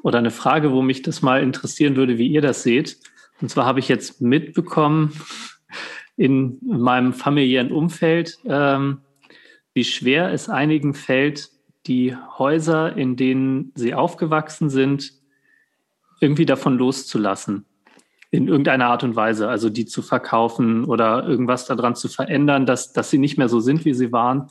oder 0.03 0.19
eine 0.19 0.31
Frage, 0.31 0.73
wo 0.73 0.81
mich 0.81 1.03
das 1.03 1.21
mal 1.21 1.43
interessieren 1.43 1.97
würde, 1.97 2.17
wie 2.17 2.29
ihr 2.29 2.41
das 2.41 2.63
seht. 2.63 2.99
Und 3.43 3.51
zwar 3.51 3.67
habe 3.67 3.79
ich 3.79 3.89
jetzt 3.89 4.23
mitbekommen 4.23 5.13
in 6.21 6.59
meinem 6.61 7.15
familiären 7.15 7.73
Umfeld, 7.73 8.41
ähm, 8.45 8.99
wie 9.73 9.85
schwer 9.85 10.31
es 10.31 10.51
einigen 10.51 10.93
fällt, 10.93 11.49
die 11.87 12.15
Häuser, 12.15 12.95
in 12.95 13.17
denen 13.17 13.73
sie 13.75 13.95
aufgewachsen 13.95 14.69
sind, 14.69 15.15
irgendwie 16.21 16.45
davon 16.45 16.77
loszulassen. 16.77 17.65
In 18.31 18.49
irgendeiner 18.49 18.89
Art 18.89 19.03
und 19.03 19.17
Weise. 19.17 19.49
Also 19.49 19.71
die 19.71 19.87
zu 19.87 20.03
verkaufen 20.03 20.85
oder 20.85 21.27
irgendwas 21.27 21.65
daran 21.65 21.97
zu 21.97 22.09
verändern, 22.09 22.67
dass, 22.67 22.93
dass 22.93 23.09
sie 23.09 23.19
nicht 23.19 23.39
mehr 23.39 23.49
so 23.49 23.61
sind, 23.61 23.87
wie 23.87 23.95
sie 23.95 24.13
waren. 24.13 24.49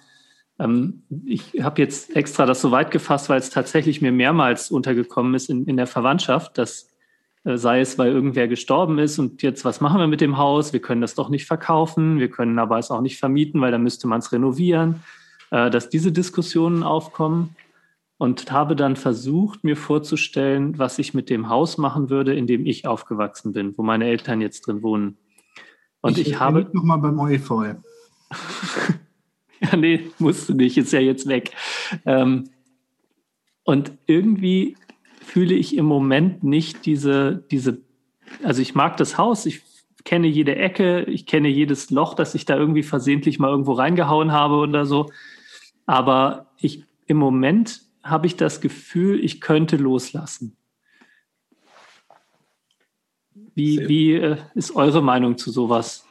Ähm, 0.57 1.03
ich 1.27 1.61
habe 1.61 1.83
jetzt 1.83 2.15
extra 2.15 2.47
das 2.47 2.61
so 2.61 2.71
weit 2.71 2.89
gefasst, 2.89 3.29
weil 3.29 3.37
es 3.37 3.51
tatsächlich 3.51 4.01
mir 4.01 4.11
mehrmals 4.11 4.71
untergekommen 4.71 5.35
ist 5.35 5.51
in, 5.51 5.65
in 5.65 5.77
der 5.77 5.85
Verwandtschaft, 5.85 6.57
dass 6.57 6.88
sei 7.57 7.81
es, 7.81 7.97
weil 7.97 8.11
irgendwer 8.11 8.47
gestorben 8.47 8.99
ist 8.99 9.19
und 9.19 9.41
jetzt, 9.41 9.65
was 9.65 9.81
machen 9.81 9.99
wir 9.99 10.07
mit 10.07 10.21
dem 10.21 10.37
Haus? 10.37 10.73
Wir 10.73 10.81
können 10.81 11.01
das 11.01 11.15
doch 11.15 11.29
nicht 11.29 11.45
verkaufen, 11.45 12.19
wir 12.19 12.29
können 12.29 12.59
aber 12.59 12.77
es 12.77 12.91
auch 12.91 13.01
nicht 13.01 13.17
vermieten, 13.17 13.61
weil 13.61 13.71
dann 13.71 13.83
müsste 13.83 14.07
man 14.07 14.19
es 14.19 14.31
renovieren, 14.31 15.03
äh, 15.51 15.69
dass 15.69 15.89
diese 15.89 16.11
Diskussionen 16.11 16.83
aufkommen 16.83 17.55
und 18.17 18.51
habe 18.51 18.75
dann 18.75 18.97
versucht, 18.97 19.63
mir 19.63 19.77
vorzustellen, 19.77 20.77
was 20.77 20.99
ich 20.99 21.13
mit 21.13 21.29
dem 21.29 21.49
Haus 21.49 21.77
machen 21.77 22.09
würde, 22.09 22.35
in 22.35 22.47
dem 22.47 22.65
ich 22.65 22.85
aufgewachsen 22.85 23.53
bin, 23.53 23.73
wo 23.77 23.83
meine 23.83 24.05
Eltern 24.05 24.41
jetzt 24.41 24.67
drin 24.67 24.83
wohnen. 24.83 25.17
Und 26.01 26.17
ich, 26.17 26.27
ich 26.27 26.39
habe 26.39 26.69
noch 26.73 26.83
mal 26.83 26.97
beim 26.97 27.17
OEV. 27.19 27.49
ja, 29.61 29.75
nee, 29.77 30.11
musst 30.19 30.49
du 30.49 30.53
nicht, 30.53 30.77
ist 30.77 30.91
ja 30.91 30.99
jetzt 30.99 31.27
weg. 31.27 31.51
Ähm, 32.05 32.49
und 33.63 33.93
irgendwie 34.05 34.75
fühle 35.29 35.53
ich 35.53 35.77
im 35.77 35.85
Moment 35.85 36.43
nicht 36.43 36.87
diese, 36.87 37.45
diese, 37.51 37.81
also 38.43 38.63
ich 38.63 38.73
mag 38.73 38.97
das 38.97 39.19
Haus, 39.19 39.45
ich 39.45 39.61
kenne 40.03 40.25
jede 40.25 40.55
Ecke, 40.55 41.03
ich 41.03 41.27
kenne 41.27 41.49
jedes 41.49 41.91
Loch, 41.91 42.15
das 42.15 42.33
ich 42.33 42.45
da 42.45 42.57
irgendwie 42.57 42.81
versehentlich 42.81 43.37
mal 43.37 43.51
irgendwo 43.51 43.73
reingehauen 43.73 44.31
habe 44.31 44.55
oder 44.55 44.87
so. 44.87 45.11
Aber 45.85 46.47
ich 46.57 46.83
im 47.05 47.17
Moment 47.17 47.81
habe 48.01 48.25
ich 48.25 48.37
das 48.37 48.59
Gefühl, 48.59 49.23
ich 49.23 49.39
könnte 49.39 49.77
loslassen. 49.77 50.57
Wie, 53.53 53.87
wie 53.87 54.13
äh, 54.13 54.37
ist 54.55 54.75
eure 54.75 55.03
Meinung 55.03 55.37
zu 55.37 55.51
sowas? 55.51 56.07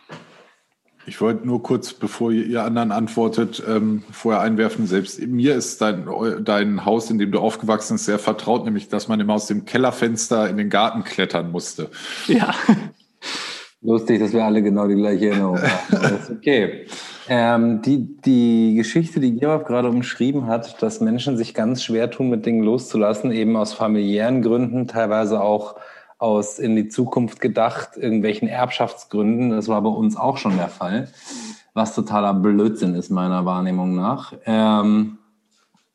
Ich 1.09 1.22
wollte 1.22 1.46
nur 1.46 1.62
kurz, 1.62 1.94
bevor 1.94 2.30
ihr 2.32 2.62
anderen 2.62 2.92
antwortet, 2.92 3.62
ähm, 3.66 4.02
vorher 4.12 4.42
einwerfen, 4.42 4.86
selbst 4.86 5.26
mir 5.26 5.54
ist 5.54 5.80
dein, 5.80 6.06
dein 6.44 6.84
Haus, 6.84 7.11
in 7.11 7.18
dem 7.18 7.32
du 7.32 7.38
aufgewachsen 7.38 7.94
bist, 7.94 8.04
sehr 8.04 8.18
vertraut, 8.18 8.66
nämlich, 8.66 8.88
dass 8.88 9.09
man 9.09 9.18
immer 9.18 9.32
aus 9.32 9.46
dem 9.46 9.64
Kellerfenster 9.64 10.50
in 10.50 10.59
den 10.59 10.68
Garten 10.68 11.04
klettern 11.04 11.50
musste. 11.50 11.88
Ja. 12.26 12.54
Lustig, 13.80 14.18
dass 14.20 14.32
wir 14.32 14.44
alle 14.44 14.62
genau 14.62 14.86
die 14.86 14.96
gleiche 14.96 15.28
Erinnerung 15.30 15.59
haben. 15.62 16.18
okay. 16.36 16.86
Ähm, 17.28 17.80
die, 17.80 18.16
die 18.24 18.74
Geschichte, 18.74 19.20
die 19.20 19.38
Gerolf 19.38 19.64
gerade 19.64 19.88
umschrieben 19.88 20.46
hat, 20.46 20.82
dass 20.82 21.00
Menschen 21.00 21.38
sich 21.38 21.54
ganz 21.54 21.84
schwer 21.84 22.11
tun, 22.11 22.28
mit 22.28 22.44
Dingen 22.44 22.62
loszulassen, 22.62 23.30
eben 23.30 23.56
aus 23.56 23.72
familiären 23.72 24.42
Gründen, 24.42 24.88
teilweise 24.88 25.40
auch 25.40 25.76
aus 26.19 26.59
in 26.59 26.77
die 26.77 26.89
Zukunft 26.89 27.41
gedacht, 27.41 27.97
irgendwelchen 27.97 28.49
Erbschaftsgründen. 28.49 29.51
Das 29.51 29.69
war 29.69 29.81
bei 29.83 29.89
uns 29.89 30.16
auch 30.16 30.37
schon 30.37 30.57
der 30.57 30.69
Fall, 30.69 31.09
was 31.75 31.95
totaler 31.95 32.35
Blödsinn 32.35 32.95
ist, 32.95 33.11
meiner 33.11 33.45
Wahrnehmung 33.45 33.95
nach. 33.95 34.35
Ähm, 34.45 35.19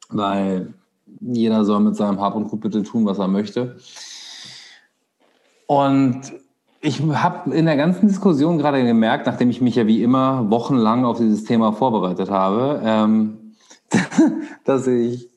weil 0.09 0.73
jeder 1.19 1.65
soll 1.65 1.81
mit 1.81 1.95
seinem 1.95 2.21
Hab 2.21 2.35
und 2.35 2.49
Gut 2.49 2.61
bitte 2.61 2.83
tun, 2.83 3.05
was 3.05 3.19
er 3.19 3.27
möchte. 3.27 3.77
Und 5.67 6.33
ich 6.81 7.01
habe 7.01 7.55
in 7.55 7.65
der 7.65 7.77
ganzen 7.77 8.07
Diskussion 8.07 8.57
gerade 8.57 8.83
gemerkt, 8.83 9.25
nachdem 9.25 9.49
ich 9.49 9.61
mich 9.61 9.75
ja 9.75 9.87
wie 9.87 10.03
immer 10.03 10.49
wochenlang 10.49 11.05
auf 11.05 11.17
dieses 11.17 11.45
Thema 11.45 11.71
vorbereitet 11.71 12.29
habe, 12.29 12.81
ähm, 12.83 13.55
dass 14.65 14.87
ich 14.87 15.29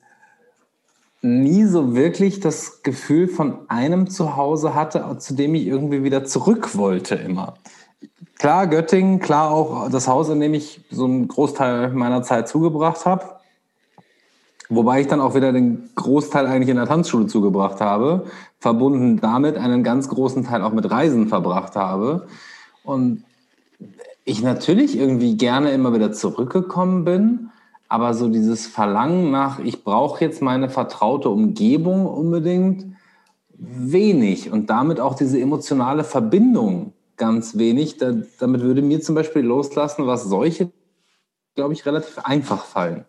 nie 1.21 1.65
so 1.65 1.95
wirklich 1.95 2.39
das 2.39 2.83
Gefühl 2.83 3.27
von 3.27 3.69
einem 3.69 4.09
Zuhause 4.09 4.75
hatte, 4.75 5.03
zu 5.19 5.33
dem 5.33 5.55
ich 5.55 5.65
irgendwie 5.65 6.03
wieder 6.03 6.25
zurück 6.25 6.77
wollte 6.77 7.15
immer. 7.15 7.55
Klar, 8.37 8.67
Göttingen, 8.67 9.19
klar 9.19 9.49
auch 9.49 9.89
das 9.89 10.07
Haus, 10.07 10.29
in 10.29 10.39
dem 10.39 10.53
ich 10.53 10.85
so 10.91 11.05
einen 11.05 11.27
Großteil 11.27 11.89
meiner 11.93 12.21
Zeit 12.21 12.47
zugebracht 12.47 13.05
habe. 13.05 13.37
Wobei 14.69 15.01
ich 15.01 15.07
dann 15.07 15.21
auch 15.21 15.33
wieder 15.33 15.53
den 15.53 15.89
Großteil 15.95 16.45
eigentlich 16.45 16.69
in 16.69 16.75
der 16.75 16.87
Tanzschule 16.87 17.25
zugebracht 17.25 17.79
habe, 17.79 18.25
verbunden 18.59 19.19
damit 19.19 19.57
einen 19.57 19.83
ganz 19.83 20.09
großen 20.09 20.43
Teil 20.43 20.61
auch 20.61 20.73
mit 20.73 20.91
Reisen 20.91 21.29
verbracht 21.29 21.75
habe. 21.75 22.27
Und 22.83 23.23
ich 24.25 24.43
natürlich 24.43 24.97
irgendwie 24.97 25.37
gerne 25.37 25.71
immer 25.71 25.93
wieder 25.93 26.11
zurückgekommen 26.11 27.05
bin, 27.05 27.49
aber 27.89 28.13
so 28.13 28.27
dieses 28.27 28.67
Verlangen 28.67 29.31
nach, 29.31 29.59
ich 29.59 29.83
brauche 29.83 30.23
jetzt 30.23 30.41
meine 30.41 30.69
vertraute 30.69 31.29
Umgebung 31.29 32.05
unbedingt, 32.05 32.85
wenig. 33.57 34.51
Und 34.51 34.69
damit 34.69 34.99
auch 34.99 35.15
diese 35.15 35.39
emotionale 35.39 36.03
Verbindung 36.03 36.93
ganz 37.17 37.57
wenig. 37.57 37.97
Da, 37.97 38.13
damit 38.39 38.61
würde 38.61 38.81
mir 38.81 39.01
zum 39.01 39.15
Beispiel 39.15 39.41
loslassen, 39.41 40.05
was 40.05 40.23
solche, 40.23 40.71
glaube 41.55 41.73
ich, 41.73 41.85
relativ 41.85 42.19
einfach 42.19 42.63
fallen. 42.63 43.05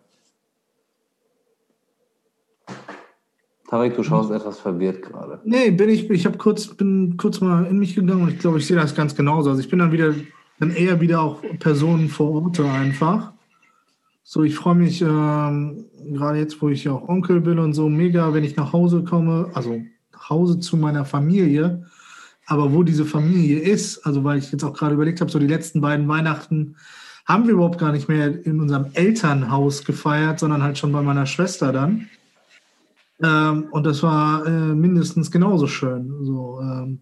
Tarek, 3.69 3.95
du 3.95 4.01
schaust 4.01 4.31
etwas 4.31 4.59
verwirrt 4.59 5.03
gerade. 5.03 5.39
Nee, 5.43 5.69
bin 5.69 5.89
ich, 5.89 6.09
ich 6.09 6.37
kurz, 6.39 6.67
bin 6.67 7.17
kurz 7.17 7.39
mal 7.39 7.67
in 7.67 7.77
mich 7.77 7.93
gegangen 7.93 8.23
und 8.23 8.29
ich 8.29 8.39
glaube, 8.39 8.57
ich 8.57 8.65
sehe 8.65 8.75
das 8.75 8.95
ganz 8.95 9.15
genauso. 9.15 9.51
Also 9.51 9.61
ich 9.61 9.69
bin 9.69 9.77
dann 9.77 9.91
wieder, 9.91 10.15
dann 10.59 10.71
eher 10.71 10.99
wieder 10.99 11.21
auch 11.21 11.43
Personen 11.59 12.09
vor 12.09 12.43
Ort 12.43 12.59
einfach. 12.61 13.33
So, 14.31 14.43
ich 14.43 14.53
freue 14.53 14.75
mich 14.75 15.01
ähm, 15.01 15.87
gerade 16.03 16.37
jetzt, 16.37 16.61
wo 16.61 16.69
ich 16.69 16.83
ja 16.83 16.91
auch 16.91 17.09
Onkel 17.09 17.41
bin 17.41 17.57
und 17.57 17.73
so, 17.73 17.89
mega, 17.89 18.31
wenn 18.31 18.43
ich 18.43 18.55
nach 18.55 18.73
Hause 18.73 19.03
komme, 19.03 19.49
also 19.55 19.81
nach 20.13 20.29
Hause 20.29 20.59
zu 20.59 20.77
meiner 20.77 21.03
Familie. 21.03 21.87
Aber 22.45 22.71
wo 22.71 22.83
diese 22.83 23.05
Familie 23.05 23.57
ist, 23.57 24.05
also 24.05 24.23
weil 24.23 24.37
ich 24.37 24.51
jetzt 24.51 24.63
auch 24.63 24.73
gerade 24.73 24.93
überlegt 24.93 25.19
habe, 25.19 25.31
so 25.31 25.39
die 25.39 25.47
letzten 25.47 25.81
beiden 25.81 26.07
Weihnachten 26.07 26.75
haben 27.25 27.47
wir 27.47 27.53
überhaupt 27.53 27.79
gar 27.79 27.91
nicht 27.91 28.07
mehr 28.07 28.45
in 28.45 28.59
unserem 28.59 28.91
Elternhaus 28.93 29.83
gefeiert, 29.83 30.37
sondern 30.37 30.61
halt 30.61 30.77
schon 30.77 30.91
bei 30.91 31.01
meiner 31.01 31.25
Schwester 31.25 31.73
dann. 31.73 32.07
Ähm, 33.23 33.69
und 33.71 33.83
das 33.83 34.03
war 34.03 34.45
äh, 34.45 34.75
mindestens 34.75 35.31
genauso 35.31 35.65
schön. 35.65 36.23
So, 36.23 36.59
ähm, 36.61 37.01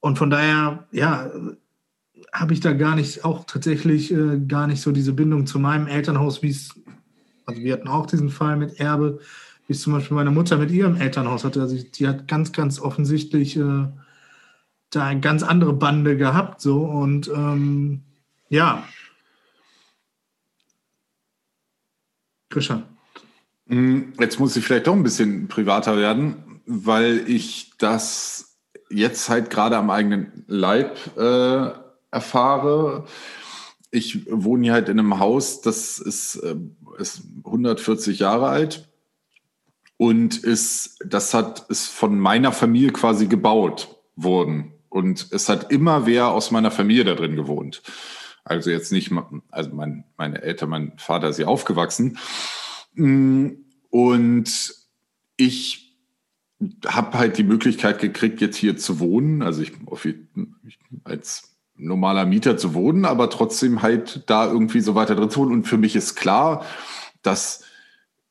und 0.00 0.16
von 0.16 0.30
daher, 0.30 0.88
ja, 0.90 1.30
habe 2.32 2.52
ich 2.52 2.60
da 2.60 2.72
gar 2.72 2.94
nicht, 2.94 3.24
auch 3.24 3.44
tatsächlich 3.44 4.12
äh, 4.12 4.38
gar 4.46 4.66
nicht 4.66 4.80
so 4.80 4.92
diese 4.92 5.12
Bindung 5.12 5.46
zu 5.46 5.58
meinem 5.58 5.86
Elternhaus, 5.86 6.42
wie 6.42 6.50
es, 6.50 6.74
also 7.46 7.60
wir 7.62 7.72
hatten 7.72 7.88
auch 7.88 8.06
diesen 8.06 8.30
Fall 8.30 8.56
mit 8.56 8.78
Erbe, 8.78 9.20
wie 9.66 9.72
es 9.72 9.82
zum 9.82 9.92
Beispiel 9.92 10.16
meine 10.16 10.30
Mutter 10.30 10.56
mit 10.56 10.70
ihrem 10.70 10.96
Elternhaus 10.96 11.44
hatte. 11.44 11.60
Also 11.60 11.76
die 11.76 12.08
hat 12.08 12.28
ganz, 12.28 12.52
ganz 12.52 12.80
offensichtlich 12.80 13.56
äh, 13.56 13.88
da 14.90 15.14
ganz 15.14 15.42
andere 15.42 15.72
Bande 15.72 16.16
gehabt. 16.16 16.60
So 16.60 16.84
und 16.84 17.28
ähm, 17.28 18.02
ja. 18.48 18.84
Christian. 22.50 22.84
Hm, 23.68 24.14
jetzt 24.18 24.40
muss 24.40 24.56
ich 24.56 24.64
vielleicht 24.64 24.86
doch 24.86 24.94
ein 24.94 25.02
bisschen 25.02 25.48
privater 25.48 25.96
werden, 25.98 26.60
weil 26.66 27.28
ich 27.28 27.72
das 27.78 28.56
jetzt 28.90 29.28
halt 29.28 29.50
gerade 29.50 29.76
am 29.76 29.90
eigenen 29.90 30.44
Leib 30.46 30.96
äh, 31.18 31.87
erfahre. 32.10 33.06
Ich 33.90 34.26
wohne 34.30 34.64
hier 34.64 34.72
halt 34.74 34.88
in 34.88 34.98
einem 34.98 35.18
Haus, 35.18 35.60
das 35.60 35.98
ist, 35.98 36.36
äh, 36.36 36.56
ist 36.98 37.22
140 37.44 38.18
Jahre 38.18 38.48
alt 38.48 38.88
und 39.96 40.36
ist, 40.36 40.98
das 41.04 41.34
hat, 41.34 41.68
ist 41.70 41.88
von 41.88 42.18
meiner 42.18 42.52
Familie 42.52 42.92
quasi 42.92 43.26
gebaut 43.26 43.96
worden. 44.16 44.72
Und 44.88 45.28
es 45.32 45.48
hat 45.48 45.70
immer 45.70 46.06
wer 46.06 46.28
aus 46.28 46.50
meiner 46.50 46.70
Familie 46.70 47.04
da 47.04 47.14
drin 47.14 47.36
gewohnt. 47.36 47.82
Also 48.44 48.70
jetzt 48.70 48.92
nicht, 48.92 49.12
also 49.50 49.74
mein, 49.74 50.04
meine 50.16 50.40
Eltern, 50.40 50.70
mein 50.70 50.92
Vater 50.96 51.28
ist 51.28 51.36
hier 51.36 51.48
aufgewachsen. 51.48 52.18
Mm, 52.94 53.48
und 53.90 54.74
ich 55.36 55.96
habe 56.86 57.18
halt 57.18 57.38
die 57.38 57.44
Möglichkeit 57.44 58.00
gekriegt, 58.00 58.40
jetzt 58.40 58.56
hier 58.56 58.76
zu 58.76 59.00
wohnen. 59.00 59.42
Also 59.42 59.62
ich, 59.62 59.72
als 61.04 61.47
normaler 61.78 62.26
Mieter 62.26 62.56
zu 62.56 62.74
wohnen, 62.74 63.04
aber 63.04 63.30
trotzdem 63.30 63.82
halt 63.82 64.24
da 64.26 64.46
irgendwie 64.46 64.80
so 64.80 64.94
weiter 64.94 65.14
drin 65.14 65.30
zu 65.30 65.40
wohnen. 65.40 65.52
Und 65.52 65.64
für 65.68 65.78
mich 65.78 65.96
ist 65.96 66.16
klar, 66.16 66.64
dass 67.22 67.62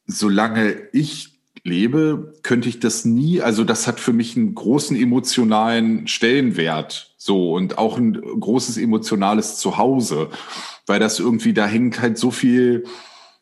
solange 0.05 0.75
ich 0.93 1.37
lebe, 1.63 2.33
könnte 2.43 2.69
ich 2.69 2.79
das 2.79 3.03
nie, 3.05 3.41
also 3.41 3.63
das 3.63 3.87
hat 3.87 3.99
für 3.99 4.13
mich 4.13 4.37
einen 4.37 4.55
großen 4.55 4.95
emotionalen 4.95 6.07
Stellenwert, 6.07 7.13
so 7.17 7.53
und 7.53 7.77
auch 7.77 7.97
ein 7.97 8.13
großes 8.13 8.77
emotionales 8.77 9.57
Zuhause, 9.57 10.29
weil 10.85 10.99
das 10.99 11.19
irgendwie, 11.19 11.53
da 11.53 11.65
hängt 11.65 12.01
halt 12.01 12.17
so 12.17 12.31
viel, 12.31 12.85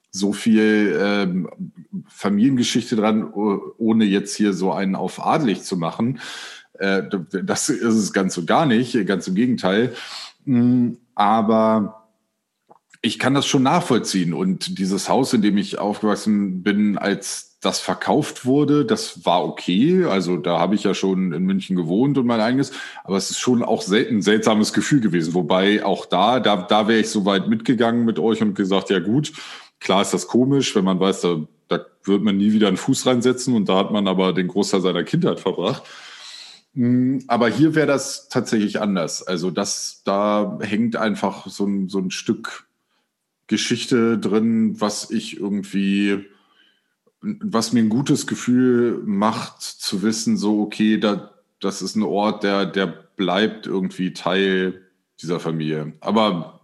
so 0.09 0.33
viel 0.33 0.97
ähm, 0.99 1.49
Familiengeschichte 2.07 2.95
dran, 2.95 3.31
ohne 3.31 4.05
jetzt 4.05 4.35
hier 4.35 4.53
so 4.53 4.71
einen 4.71 4.95
auf 4.95 5.23
adlig 5.23 5.61
zu 5.61 5.77
machen. 5.77 6.19
Äh, 6.79 7.03
das 7.43 7.69
ist 7.69 7.95
es 7.95 8.13
ganz 8.13 8.37
und 8.37 8.47
gar 8.47 8.65
nicht, 8.65 9.05
ganz 9.05 9.27
im 9.27 9.35
Gegenteil. 9.35 9.93
Mm, 10.45 10.93
aber 11.15 12.05
ich 13.01 13.19
kann 13.19 13.33
das 13.33 13.45
schon 13.45 13.63
nachvollziehen. 13.63 14.33
Und 14.33 14.79
dieses 14.79 15.09
Haus, 15.09 15.33
in 15.33 15.41
dem 15.41 15.57
ich 15.57 15.77
aufgewachsen 15.77 16.63
bin, 16.63 16.97
als 16.97 17.57
das 17.61 17.79
verkauft 17.79 18.45
wurde, 18.45 18.85
das 18.85 19.25
war 19.25 19.43
okay. 19.43 20.05
Also 20.05 20.37
da 20.37 20.59
habe 20.59 20.75
ich 20.75 20.83
ja 20.83 20.93
schon 20.93 21.31
in 21.31 21.43
München 21.43 21.75
gewohnt 21.75 22.17
und 22.17 22.25
mein 22.25 22.39
eigenes. 22.39 22.71
Aber 23.03 23.17
es 23.17 23.31
ist 23.31 23.39
schon 23.39 23.63
auch 23.63 23.87
ein 23.87 24.21
seltsames 24.21 24.73
Gefühl 24.73 25.01
gewesen. 25.01 25.33
Wobei 25.33 25.83
auch 25.83 26.05
da, 26.05 26.39
da, 26.39 26.57
da 26.57 26.87
wäre 26.87 26.99
ich 26.99 27.09
so 27.09 27.25
weit 27.25 27.47
mitgegangen 27.47 28.05
mit 28.05 28.19
euch 28.19 28.41
und 28.41 28.55
gesagt, 28.55 28.89
ja 28.89 28.99
gut, 28.99 29.33
klar 29.79 30.01
ist 30.01 30.13
das 30.13 30.27
komisch, 30.27 30.75
wenn 30.75 30.85
man 30.85 30.99
weiß, 30.99 31.21
da, 31.21 31.41
da 31.67 31.85
wird 32.03 32.23
man 32.23 32.37
nie 32.37 32.53
wieder 32.53 32.67
einen 32.67 32.77
Fuß 32.77 33.05
reinsetzen 33.07 33.55
und 33.55 33.67
da 33.67 33.77
hat 33.77 33.91
man 33.91 34.07
aber 34.07 34.33
den 34.33 34.47
Großteil 34.47 34.81
seiner 34.81 35.03
Kindheit 35.03 35.39
verbracht. 35.39 35.83
Mm, 36.75 37.19
aber 37.27 37.49
hier 37.49 37.73
wäre 37.73 37.87
das 37.87 38.29
tatsächlich 38.29 38.81
anders. 38.81 39.23
Also 39.23 39.49
das, 39.49 40.01
da 40.03 40.59
hängt 40.61 40.97
einfach 40.97 41.47
so 41.47 41.65
ein, 41.65 41.89
so 41.89 41.99
ein 41.99 42.11
Stück 42.11 42.67
Geschichte 43.47 44.17
drin, 44.17 44.79
was 44.81 45.09
ich 45.09 45.39
irgendwie, 45.39 46.25
was 47.21 47.73
mir 47.73 47.81
ein 47.81 47.89
gutes 47.89 48.27
Gefühl 48.27 49.01
macht, 49.05 49.61
zu 49.61 50.01
wissen, 50.01 50.35
so, 50.37 50.61
okay, 50.61 50.99
da, 50.99 51.31
das 51.59 51.81
ist 51.81 51.95
ein 51.95 52.03
Ort, 52.03 52.43
der, 52.43 52.65
der 52.65 52.87
bleibt 52.87 53.67
irgendwie 53.67 54.13
Teil 54.13 54.81
dieser 55.21 55.39
Familie. 55.39 55.93
Aber 56.01 56.59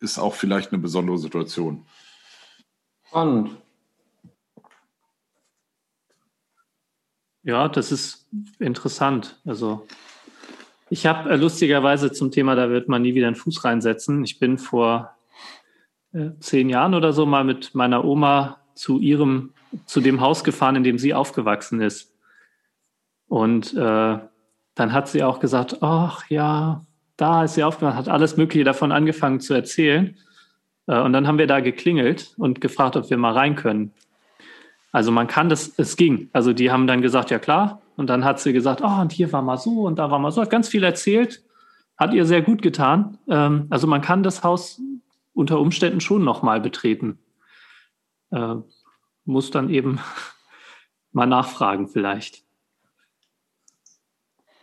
ist 0.00 0.18
auch 0.18 0.34
vielleicht 0.34 0.72
eine 0.72 0.82
besondere 0.82 1.18
Situation. 1.18 1.86
Spannend. 3.06 3.50
Ja, 7.44 7.68
das 7.68 7.90
ist 7.90 8.28
interessant. 8.58 9.40
Also 9.44 9.86
ich 10.90 11.06
habe 11.06 11.30
äh, 11.30 11.36
lustigerweise 11.36 12.12
zum 12.12 12.30
Thema, 12.30 12.54
da 12.54 12.70
wird 12.70 12.88
man 12.88 13.02
nie 13.02 13.14
wieder 13.14 13.26
einen 13.26 13.36
Fuß 13.36 13.64
reinsetzen. 13.64 14.22
Ich 14.24 14.38
bin 14.38 14.58
vor 14.58 15.16
äh, 16.12 16.30
zehn 16.38 16.68
Jahren 16.68 16.94
oder 16.94 17.12
so 17.12 17.26
mal 17.26 17.44
mit 17.44 17.74
meiner 17.74 18.04
Oma 18.04 18.58
zu 18.74 18.98
ihrem, 19.00 19.54
zu 19.86 20.00
dem 20.00 20.20
Haus 20.20 20.44
gefahren, 20.44 20.76
in 20.76 20.84
dem 20.84 20.98
sie 20.98 21.14
aufgewachsen 21.14 21.80
ist. 21.80 22.14
Und 23.26 23.74
äh, 23.74 24.18
dann 24.74 24.92
hat 24.92 25.08
sie 25.08 25.24
auch 25.24 25.40
gesagt, 25.40 25.82
ach 25.82 26.28
ja, 26.28 26.84
da 27.16 27.44
ist 27.44 27.54
sie 27.54 27.64
aufgewachsen, 27.64 27.98
hat 27.98 28.08
alles 28.08 28.36
Mögliche 28.36 28.64
davon 28.64 28.92
angefangen 28.92 29.40
zu 29.40 29.54
erzählen. 29.54 30.16
Äh, 30.86 31.00
und 31.00 31.12
dann 31.12 31.26
haben 31.26 31.38
wir 31.38 31.46
da 31.46 31.60
geklingelt 31.60 32.34
und 32.36 32.60
gefragt, 32.60 32.96
ob 32.96 33.10
wir 33.10 33.16
mal 33.16 33.32
rein 33.32 33.56
können. 33.56 33.92
Also 34.92 35.10
man 35.10 35.26
kann 35.26 35.48
das, 35.48 35.72
es 35.78 35.96
ging. 35.96 36.28
Also 36.32 36.52
die 36.52 36.70
haben 36.70 36.86
dann 36.86 37.00
gesagt, 37.00 37.30
ja 37.30 37.38
klar. 37.38 37.80
Und 37.96 38.08
dann 38.08 38.24
hat 38.24 38.40
sie 38.40 38.52
gesagt, 38.52 38.82
oh, 38.82 39.00
und 39.00 39.10
hier 39.10 39.32
war 39.32 39.42
mal 39.42 39.56
so 39.56 39.82
und 39.82 39.98
da 39.98 40.10
war 40.10 40.18
mal 40.18 40.30
so. 40.30 40.42
Hat 40.42 40.50
ganz 40.50 40.68
viel 40.68 40.84
erzählt. 40.84 41.42
Hat 41.96 42.12
ihr 42.12 42.26
sehr 42.26 42.42
gut 42.42 42.62
getan. 42.62 43.18
Ähm, 43.28 43.66
also 43.70 43.86
man 43.86 44.02
kann 44.02 44.22
das 44.22 44.44
Haus 44.44 44.80
unter 45.32 45.58
Umständen 45.58 46.00
schon 46.00 46.24
nochmal 46.24 46.60
betreten. 46.60 47.18
Äh, 48.30 48.56
muss 49.24 49.50
dann 49.50 49.70
eben 49.70 49.98
mal 51.12 51.26
nachfragen 51.26 51.88
vielleicht. 51.88 52.44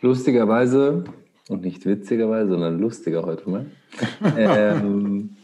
Lustigerweise, 0.00 1.04
und 1.48 1.62
nicht 1.62 1.84
witzigerweise, 1.84 2.50
sondern 2.50 2.78
lustiger 2.78 3.24
heute 3.24 3.50
mal, 3.50 3.66
ähm, 4.36 5.36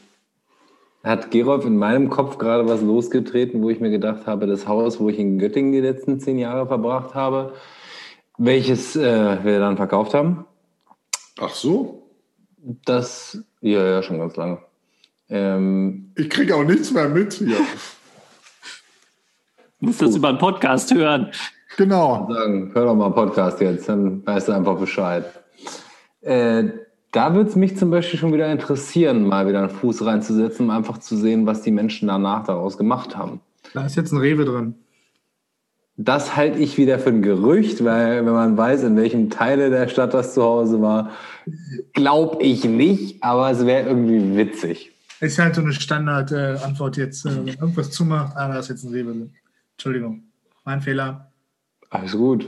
hat 1.07 1.31
Gerolf 1.31 1.65
in 1.65 1.77
meinem 1.77 2.11
Kopf 2.11 2.37
gerade 2.37 2.69
was 2.69 2.83
losgetreten, 2.83 3.63
wo 3.63 3.71
ich 3.71 3.79
mir 3.79 3.91
gedacht 3.91 4.27
habe, 4.27 4.49
das 4.49 4.67
Haus, 4.67 4.99
wo 4.99 5.09
ich 5.09 5.21
in 5.21 5.39
Göttingen 5.39 5.71
die 5.71 5.81
letzten 5.81 6.19
zehn 6.19 6.37
Jahre 6.37 6.67
verbracht 6.67 7.15
habe, 7.15 7.55
welches 8.39 8.97
äh, 8.97 9.45
wir 9.45 9.61
dann 9.61 9.77
verkauft 9.77 10.15
haben. 10.15 10.47
Ach 11.39 11.55
so? 11.55 12.11
Das, 12.85 13.39
ja, 13.61 13.85
ja, 13.85 14.03
schon 14.03 14.19
ganz 14.19 14.35
lange. 14.35 14.59
Ähm, 15.29 16.11
ich 16.17 16.29
kriege 16.29 16.57
auch 16.57 16.65
nichts 16.65 16.91
mehr 16.91 17.09
mit. 17.09 17.41
Ja. 17.41 17.59
Muss 19.79 19.99
das 19.99 20.17
über 20.17 20.31
einen 20.31 20.39
Podcast 20.39 20.93
hören. 20.93 21.31
Genau. 21.77 22.27
Sagen, 22.29 22.73
hör 22.75 22.85
doch 22.85 22.97
mal 22.97 23.07
einen 23.07 23.15
Podcast 23.15 23.61
jetzt, 23.61 23.89
dann 23.89 24.27
weißt 24.27 24.49
du 24.49 24.53
einfach 24.53 24.77
Bescheid. 24.77 25.25
Äh, 26.23 26.65
da 27.17 27.35
würde 27.35 27.49
es 27.49 27.57
mich 27.57 27.79
zum 27.79 27.91
Beispiel 27.91 28.19
schon 28.19 28.35
wieder 28.35 28.53
interessieren, 28.53 29.27
mal 29.27 29.49
wieder 29.49 29.61
einen 29.61 29.71
Fuß 29.71 30.05
reinzusetzen, 30.05 30.67
um 30.67 30.71
einfach 30.71 30.99
zu 30.99 31.17
sehen, 31.17 31.47
was 31.47 31.63
die 31.63 31.71
Menschen 31.71 32.09
danach 32.09 32.45
daraus 32.45 32.77
gemacht 32.77 33.17
haben. 33.17 33.41
Da 33.73 33.87
ist 33.87 33.97
jetzt 33.97 34.13
ein 34.13 34.19
Rewe 34.19 34.45
drin. 34.45 34.75
Das 35.97 36.37
halte 36.37 36.59
ich 36.59 36.77
wieder 36.77 36.99
für 36.99 37.09
ein 37.09 37.23
Gerücht, 37.23 37.83
weil 37.83 38.27
wenn 38.27 38.35
man 38.35 38.59
weiß, 38.59 38.83
in 38.83 38.97
welchem 38.97 39.31
Teile 39.31 39.71
der 39.71 39.89
Stadt 39.89 40.13
das 40.13 40.35
zu 40.35 40.43
Hause 40.43 40.83
war, 40.83 41.13
glaube 41.95 42.43
ich 42.43 42.65
nicht, 42.65 43.23
aber 43.23 43.51
es 43.51 43.65
wäre 43.65 43.89
irgendwie 43.89 44.37
witzig. 44.37 44.93
Ist 45.21 45.39
halt 45.39 45.55
so 45.55 45.63
eine 45.63 45.73
Standardantwort 45.73 46.99
äh, 46.99 47.01
jetzt, 47.01 47.25
äh, 47.25 47.35
wenn 47.35 47.49
irgendwas 47.49 47.93
zumacht, 47.93 48.37
ah, 48.37 48.49
da 48.49 48.59
ist 48.59 48.69
jetzt 48.69 48.85
ein 48.85 48.93
Rewe 48.93 49.13
drin. 49.13 49.35
Entschuldigung, 49.73 50.25
mein 50.67 50.83
Fehler. 50.83 51.33
Alles 51.89 52.13
gut. 52.13 52.47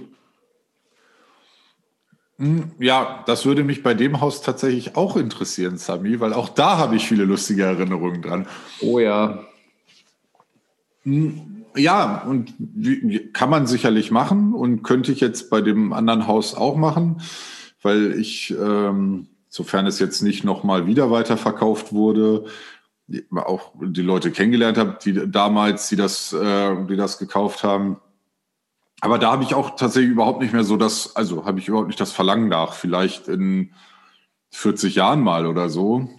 Hm, 2.38 2.70
ja, 2.78 3.24
das 3.26 3.46
würde 3.46 3.64
mich 3.64 3.82
bei 3.82 3.94
dem 3.94 4.20
Haus 4.20 4.42
tatsächlich 4.42 4.96
auch 4.96 5.16
interessieren, 5.16 5.76
Sami, 5.76 6.20
weil 6.20 6.32
auch 6.32 6.48
da 6.48 6.78
habe 6.78 6.94
ich 6.94 7.08
viele 7.08 7.24
lustige 7.24 7.64
Erinnerungen 7.64 8.22
dran. 8.22 8.46
Oh 8.80 9.00
ja. 9.00 9.44
Hm, 11.02 11.64
ja, 11.76 12.22
und 12.22 12.54
kann 13.32 13.50
man 13.50 13.66
sicherlich 13.66 14.10
machen 14.10 14.54
und 14.54 14.82
könnte 14.82 15.12
ich 15.12 15.20
jetzt 15.20 15.50
bei 15.50 15.60
dem 15.60 15.92
anderen 15.92 16.26
Haus 16.28 16.54
auch 16.54 16.76
machen, 16.76 17.20
weil 17.82 18.12
ich, 18.12 18.54
ähm, 18.58 19.28
sofern 19.48 19.86
es 19.86 19.98
jetzt 19.98 20.22
nicht 20.22 20.44
nochmal 20.44 20.86
wieder 20.86 21.10
weiterverkauft 21.10 21.92
wurde, 21.92 22.44
auch 23.34 23.72
die 23.80 24.02
Leute 24.02 24.30
kennengelernt 24.30 24.78
habe, 24.78 24.98
die 25.02 25.30
damals, 25.30 25.88
die 25.88 25.96
das, 25.96 26.32
äh, 26.32 26.84
die 26.86 26.96
das 26.96 27.18
gekauft 27.18 27.64
haben, 27.64 27.96
aber 29.00 29.18
da 29.18 29.30
habe 29.30 29.44
ich 29.44 29.54
auch 29.54 29.76
tatsächlich 29.76 30.10
überhaupt 30.10 30.40
nicht 30.40 30.52
mehr 30.52 30.64
so 30.64 30.76
das, 30.76 31.14
also 31.14 31.44
habe 31.44 31.60
ich 31.60 31.68
überhaupt 31.68 31.88
nicht 31.88 32.00
das 32.00 32.12
Verlangen 32.12 32.48
nach. 32.48 32.74
Vielleicht 32.74 33.28
in 33.28 33.72
40 34.50 34.96
Jahren 34.96 35.20
mal 35.20 35.46
oder 35.46 35.68
so. 35.68 36.10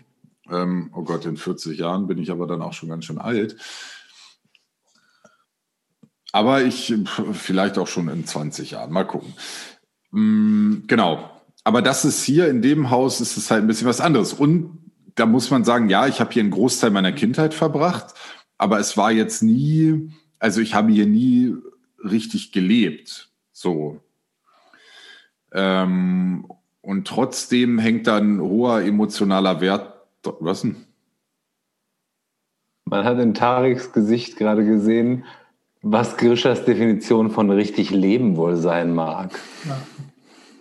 Ähm, 0.50 0.92
oh 0.96 1.04
Gott, 1.04 1.26
in 1.26 1.38
40 1.38 1.78
Jahren 1.78 2.08
bin 2.08 2.18
ich 2.18 2.32
aber 2.32 2.48
dann 2.48 2.62
auch 2.62 2.74
schon 2.74 2.90
ganz 2.90 3.06
schön 3.06 3.20
alt. 3.20 3.58
Aber 6.32 6.62
ich, 6.62 6.94
vielleicht 7.34 7.78
auch 7.78 7.88
schon 7.88 8.08
in 8.08 8.26
20 8.26 8.72
Jahren. 8.72 8.92
Mal 8.92 9.06
gucken. 9.06 9.34
Mm, 10.12 10.86
genau. 10.88 11.30
Aber 11.64 11.82
das 11.82 12.06
ist 12.06 12.24
hier 12.24 12.48
in 12.48 12.62
dem 12.62 12.90
Haus, 12.90 13.20
ist 13.20 13.36
es 13.36 13.52
halt 13.52 13.64
ein 13.64 13.68
bisschen 13.68 13.88
was 13.88 14.00
anderes. 14.00 14.34
Und 14.34 14.92
da 15.16 15.26
muss 15.26 15.52
man 15.52 15.66
sagen, 15.66 15.90
ja, 15.90 16.08
ich 16.08 16.22
habe 16.22 16.32
hier 16.32 16.44
einen 16.44 16.52
Großteil 16.52 16.92
meiner 16.92 17.12
Kindheit 17.12 17.54
verbracht, 17.54 18.14
aber 18.58 18.80
es 18.80 18.96
war 18.96 19.12
jetzt 19.12 19.44
nie, 19.44 20.14
also 20.40 20.62
ich 20.62 20.74
habe 20.74 20.92
hier 20.92 21.08
nie 21.08 21.56
richtig 22.04 22.52
gelebt. 22.52 23.30
So. 23.52 24.02
Ähm, 25.52 26.46
und 26.82 27.08
trotzdem 27.08 27.80
hängt 27.80 28.08
dann 28.08 28.40
hoher 28.40 28.82
emotionaler 28.82 29.62
Wert. 29.62 29.94
Was 30.40 30.62
denn? 30.62 30.76
Man 32.86 33.06
hat 33.06 33.20
in 33.20 33.34
Tariks 33.34 33.92
Gesicht 33.92 34.38
gerade 34.38 34.66
gesehen, 34.66 35.24
was 35.82 36.18
Grishas 36.18 36.66
Definition 36.66 37.32
von 37.32 37.50
richtig 37.52 37.92
Leben 37.92 38.36
wohl 38.36 38.56
sein 38.56 38.94
mag. 38.94 39.40
Ja. 39.68 39.80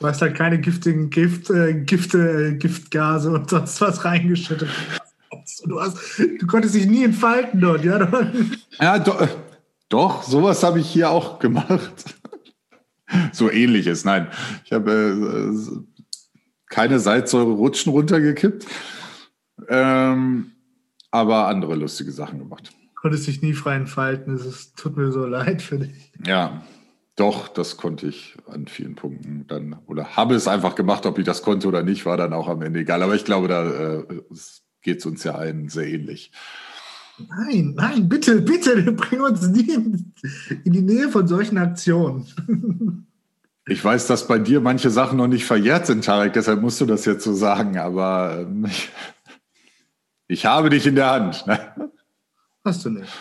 Du 0.00 0.06
hast 0.06 0.22
halt 0.22 0.36
keine 0.36 0.60
giftigen 0.60 1.10
Gift, 1.10 1.50
äh, 1.50 1.74
Gifte, 1.74 2.52
äh, 2.52 2.54
Giftgase 2.54 3.32
und 3.32 3.50
sonst 3.50 3.80
was 3.80 4.04
reingeschüttet. 4.04 4.68
Du, 5.64 5.80
hast, 5.80 5.98
du 6.18 6.46
konntest 6.46 6.74
dich 6.76 6.86
nie 6.86 7.04
entfalten 7.04 7.60
dort, 7.60 7.84
ja? 7.84 8.08
Ja, 8.80 8.98
doch, 8.98 9.26
doch, 9.88 10.22
sowas 10.22 10.62
habe 10.62 10.80
ich 10.80 10.88
hier 10.88 11.10
auch 11.10 11.38
gemacht. 11.38 12.16
so 13.32 13.50
ähnliches, 13.50 14.04
nein. 14.04 14.28
Ich 14.64 14.72
habe 14.72 15.54
äh, 15.54 16.08
keine 16.68 16.98
Salzsäure-Rutschen 16.98 17.90
runtergekippt, 17.92 18.66
ähm, 19.68 20.52
aber 21.10 21.48
andere 21.48 21.74
lustige 21.74 22.12
Sachen 22.12 22.38
gemacht. 22.38 22.70
Konntest 22.94 23.26
dich 23.26 23.42
nie 23.42 23.54
frei 23.54 23.76
entfalten, 23.76 24.34
es 24.34 24.74
tut 24.74 24.96
mir 24.96 25.12
so 25.12 25.24
leid 25.24 25.62
für 25.62 25.78
dich. 25.78 26.12
Ja, 26.26 26.62
doch, 27.16 27.48
das 27.48 27.76
konnte 27.76 28.06
ich 28.06 28.36
an 28.46 28.66
vielen 28.68 28.94
Punkten 28.94 29.46
dann, 29.48 29.76
oder 29.86 30.16
habe 30.16 30.34
es 30.34 30.46
einfach 30.46 30.74
gemacht, 30.74 31.06
ob 31.06 31.18
ich 31.18 31.24
das 31.24 31.42
konnte 31.42 31.66
oder 31.66 31.82
nicht, 31.82 32.06
war 32.06 32.16
dann 32.16 32.32
auch 32.32 32.48
am 32.48 32.62
Ende 32.62 32.80
egal. 32.80 33.02
Aber 33.02 33.14
ich 33.14 33.24
glaube, 33.24 33.48
da 33.48 33.98
äh, 33.98 34.04
geht 34.82 34.98
es 34.98 35.06
uns 35.06 35.24
ja 35.24 35.34
allen 35.34 35.68
sehr 35.68 35.88
ähnlich. 35.88 36.30
Nein, 37.26 37.74
nein, 37.76 38.08
bitte, 38.08 38.40
bitte, 38.42 38.92
bring 38.92 39.20
uns 39.20 39.48
nie 39.48 39.72
in, 39.72 40.12
die 40.64 40.82
Nähe 40.82 41.08
von 41.08 41.26
solchen 41.26 41.58
Aktionen. 41.58 43.06
Ich 43.66 43.84
weiß, 43.84 44.06
dass 44.06 44.26
bei 44.26 44.38
dir 44.38 44.60
manche 44.60 44.90
Sachen 44.90 45.18
noch 45.18 45.26
nicht 45.26 45.44
verjährt 45.44 45.86
sind, 45.86 46.04
Tarek, 46.04 46.32
deshalb 46.32 46.60
musst 46.60 46.80
du 46.80 46.86
das 46.86 47.04
jetzt 47.04 47.24
so 47.24 47.34
sagen, 47.34 47.76
aber 47.76 48.38
ähm, 48.40 48.64
ich, 48.66 48.88
ich 50.28 50.46
habe 50.46 50.70
dich 50.70 50.86
in 50.86 50.94
der 50.94 51.10
Hand. 51.10 51.46
Ne? 51.46 51.90
Hast 52.64 52.84
du 52.84 52.90
nicht. 52.90 53.12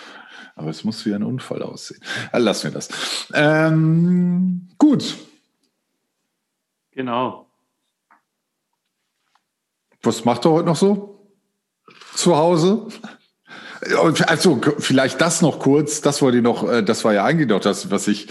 Aber 0.56 0.70
es 0.70 0.84
muss 0.84 1.06
wie 1.06 1.14
ein 1.14 1.24
Unfall 1.24 1.62
aussehen. 1.62 2.02
Also 2.32 2.46
lassen 2.46 2.64
wir 2.66 2.72
das. 2.72 2.90
Ähm, 3.34 4.70
gut. 4.78 5.18
Genau. 6.92 7.48
Was 10.02 10.26
macht 10.26 10.46
er 10.46 10.52
heute 10.52 10.68
noch 10.68 10.76
so? 10.76 11.28
Zu 12.16 12.36
Hause? 12.36 12.88
Also 14.28 14.60
vielleicht 14.80 15.22
das 15.22 15.42
noch 15.42 15.60
kurz, 15.60 16.02
das 16.02 16.22
wollte 16.22 16.38
ich 16.38 16.44
noch, 16.44 16.70
äh, 16.70 16.84
das 16.84 17.04
war 17.04 17.14
ja 17.14 17.24
eigentlich 17.24 17.50
noch 17.50 17.60
das, 17.60 17.92
was 17.92 18.08
ich 18.08 18.28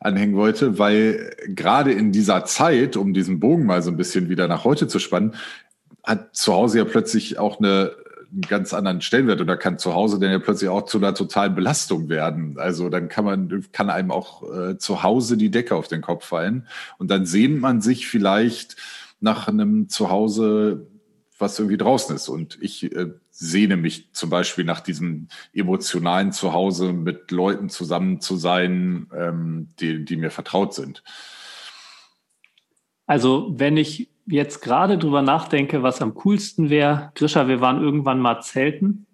anhängen 0.00 0.36
wollte, 0.36 0.78
weil 0.78 1.34
gerade 1.48 1.92
in 1.92 2.12
dieser 2.12 2.44
Zeit, 2.44 2.96
um 2.96 3.12
diesen 3.12 3.40
Bogen 3.40 3.66
mal 3.66 3.82
so 3.82 3.90
ein 3.90 3.96
bisschen 3.96 4.28
wieder 4.28 4.48
nach 4.48 4.64
heute 4.64 4.86
zu 4.86 4.98
spannen, 4.98 5.34
hat 6.04 6.34
zu 6.34 6.54
Hause 6.54 6.78
ja 6.78 6.84
plötzlich 6.84 7.38
auch 7.38 7.58
eine, 7.58 7.92
einen 8.30 8.42
ganz 8.42 8.72
anderen 8.72 9.00
Stellenwert 9.00 9.40
oder 9.40 9.56
kann 9.56 9.78
zu 9.78 9.94
Hause 9.94 10.18
dann 10.20 10.30
ja 10.30 10.38
plötzlich 10.38 10.70
auch 10.70 10.84
zu 10.84 10.98
einer 10.98 11.14
totalen 11.14 11.54
Belastung 11.54 12.08
werden. 12.08 12.56
Also 12.58 12.88
dann 12.88 13.08
kann 13.08 13.24
man, 13.24 13.64
kann 13.72 13.90
einem 13.90 14.10
auch 14.10 14.42
äh, 14.52 14.78
zu 14.78 15.02
Hause 15.02 15.36
die 15.36 15.50
Decke 15.50 15.74
auf 15.74 15.88
den 15.88 16.00
Kopf 16.00 16.26
fallen 16.26 16.66
und 16.98 17.10
dann 17.10 17.26
sehnt 17.26 17.60
man 17.60 17.80
sich 17.80 18.06
vielleicht 18.06 18.76
nach 19.20 19.48
einem 19.48 19.88
Zuhause, 19.88 20.86
was 21.38 21.58
irgendwie 21.58 21.76
draußen 21.76 22.14
ist. 22.14 22.28
Und 22.28 22.58
ich 22.60 22.94
äh, 22.94 23.08
sehne 23.40 23.76
mich 23.76 24.12
zum 24.12 24.30
Beispiel 24.30 24.64
nach 24.64 24.80
diesem 24.80 25.28
emotionalen 25.52 26.32
Zuhause 26.32 26.92
mit 26.92 27.30
Leuten 27.30 27.68
zusammen 27.68 28.20
zu 28.20 28.36
sein, 28.36 29.08
ähm, 29.16 29.68
die, 29.78 30.04
die 30.04 30.16
mir 30.16 30.32
vertraut 30.32 30.74
sind. 30.74 31.04
Also 33.06 33.54
wenn 33.54 33.76
ich 33.76 34.10
jetzt 34.26 34.60
gerade 34.60 34.98
drüber 34.98 35.22
nachdenke, 35.22 35.84
was 35.84 36.02
am 36.02 36.14
coolsten 36.14 36.68
wäre, 36.68 37.12
Grisha, 37.14 37.46
wir 37.46 37.60
waren 37.60 37.80
irgendwann 37.80 38.18
mal 38.18 38.40
zelten, 38.40 39.06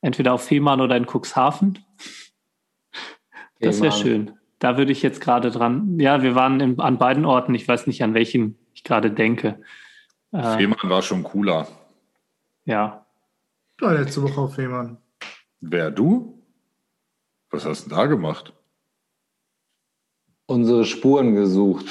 entweder 0.00 0.34
auf 0.34 0.42
Fehmarn 0.42 0.80
oder 0.80 0.96
in 0.96 1.06
Cuxhaven. 1.06 1.78
Das 3.60 3.80
wäre 3.80 3.92
schön. 3.92 4.32
Da 4.58 4.76
würde 4.76 4.90
ich 4.90 5.02
jetzt 5.02 5.20
gerade 5.20 5.52
dran. 5.52 6.00
Ja, 6.00 6.22
wir 6.22 6.34
waren 6.34 6.58
in, 6.58 6.80
an 6.80 6.98
beiden 6.98 7.24
Orten. 7.24 7.54
Ich 7.54 7.68
weiß 7.68 7.86
nicht, 7.86 8.02
an 8.02 8.14
welchen 8.14 8.58
ich 8.74 8.82
gerade 8.82 9.12
denke. 9.12 9.60
Äh, 10.32 10.56
Fehmarn 10.56 10.90
war 10.90 11.02
schon 11.02 11.22
cooler. 11.22 11.68
Ja, 12.64 13.06
ja, 13.80 13.92
letzte 13.92 14.22
Woche 14.22 14.40
auf 14.40 14.54
Fehmarn. 14.54 14.98
Wer, 15.60 15.90
du? 15.90 16.42
Was 17.50 17.64
hast 17.64 17.86
du 17.86 17.88
denn 17.90 17.98
da 17.98 18.06
gemacht? 18.06 18.52
Unsere 20.46 20.84
Spuren 20.84 21.34
gesucht. 21.34 21.86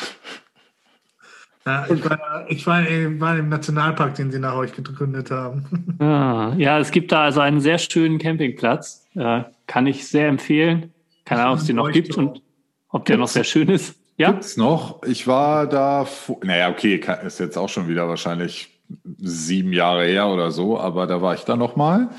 Ja, 1.65 1.85
ich 1.89 2.09
war, 2.09 2.45
ich 2.47 2.65
war, 2.65 2.81
war 3.19 3.37
im 3.37 3.49
Nationalpark, 3.49 4.15
den 4.15 4.31
sie 4.31 4.39
nach 4.39 4.55
euch 4.55 4.73
gegründet 4.73 5.31
haben. 5.31 5.65
Ah, 5.99 6.53
ja, 6.57 6.77
es 6.77 6.91
gibt 6.91 7.11
da 7.11 7.23
also 7.23 7.39
einen 7.39 7.59
sehr 7.59 7.79
schönen 7.79 8.19
Campingplatz. 8.19 9.07
Äh, 9.15 9.45
kann 9.65 9.87
ich 9.87 10.07
sehr 10.07 10.27
empfehlen. 10.27 10.93
Keine 11.25 11.41
Ahnung, 11.41 11.55
ob 11.55 11.59
es 11.59 11.65
den 11.65 11.77
noch 11.77 11.91
gibt 11.91 12.15
und 12.15 12.43
ob 12.89 13.05
der 13.05 13.17
noch 13.17 13.27
sehr 13.27 13.43
schön 13.43 13.67
ist. 13.67 13.95
Ja? 14.15 14.31
Gibt's 14.31 14.57
noch? 14.57 15.01
Ich 15.03 15.25
war 15.25 15.67
da, 15.67 16.07
naja, 16.43 16.69
okay, 16.69 17.01
ist 17.25 17.39
jetzt 17.39 17.57
auch 17.57 17.67
schon 17.67 17.87
wieder 17.87 18.07
wahrscheinlich 18.07 18.76
sieben 19.17 19.73
Jahre 19.73 20.05
her 20.05 20.27
oder 20.27 20.51
so, 20.51 20.79
aber 20.79 21.07
da 21.07 21.21
war 21.21 21.33
ich 21.33 21.43
da 21.43 21.55
nochmal 21.55 22.09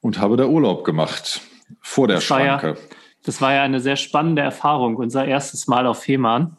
und 0.00 0.20
habe 0.20 0.36
da 0.36 0.46
Urlaub 0.46 0.84
gemacht 0.84 1.40
vor 1.80 2.08
der 2.08 2.16
das 2.16 2.24
Schranke. 2.24 2.68
War 2.68 2.74
ja, 2.74 2.80
das 3.24 3.40
war 3.40 3.52
ja 3.52 3.62
eine 3.62 3.80
sehr 3.80 3.96
spannende 3.96 4.42
Erfahrung, 4.42 4.96
unser 4.96 5.24
erstes 5.24 5.66
Mal 5.66 5.86
auf 5.86 6.02
Fehmarn. 6.02 6.56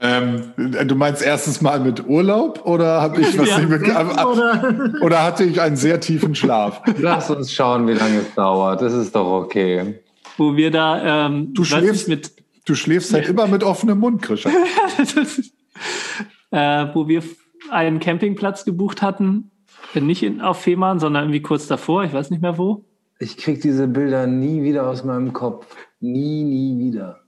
Ähm, 0.00 0.52
du 0.56 0.94
meinst 0.94 1.22
erstes 1.22 1.60
Mal 1.60 1.80
mit 1.80 2.06
Urlaub 2.06 2.64
oder 2.64 3.00
habe 3.02 3.20
ich 3.20 3.36
was 3.36 3.48
ja, 3.48 3.58
nicht 3.58 3.68
mit, 3.68 3.82
oder? 3.82 4.94
oder 5.02 5.24
hatte 5.24 5.42
ich 5.42 5.60
einen 5.60 5.76
sehr 5.76 6.00
tiefen 6.00 6.36
Schlaf? 6.36 6.82
Lass 6.98 7.30
uns 7.30 7.52
schauen, 7.52 7.88
wie 7.88 7.94
lange 7.94 8.18
es 8.18 8.34
dauert. 8.34 8.80
Das 8.80 8.92
ist 8.92 9.14
doch 9.14 9.26
okay. 9.26 9.98
Wo 10.36 10.54
wir 10.54 10.70
da 10.70 11.26
ähm, 11.26 11.52
du 11.52 11.64
schläfst 11.64 12.08
mit 12.08 12.32
du 12.64 12.76
schläfst 12.76 13.12
halt 13.12 13.28
immer 13.28 13.48
mit 13.48 13.64
offenem 13.64 13.98
Mund, 13.98 14.22
Christian. 14.22 14.54
äh, 16.52 16.86
wo 16.94 17.08
wir 17.08 17.22
einen 17.70 18.00
Campingplatz 18.00 18.64
gebucht 18.64 19.02
hatten, 19.02 19.50
nicht 19.94 20.22
in, 20.22 20.40
auf 20.40 20.60
Fehmarn, 20.60 20.98
sondern 20.98 21.24
irgendwie 21.24 21.42
kurz 21.42 21.66
davor, 21.66 22.04
ich 22.04 22.12
weiß 22.12 22.30
nicht 22.30 22.42
mehr 22.42 22.58
wo. 22.58 22.84
Ich 23.18 23.36
kriege 23.36 23.60
diese 23.60 23.88
Bilder 23.88 24.26
nie 24.26 24.62
wieder 24.62 24.86
aus 24.86 25.04
meinem 25.04 25.32
Kopf. 25.32 25.74
Nie, 26.00 26.44
nie 26.44 26.78
wieder. 26.78 27.20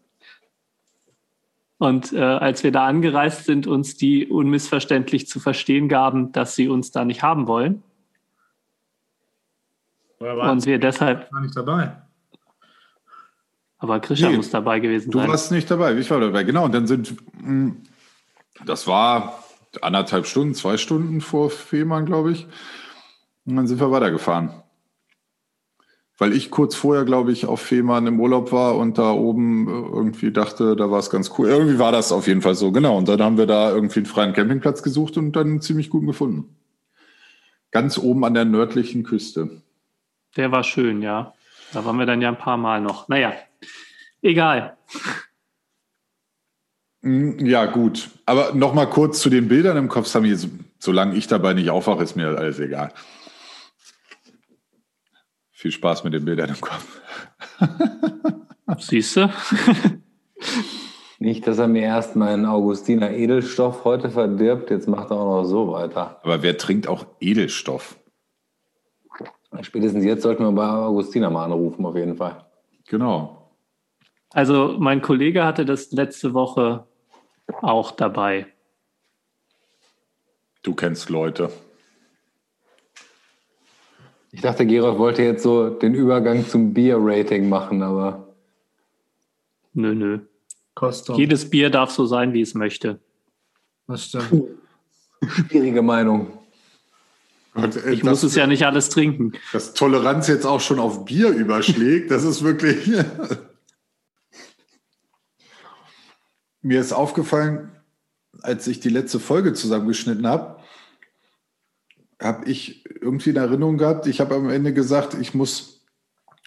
Und 1.78 2.12
äh, 2.12 2.20
als 2.20 2.62
wir 2.62 2.72
da 2.72 2.86
angereist 2.86 3.46
sind, 3.46 3.66
uns 3.66 3.96
die 3.96 4.26
unmissverständlich 4.26 5.26
zu 5.26 5.40
verstehen 5.40 5.88
gaben, 5.88 6.30
dass 6.30 6.54
sie 6.54 6.68
uns 6.68 6.90
da 6.90 7.04
nicht 7.04 7.22
haben 7.22 7.46
wollen. 7.46 7.82
Und 10.18 10.66
wir 10.66 10.78
deshalb. 10.78 11.32
War 11.32 11.40
nicht 11.40 11.56
dabei. 11.56 11.96
Aber 13.78 13.98
Christian 13.98 14.32
nee, 14.32 14.36
muss 14.36 14.50
dabei 14.50 14.78
gewesen 14.78 15.10
sein. 15.10 15.24
Du 15.24 15.28
warst 15.28 15.50
nicht 15.50 15.70
dabei, 15.70 15.96
ich 15.96 16.10
war 16.10 16.20
dabei, 16.20 16.42
genau. 16.42 16.66
Und 16.66 16.74
dann 16.74 16.86
sind, 16.86 17.16
hm, 17.42 17.82
das 18.66 18.86
war 18.86 19.42
anderthalb 19.82 20.26
Stunden, 20.26 20.54
zwei 20.54 20.76
Stunden 20.76 21.20
vor 21.20 21.50
Fehmarn, 21.50 22.06
glaube 22.06 22.32
ich. 22.32 22.46
Und 23.44 23.56
dann 23.56 23.66
sind 23.66 23.80
wir 23.80 23.90
weitergefahren. 23.90 24.50
Weil 26.18 26.34
ich 26.34 26.50
kurz 26.50 26.74
vorher, 26.74 27.04
glaube 27.04 27.32
ich, 27.32 27.46
auf 27.46 27.62
Fehmarn 27.62 28.06
im 28.06 28.20
Urlaub 28.20 28.52
war 28.52 28.76
und 28.76 28.98
da 28.98 29.12
oben 29.12 29.68
irgendwie 29.68 30.30
dachte, 30.32 30.76
da 30.76 30.90
war 30.90 30.98
es 30.98 31.08
ganz 31.08 31.32
cool. 31.38 31.48
Irgendwie 31.48 31.78
war 31.78 31.92
das 31.92 32.12
auf 32.12 32.26
jeden 32.26 32.42
Fall 32.42 32.54
so, 32.54 32.72
genau. 32.72 32.98
Und 32.98 33.08
dann 33.08 33.22
haben 33.22 33.38
wir 33.38 33.46
da 33.46 33.70
irgendwie 33.70 34.00
einen 34.00 34.06
freien 34.06 34.34
Campingplatz 34.34 34.82
gesucht 34.82 35.16
und 35.16 35.32
dann 35.32 35.46
einen 35.46 35.60
ziemlich 35.62 35.88
guten 35.88 36.06
gefunden. 36.06 36.56
Ganz 37.70 37.96
oben 37.96 38.24
an 38.24 38.34
der 38.34 38.44
nördlichen 38.44 39.02
Küste. 39.02 39.62
Der 40.36 40.52
war 40.52 40.62
schön, 40.62 41.00
ja. 41.00 41.32
Da 41.72 41.84
waren 41.84 41.98
wir 41.98 42.06
dann 42.06 42.20
ja 42.20 42.28
ein 42.28 42.38
paar 42.38 42.56
Mal 42.56 42.80
noch. 42.80 43.08
Naja, 43.08 43.32
egal. 44.20 44.76
Hm, 47.02 47.44
ja, 47.46 47.66
gut. 47.66 48.10
Aber 48.26 48.52
noch 48.54 48.74
mal 48.74 48.86
kurz 48.86 49.20
zu 49.20 49.30
den 49.30 49.48
Bildern 49.48 49.76
im 49.76 49.88
Kopf, 49.88 50.06
Sami. 50.06 50.36
Solange 50.78 51.14
ich 51.16 51.26
dabei 51.26 51.52
nicht 51.54 51.70
aufwache, 51.70 52.02
ist 52.02 52.16
mir 52.16 52.28
alles 52.28 52.58
egal. 52.58 52.92
Viel 55.50 55.72
Spaß 55.72 56.04
mit 56.04 56.14
den 56.14 56.24
Bildern 56.24 56.48
im 56.50 56.60
Kopf. 56.60 57.00
Siehst 58.78 59.16
du? 59.16 59.30
Nicht, 61.18 61.46
dass 61.46 61.58
er 61.58 61.68
mir 61.68 61.82
erst 61.82 62.16
meinen 62.16 62.46
Augustiner 62.46 63.10
Edelstoff 63.10 63.84
heute 63.84 64.08
verdirbt, 64.08 64.70
jetzt 64.70 64.88
macht 64.88 65.10
er 65.10 65.18
auch 65.18 65.42
noch 65.42 65.44
so 65.44 65.70
weiter. 65.70 66.18
Aber 66.22 66.42
wer 66.42 66.56
trinkt 66.56 66.88
auch 66.88 67.04
Edelstoff? 67.20 67.98
Spätestens 69.60 70.04
jetzt 70.04 70.22
sollten 70.22 70.44
wir 70.44 70.52
bei 70.52 70.66
Augustiner 70.66 71.28
mal 71.28 71.44
anrufen, 71.44 71.84
auf 71.84 71.94
jeden 71.94 72.16
Fall. 72.16 72.46
Genau. 72.88 73.50
Also 74.30 74.76
mein 74.78 75.02
Kollege 75.02 75.44
hatte 75.44 75.66
das 75.66 75.92
letzte 75.92 76.32
Woche 76.32 76.86
auch 77.62 77.92
dabei. 77.92 78.46
Du 80.62 80.74
kennst 80.74 81.08
Leute. 81.08 81.50
Ich 84.32 84.42
dachte, 84.42 84.66
Gerolf 84.66 84.98
wollte 84.98 85.22
jetzt 85.22 85.42
so 85.42 85.70
den 85.70 85.94
Übergang 85.94 86.46
zum 86.46 86.72
Bier-Rating 86.72 87.48
machen, 87.48 87.82
aber. 87.82 88.28
Nö, 89.72 89.94
nö. 89.94 90.20
Kostet. 90.74 91.16
Jedes 91.16 91.50
Bier 91.50 91.70
darf 91.70 91.90
so 91.90 92.06
sein, 92.06 92.32
wie 92.32 92.40
es 92.40 92.54
möchte. 92.54 93.00
Das 93.86 94.04
stimmt. 94.04 94.44
Schwierige 95.26 95.82
Meinung. 95.82 96.38
Und, 97.54 97.76
äh, 97.76 97.92
ich 97.92 98.04
muss 98.04 98.22
es 98.22 98.36
ja 98.36 98.46
nicht 98.46 98.64
alles 98.64 98.88
trinken. 98.88 99.32
Dass 99.52 99.74
Toleranz 99.74 100.28
jetzt 100.28 100.46
auch 100.46 100.60
schon 100.60 100.78
auf 100.78 101.04
Bier 101.04 101.30
überschlägt, 101.30 102.10
das 102.10 102.24
ist 102.24 102.42
wirklich. 102.42 102.88
Mir 106.62 106.80
ist 106.80 106.92
aufgefallen, 106.92 107.72
als 108.42 108.66
ich 108.66 108.80
die 108.80 108.88
letzte 108.88 109.18
Folge 109.18 109.52
zusammengeschnitten 109.52 110.26
habe, 110.26 110.60
habe 112.20 112.48
ich 112.50 112.84
irgendwie 113.00 113.30
eine 113.30 113.40
Erinnerung 113.40 113.78
gehabt, 113.78 114.06
ich 114.06 114.20
habe 114.20 114.34
am 114.34 114.50
Ende 114.50 114.74
gesagt, 114.74 115.14
ich 115.14 115.34
muss 115.34 115.86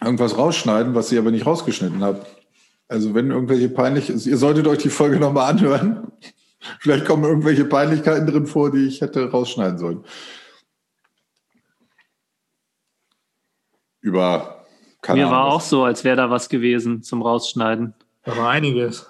irgendwas 0.01 0.37
rausschneiden, 0.37 0.93
was 0.95 1.11
ich 1.11 1.17
aber 1.17 1.31
nicht 1.31 1.45
rausgeschnitten 1.45 2.03
habe. 2.03 2.25
Also 2.87 3.15
wenn 3.15 3.31
irgendwelche 3.31 3.69
peinlich, 3.69 4.09
ihr 4.09 4.37
solltet 4.37 4.67
euch 4.67 4.79
die 4.79 4.89
Folge 4.89 5.19
nochmal 5.19 5.51
anhören. 5.51 6.11
Vielleicht 6.79 7.05
kommen 7.05 7.23
irgendwelche 7.23 7.65
Peinlichkeiten 7.65 8.27
drin 8.27 8.45
vor, 8.45 8.71
die 8.71 8.85
ich 8.85 9.01
hätte 9.01 9.31
rausschneiden 9.31 9.77
sollen. 9.77 10.05
Über 13.99 14.65
Mir 15.09 15.29
war 15.29 15.45
auch 15.45 15.61
so, 15.61 15.83
als 15.83 16.03
wäre 16.03 16.17
da 16.17 16.29
was 16.29 16.49
gewesen 16.49 17.03
zum 17.03 17.21
Rausschneiden. 17.21 17.93
Da 18.23 18.37
war 18.37 18.49
einiges. 18.49 19.07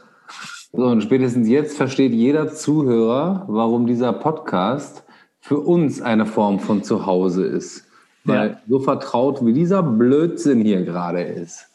So, 0.75 0.87
und 0.87 1.03
spätestens 1.03 1.47
jetzt 1.47 1.77
versteht 1.77 2.13
jeder 2.13 2.51
Zuhörer, 2.51 3.45
warum 3.47 3.85
dieser 3.85 4.11
Podcast 4.11 5.03
für 5.39 5.59
uns 5.59 6.01
eine 6.01 6.25
Form 6.25 6.59
von 6.59 6.83
Zuhause 6.83 7.45
ist. 7.45 7.85
Weil 8.23 8.49
ja. 8.49 8.57
so 8.67 8.79
vertraut 8.79 9.45
wie 9.45 9.53
dieser 9.53 9.83
Blödsinn 9.83 10.61
hier 10.61 10.83
gerade 10.83 11.21
ist, 11.21 11.67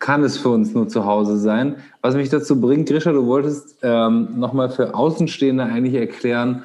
kann 0.00 0.24
es 0.24 0.38
für 0.38 0.48
uns 0.48 0.74
nur 0.74 0.88
zu 0.88 1.04
Hause 1.04 1.36
sein. 1.36 1.76
Was 2.02 2.16
mich 2.16 2.30
dazu 2.30 2.60
bringt, 2.60 2.88
Grisha, 2.88 3.12
du 3.12 3.26
wolltest 3.26 3.76
ähm, 3.82 4.30
nochmal 4.36 4.70
für 4.70 4.92
Außenstehende 4.94 5.62
eigentlich 5.62 5.94
erklären, 5.94 6.64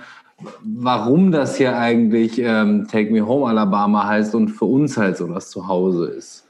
warum 0.63 1.31
das 1.31 1.57
hier 1.57 1.77
eigentlich 1.77 2.39
ähm, 2.39 2.87
Take 2.89 3.11
Me 3.11 3.23
Home 3.27 3.47
Alabama 3.47 4.07
heißt 4.07 4.33
und 4.33 4.49
für 4.49 4.65
uns 4.65 4.97
halt 4.97 5.17
so 5.17 5.27
das 5.27 5.51
Zuhause 5.51 6.07
ist. 6.07 6.43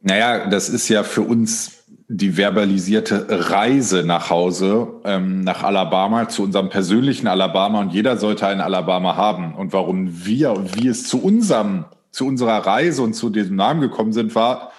Naja, 0.00 0.48
das 0.48 0.70
ist 0.70 0.88
ja 0.88 1.02
für 1.02 1.22
uns 1.22 1.79
die 2.12 2.36
verbalisierte 2.36 3.24
Reise 3.50 4.02
nach 4.02 4.30
Hause, 4.30 5.00
ähm, 5.04 5.42
nach 5.42 5.62
Alabama, 5.62 6.28
zu 6.28 6.42
unserem 6.42 6.68
persönlichen 6.68 7.28
Alabama 7.28 7.80
und 7.80 7.92
jeder 7.92 8.16
sollte 8.16 8.48
ein 8.48 8.60
Alabama 8.60 9.14
haben. 9.14 9.54
Und 9.54 9.72
warum 9.72 10.26
wir 10.26 10.50
und 10.50 10.76
wie 10.76 10.88
es 10.88 11.06
zu 11.06 11.22
unserem, 11.22 11.84
zu 12.10 12.26
unserer 12.26 12.66
Reise 12.66 13.02
und 13.02 13.14
zu 13.14 13.30
diesem 13.30 13.54
Namen 13.54 13.80
gekommen 13.80 14.12
sind, 14.12 14.34
war, 14.34 14.72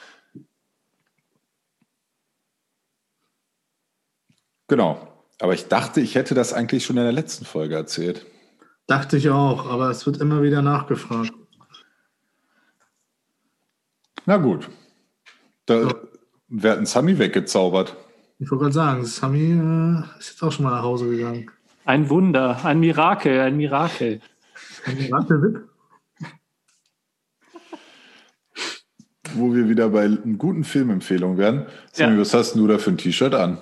genau. 4.68 5.08
Aber 5.40 5.54
ich 5.54 5.70
dachte, 5.70 6.02
ich 6.02 6.16
hätte 6.16 6.36
das 6.36 6.52
eigentlich 6.52 6.84
schon 6.84 6.98
in 6.98 7.04
der 7.04 7.14
letzten 7.14 7.46
Folge 7.46 7.76
erzählt. 7.76 8.26
Dachte 8.88 9.16
ich 9.16 9.30
auch, 9.30 9.70
aber 9.70 9.90
es 9.90 10.06
wird 10.06 10.18
immer 10.18 10.44
wieder 10.44 10.62
nachgefragt. 10.62 11.32
Na 14.26 14.36
gut. 14.36 14.70
Da, 15.66 15.84
ja. 15.84 15.94
Wer 16.54 16.72
hat 16.72 16.78
einen 16.80 16.86
Sami 16.86 17.18
weggezaubert? 17.18 17.96
Ich 18.40 18.52
wollte 18.52 18.64
gerade 18.64 18.74
sagen, 18.74 19.06
Sami 19.06 19.54
äh, 19.54 20.20
ist 20.20 20.32
jetzt 20.32 20.44
auch 20.44 20.52
schon 20.52 20.66
mal 20.66 20.72
nach 20.72 20.84
Hause 20.84 21.10
gegangen. 21.10 21.50
Ein 21.86 22.10
Wunder, 22.10 22.66
ein 22.66 22.82
Mirakel, 22.82 23.40
ein 23.40 23.56
Mirakel. 23.56 24.20
Ein 24.86 24.98
Mirakel 24.98 25.70
Wo 29.34 29.54
wir 29.56 29.70
wieder 29.70 29.88
bei 29.90 30.04
einer 30.04 30.18
guten 30.38 30.66
Filmempfehlungen 30.66 31.38
werden. 31.38 31.68
Sami, 31.94 32.16
ja. 32.16 32.20
was 32.20 32.34
hast 32.34 32.56
du 32.56 32.68
da 32.68 32.78
für 32.80 32.90
ein 32.92 32.98
T-Shirt 32.98 33.34
an? 33.34 33.58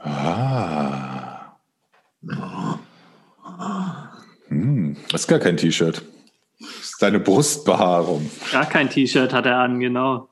Ah. 0.00 1.56
Hm, 4.48 4.98
das 5.10 5.22
ist 5.22 5.28
gar 5.28 5.38
kein 5.38 5.56
T-Shirt. 5.56 6.02
Deine 7.04 7.20
Brustbehaarung. 7.20 8.30
Gar 8.50 8.64
kein 8.64 8.88
T-Shirt 8.88 9.34
hat 9.34 9.44
er 9.44 9.58
an, 9.58 9.78
genau. 9.78 10.26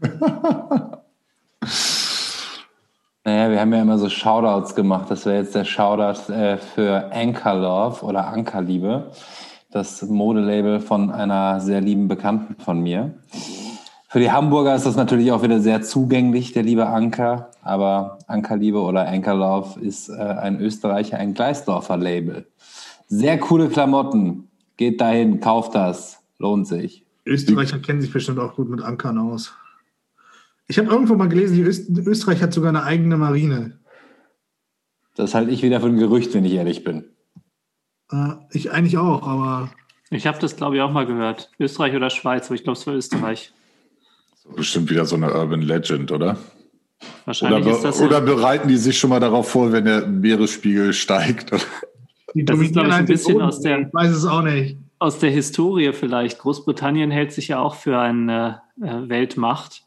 naja, 3.22 3.50
wir 3.50 3.60
haben 3.60 3.74
ja 3.74 3.82
immer 3.82 3.98
so 3.98 4.08
Shoutouts 4.08 4.74
gemacht. 4.74 5.10
Das 5.10 5.26
wäre 5.26 5.36
jetzt 5.36 5.54
der 5.54 5.66
Shoutout 5.66 6.32
äh, 6.32 6.56
für 6.56 7.12
Anchor 7.12 7.56
Love 7.56 8.06
oder 8.06 8.26
Ankerliebe, 8.28 9.10
das 9.70 10.00
Modelabel 10.00 10.80
von 10.80 11.10
einer 11.10 11.60
sehr 11.60 11.82
lieben 11.82 12.08
Bekannten 12.08 12.56
von 12.58 12.80
mir. 12.80 13.12
Für 14.08 14.20
die 14.20 14.32
Hamburger 14.32 14.74
ist 14.74 14.86
das 14.86 14.96
natürlich 14.96 15.30
auch 15.30 15.42
wieder 15.42 15.60
sehr 15.60 15.82
zugänglich, 15.82 16.54
der 16.54 16.62
liebe 16.62 16.86
Anker. 16.86 17.50
Aber 17.60 18.16
Ankerliebe 18.26 18.80
oder 18.80 19.06
Ankerlove 19.06 19.78
ist 19.78 20.08
äh, 20.08 20.14
ein 20.14 20.58
Österreicher, 20.58 21.18
ein 21.18 21.34
Gleisdorfer 21.34 21.98
Label. 21.98 22.46
Sehr 23.08 23.38
coole 23.38 23.68
Klamotten. 23.68 24.48
Geht 24.76 25.00
dahin, 25.00 25.40
kauft 25.40 25.74
das. 25.74 26.18
Lohnt 26.38 26.66
sich. 26.66 27.04
Österreicher 27.24 27.78
kennen 27.78 28.00
sich 28.00 28.12
bestimmt 28.12 28.38
auch 28.38 28.54
gut 28.54 28.68
mit 28.68 28.82
Ankern 28.82 29.18
aus. 29.18 29.52
Ich 30.68 30.78
habe 30.78 30.90
irgendwo 30.90 31.14
mal 31.14 31.28
gelesen, 31.28 31.64
Öst 31.64 31.88
Österreich 31.90 32.42
hat 32.42 32.52
sogar 32.52 32.70
eine 32.70 32.82
eigene 32.82 33.16
Marine. 33.16 33.78
Das 35.14 35.34
halte 35.34 35.50
ich 35.50 35.62
wieder 35.62 35.80
für 35.80 35.86
ein 35.86 35.96
Gerücht, 35.96 36.34
wenn 36.34 36.44
ich 36.44 36.52
ehrlich 36.52 36.84
bin. 36.84 37.04
Äh, 38.10 38.34
ich 38.50 38.70
eigentlich 38.70 38.98
auch, 38.98 39.26
aber. 39.26 39.70
Ich 40.10 40.26
habe 40.26 40.38
das, 40.38 40.56
glaube 40.56 40.76
ich, 40.76 40.82
auch 40.82 40.92
mal 40.92 41.06
gehört. 41.06 41.50
Österreich 41.58 41.94
oder 41.96 42.10
Schweiz, 42.10 42.46
aber 42.46 42.54
ich 42.54 42.62
glaube, 42.62 42.78
es 42.78 42.86
war 42.86 42.94
Österreich. 42.94 43.52
Bestimmt 44.54 44.90
wieder 44.90 45.04
so 45.04 45.16
eine 45.16 45.32
Urban 45.32 45.62
Legend, 45.62 46.12
oder? 46.12 46.38
Wahrscheinlich 47.24 47.66
oder, 47.66 47.76
ist 47.76 47.82
das 47.82 48.00
oder 48.00 48.20
bereiten 48.20 48.68
die 48.68 48.76
sich 48.76 48.98
schon 48.98 49.10
mal 49.10 49.18
darauf 49.18 49.50
vor, 49.50 49.72
wenn 49.72 49.84
der 49.84 50.06
Meeresspiegel 50.06 50.92
steigt? 50.92 51.50
Die 52.36 52.44
das 52.44 52.58
ist, 52.58 52.74
glaube 52.74 52.88
ich, 52.88 52.94
ein 52.94 53.06
bisschen 53.06 53.40
aus 53.40 53.60
der, 53.60 53.80
ich 53.80 53.94
weiß 53.94 54.10
es 54.10 54.26
auch 54.26 54.42
nicht. 54.42 54.76
aus 54.98 55.18
der 55.18 55.30
Historie 55.30 55.94
vielleicht. 55.94 56.38
Großbritannien 56.38 57.10
hält 57.10 57.32
sich 57.32 57.48
ja 57.48 57.60
auch 57.60 57.74
für 57.74 57.98
eine 57.98 58.60
äh, 58.78 59.08
Weltmacht. 59.08 59.84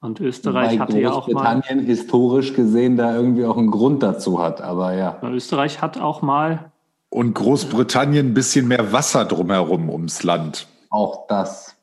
Und 0.00 0.20
Österreich 0.20 0.70
Weil 0.70 0.78
hatte 0.78 1.00
ja 1.00 1.12
auch 1.12 1.28
mal. 1.28 1.42
Großbritannien 1.42 1.84
historisch 1.84 2.54
gesehen 2.54 2.96
da 2.96 3.14
irgendwie 3.14 3.44
auch 3.44 3.58
einen 3.58 3.70
Grund 3.70 4.02
dazu 4.02 4.42
hat, 4.42 4.62
aber 4.62 4.94
ja. 4.94 5.20
Österreich 5.22 5.82
hat 5.82 5.98
auch 5.98 6.22
mal. 6.22 6.72
Und 7.10 7.34
Großbritannien 7.34 8.28
ein 8.28 8.34
bisschen 8.34 8.66
mehr 8.66 8.90
Wasser 8.90 9.26
drumherum 9.26 9.90
ums 9.90 10.22
Land. 10.22 10.66
Auch 10.88 11.26
das. 11.26 11.76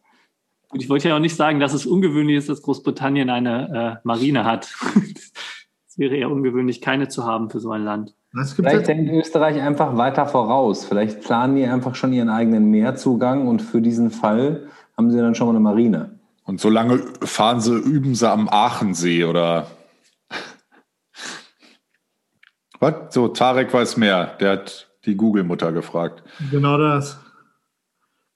Und 0.70 0.82
ich 0.82 0.90
wollte 0.90 1.10
ja 1.10 1.18
auch 1.18 1.20
nicht 1.20 1.36
sagen, 1.36 1.60
dass 1.60 1.74
es 1.74 1.86
ungewöhnlich 1.86 2.38
ist, 2.38 2.50
dass 2.50 2.64
Großbritannien 2.64 3.30
eine 3.30 4.00
äh, 4.02 4.08
Marine 4.08 4.44
hat. 4.44 4.74
es 5.88 6.00
wäre 6.00 6.16
eher 6.16 6.32
ungewöhnlich, 6.32 6.82
keine 6.82 7.10
zu 7.10 7.26
haben 7.26 7.52
für 7.52 7.60
so 7.60 7.70
ein 7.70 7.84
Land. 7.84 8.16
Vielleicht 8.56 8.88
denkt 8.88 9.12
Österreich 9.12 9.62
einfach 9.62 9.98
weiter 9.98 10.26
voraus. 10.26 10.86
Vielleicht 10.86 11.22
planen 11.22 11.56
die 11.56 11.66
einfach 11.66 11.96
schon 11.96 12.12
ihren 12.12 12.30
eigenen 12.30 12.70
Meerzugang 12.70 13.48
und 13.48 13.62
für 13.62 13.82
diesen 13.82 14.12
Fall 14.12 14.68
haben 14.98 15.10
sie 15.10 15.18
dann 15.18 15.36
schon 15.36 15.48
mal 15.48 15.52
eine 15.52 15.62
Marine. 15.62 16.20
Und 16.44 16.60
solange 16.60 17.00
fahren 17.22 17.62
sie, 17.62 17.74
üben 17.74 18.14
sie 18.14 18.30
am 18.30 18.50
Aachensee 18.50 19.24
oder. 19.24 19.68
Was? 22.80 23.14
So, 23.14 23.30
Tarek 23.30 23.74
weiß 23.74 23.98
mehr. 23.98 24.36
Der 24.40 24.52
hat 24.52 24.90
die 25.06 25.16
Google-Mutter 25.16 25.72
gefragt. 25.72 26.24
Genau 26.52 26.78
das. 26.78 27.20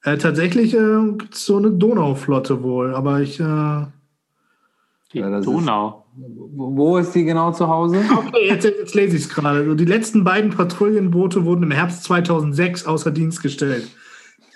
Äh, 0.03 0.17
tatsächlich 0.17 0.73
äh, 0.73 1.11
gibt 1.17 1.35
es 1.35 1.45
so 1.45 1.57
eine 1.57 1.71
Donauflotte 1.71 2.63
wohl, 2.63 2.95
aber 2.95 3.19
ich. 3.19 3.39
Äh, 3.39 3.85
die 5.13 5.19
ja, 5.19 5.39
Donau. 5.41 6.05
Ist, 6.17 6.25
wo 6.53 6.97
ist 6.97 7.15
die 7.15 7.23
genau 7.23 7.51
zu 7.51 7.67
Hause? 7.67 8.03
Okay, 8.15 8.47
jetzt, 8.47 8.65
jetzt 8.65 8.93
lese 8.93 9.17
ich 9.17 9.23
es 9.23 9.29
gerade. 9.29 9.75
Die 9.75 9.85
letzten 9.85 10.23
beiden 10.23 10.51
Patrouillenboote 10.51 11.45
wurden 11.45 11.63
im 11.63 11.71
Herbst 11.71 12.03
2006 12.03 12.85
außer 12.85 13.11
Dienst 13.11 13.41
gestellt. 13.41 13.87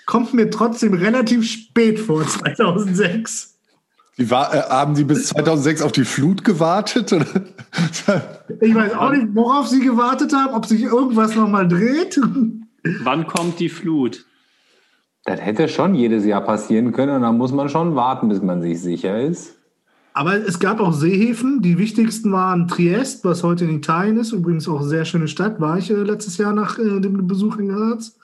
Kommt 0.06 0.34
mir 0.34 0.50
trotzdem 0.50 0.94
relativ 0.94 1.44
spät 1.44 1.98
vor, 1.98 2.26
2006. 2.26 3.58
Die 4.16 4.30
war, 4.30 4.54
äh, 4.54 4.60
haben 4.60 4.94
Sie 4.94 5.04
bis 5.04 5.28
2006 5.28 5.82
auf 5.82 5.92
die 5.92 6.04
Flut 6.04 6.44
gewartet? 6.44 7.10
ich 8.60 8.74
weiß 8.74 8.94
auch 8.94 9.10
nicht, 9.10 9.26
worauf 9.34 9.66
Sie 9.66 9.80
gewartet 9.80 10.32
haben, 10.32 10.54
ob 10.54 10.66
sich 10.66 10.82
irgendwas 10.82 11.34
nochmal 11.34 11.66
dreht. 11.66 12.20
Wann 13.02 13.26
kommt 13.26 13.58
die 13.58 13.68
Flut? 13.68 14.24
Das 15.24 15.40
hätte 15.40 15.68
schon 15.68 15.94
jedes 15.94 16.24
Jahr 16.24 16.42
passieren 16.42 16.92
können 16.92 17.16
und 17.16 17.22
dann 17.22 17.38
muss 17.38 17.50
man 17.50 17.68
schon 17.68 17.96
warten, 17.96 18.28
bis 18.28 18.42
man 18.42 18.60
sich 18.62 18.80
sicher 18.80 19.20
ist. 19.20 19.56
Aber 20.16 20.36
es 20.36 20.60
gab 20.60 20.78
auch 20.80 20.92
Seehäfen. 20.92 21.60
Die 21.60 21.76
wichtigsten 21.76 22.30
waren 22.30 22.68
Triest, 22.68 23.24
was 23.24 23.42
heute 23.42 23.64
in 23.64 23.76
Italien 23.76 24.16
ist. 24.16 24.32
Übrigens 24.32 24.68
auch 24.68 24.78
eine 24.78 24.88
sehr 24.88 25.04
schöne 25.04 25.26
Stadt, 25.26 25.60
war 25.60 25.76
ich 25.76 25.90
äh, 25.90 25.94
letztes 25.94 26.38
Jahr 26.38 26.52
nach 26.52 26.78
äh, 26.78 27.00
dem 27.00 27.26
Besuch 27.26 27.56
in 27.56 27.68
Graz. 27.68 28.16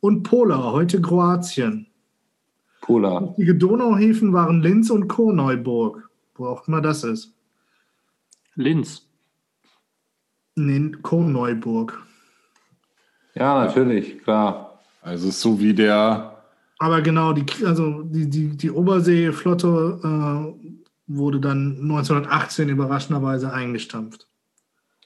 Und 0.00 0.24
Pola, 0.24 0.72
heute 0.72 1.00
Kroatien. 1.00 1.86
Pola. 2.80 3.22
Wichtige 3.22 3.54
Donauhäfen 3.54 4.32
waren 4.32 4.60
Linz 4.60 4.90
und 4.90 5.06
Korneuburg, 5.06 6.10
wo 6.34 6.46
auch 6.46 6.66
immer 6.66 6.80
das 6.80 7.04
ist. 7.04 7.32
Linz. 8.56 9.06
Nee, 10.56 10.90
Korneuburg. 11.02 12.02
Ja, 13.36 13.64
natürlich, 13.64 14.22
klar. 14.24 14.80
Also 15.00 15.30
so 15.30 15.60
wie 15.60 15.74
der. 15.74 16.42
Aber 16.78 17.02
genau, 17.02 17.32
die, 17.32 17.44
also 17.64 18.02
die, 18.02 18.28
die, 18.28 18.56
die 18.56 18.70
Oberseeflotte 18.70 20.00
äh, 20.02 20.59
wurde 21.16 21.40
dann 21.40 21.78
1918 21.82 22.68
überraschenderweise 22.68 23.52
eingestampft. 23.52 24.28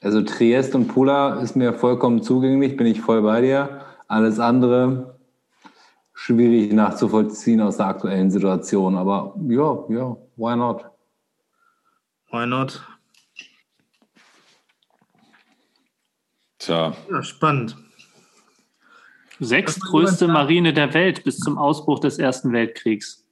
Also 0.01 0.21
Triest 0.21 0.75
und 0.75 0.87
Pula 0.87 1.39
ist 1.41 1.55
mir 1.55 1.73
vollkommen 1.73 2.21
zugänglich, 2.21 2.77
bin 2.77 2.85
ich 2.85 3.01
voll 3.01 3.21
bei 3.21 3.41
dir. 3.41 3.81
Alles 4.07 4.39
andere 4.39 5.19
schwierig 6.13 6.71
nachzuvollziehen 6.73 7.61
aus 7.61 7.77
der 7.77 7.87
aktuellen 7.87 8.29
Situation. 8.29 8.95
Aber 8.95 9.35
ja, 9.47 9.83
ja, 9.89 10.15
why 10.35 10.55
not? 10.55 10.85
Why 12.31 12.45
not? 12.45 12.83
Tja. 16.59 16.93
Ja, 17.11 17.23
spannend. 17.23 17.77
Sechstgrößte 19.39 20.27
Marine 20.27 20.71
der 20.71 20.93
Welt 20.93 21.23
bis 21.23 21.39
zum 21.39 21.57
Ausbruch 21.57 21.99
des 21.99 22.19
Ersten 22.19 22.53
Weltkriegs. 22.53 23.25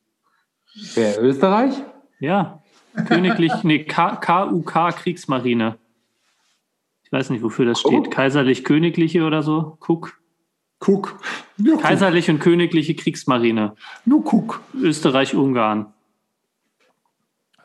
Wer, 0.95 1.21
Österreich? 1.21 1.75
Ja. 2.19 2.62
Königlich, 3.07 3.51
nee, 3.63 3.83
KUK 3.83 4.95
Kriegsmarine. 4.95 5.77
Ich 7.03 7.11
weiß 7.11 7.29
nicht, 7.29 7.43
wofür 7.43 7.65
das 7.65 7.79
steht. 7.79 8.07
Oh. 8.07 8.09
Kaiserlich-Königliche 8.09 9.23
oder 9.23 9.43
so? 9.43 9.77
Cook. 9.87 10.19
Cook. 10.85 11.19
Ja, 11.57 11.77
Kaiserlich 11.77 12.29
und 12.29 12.39
Königliche 12.39 12.95
Kriegsmarine. 12.95 13.75
Nur 14.05 14.21
Cook. 14.21 14.61
Österreich-Ungarn. 14.75 15.93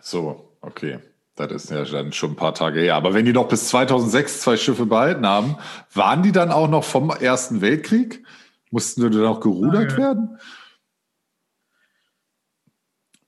So, 0.01 0.55
okay. 0.61 1.01
Das 1.35 1.53
ist 1.53 1.71
ja 1.71 1.85
dann 1.85 2.13
schon 2.13 2.33
ein 2.33 2.37
paar 2.37 2.55
Tage 2.55 2.81
her. 2.81 2.97
Aber 2.97 3.15
wenn 3.15 3.25
die 3.25 3.33
doch 3.33 3.49
bis 3.49 3.69
2006 3.69 4.41
zwei 4.41 4.57
Schiffe 4.57 4.87
behalten 4.87 5.27
haben, 5.27 5.57
waren 5.95 6.23
die 6.23 6.33
dann 6.33 6.51
auch 6.51 6.69
noch 6.69 6.83
vom 6.83 7.11
Ersten 7.11 7.61
Weltkrieg? 7.61 8.25
Mussten 8.71 9.03
die 9.03 9.17
dann 9.17 9.27
auch 9.27 9.41
gerudert 9.41 9.93
ah, 9.93 9.93
ja. 9.93 9.99
werden? 9.99 10.39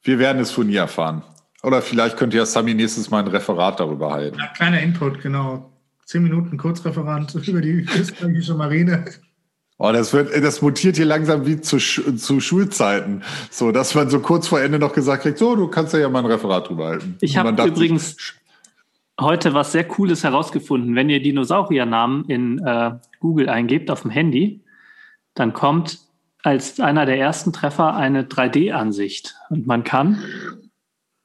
Wir 0.03 0.19
werden 0.19 0.41
es 0.41 0.51
von 0.51 0.67
nie 0.67 0.77
erfahren. 0.77 1.23
Oder 1.63 1.83
vielleicht 1.83 2.17
könnte 2.17 2.37
ja 2.37 2.47
Sami 2.47 2.75
nächstes 2.75 3.11
Mal 3.11 3.23
ein 3.23 3.29
Referat 3.29 3.81
darüber 3.81 4.13
halten. 4.13 4.39
Ja, 4.39 4.47
kleiner 4.49 4.81
Input, 4.81 5.21
genau. 5.21 5.71
Zehn 6.07 6.23
Minuten 6.23 6.57
Kurzreferat 6.57 7.35
über 7.47 7.61
die 7.61 7.87
österreichische 7.99 8.55
Marine. 8.55 9.05
Oh, 9.79 9.93
das 9.93 10.13
wird, 10.13 10.35
das 10.45 10.61
mutiert 10.61 10.97
hier 10.97 11.07
langsam 11.07 11.47
wie 11.47 11.61
zu, 11.61 11.79
zu 11.79 12.41
Schulzeiten. 12.41 13.23
So, 13.51 13.73
dass 13.73 13.95
man 13.95 14.11
so 14.11 14.21
kurz 14.21 14.47
vor 14.49 14.61
Ende 14.61 14.79
noch 14.79 14.93
gesagt 14.93 15.23
kriegt, 15.23 15.39
so, 15.39 15.57
du 15.57 15.69
kannst 15.69 15.95
ja 15.95 16.09
mal 16.11 16.19
ein 16.19 16.27
Referat 16.27 16.69
drüber 16.69 16.89
halten. 16.89 17.17
Ich 17.23 17.39
habe 17.39 17.51
übrigens 17.67 18.11
sich, 18.11 18.35
heute 19.19 19.55
was 19.55 19.73
sehr 19.73 19.85
Cooles 19.85 20.23
herausgefunden. 20.23 20.95
Wenn 20.97 21.09
ihr 21.09 21.23
Dinosauriernamen 21.23 22.27
in 22.27 22.59
äh, 22.59 22.93
Google 23.21 23.49
eingebt 23.49 23.91
auf 23.91 24.03
dem 24.03 24.11
Handy, 24.11 24.61
dann 25.35 25.55
kommt 25.55 25.99
als 26.43 26.79
einer 26.81 27.07
der 27.07 27.19
ersten 27.19 27.53
Treffer 27.53 27.95
eine 27.95 28.25
3D-Ansicht. 28.25 29.37
Und 29.49 29.67
man 29.67 29.85
kann 29.85 30.23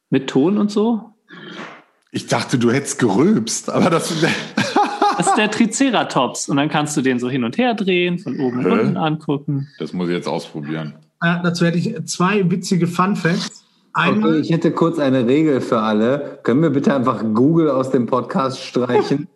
mit 0.09 0.27
Ton 0.27 0.57
und 0.57 0.71
so. 0.71 1.13
Ich 2.11 2.27
dachte, 2.27 2.57
du 2.57 2.71
hättest 2.71 2.99
gerülpst, 2.99 3.69
aber 3.69 3.89
das. 3.89 4.13
Das 5.17 5.27
ist 5.27 5.37
der 5.37 5.49
Triceratops. 5.49 6.49
Und 6.49 6.57
dann 6.57 6.67
kannst 6.67 6.97
du 6.97 7.01
den 7.01 7.19
so 7.19 7.29
hin 7.29 7.45
und 7.45 7.57
her 7.57 7.73
drehen, 7.73 8.19
von 8.19 8.37
oben 8.37 8.65
und 8.65 8.71
unten 8.71 8.97
angucken. 8.97 9.69
Das 9.79 9.93
muss 9.93 10.09
ich 10.09 10.13
jetzt 10.13 10.27
ausprobieren. 10.27 10.95
Äh, 11.21 11.37
dazu 11.41 11.65
hätte 11.65 11.77
ich 11.77 11.95
zwei 12.05 12.51
witzige 12.51 12.85
Fun 12.85 13.15
Facts. 13.15 13.63
Einmal, 13.93 14.31
okay, 14.31 14.39
ich 14.41 14.51
hätte 14.51 14.71
kurz 14.71 14.99
eine 14.99 15.25
Regel 15.25 15.61
für 15.61 15.79
alle. 15.79 16.39
Können 16.43 16.61
wir 16.61 16.69
bitte 16.69 16.93
einfach 16.93 17.23
Google 17.33 17.69
aus 17.69 17.91
dem 17.91 18.07
Podcast 18.07 18.61
streichen? 18.61 19.29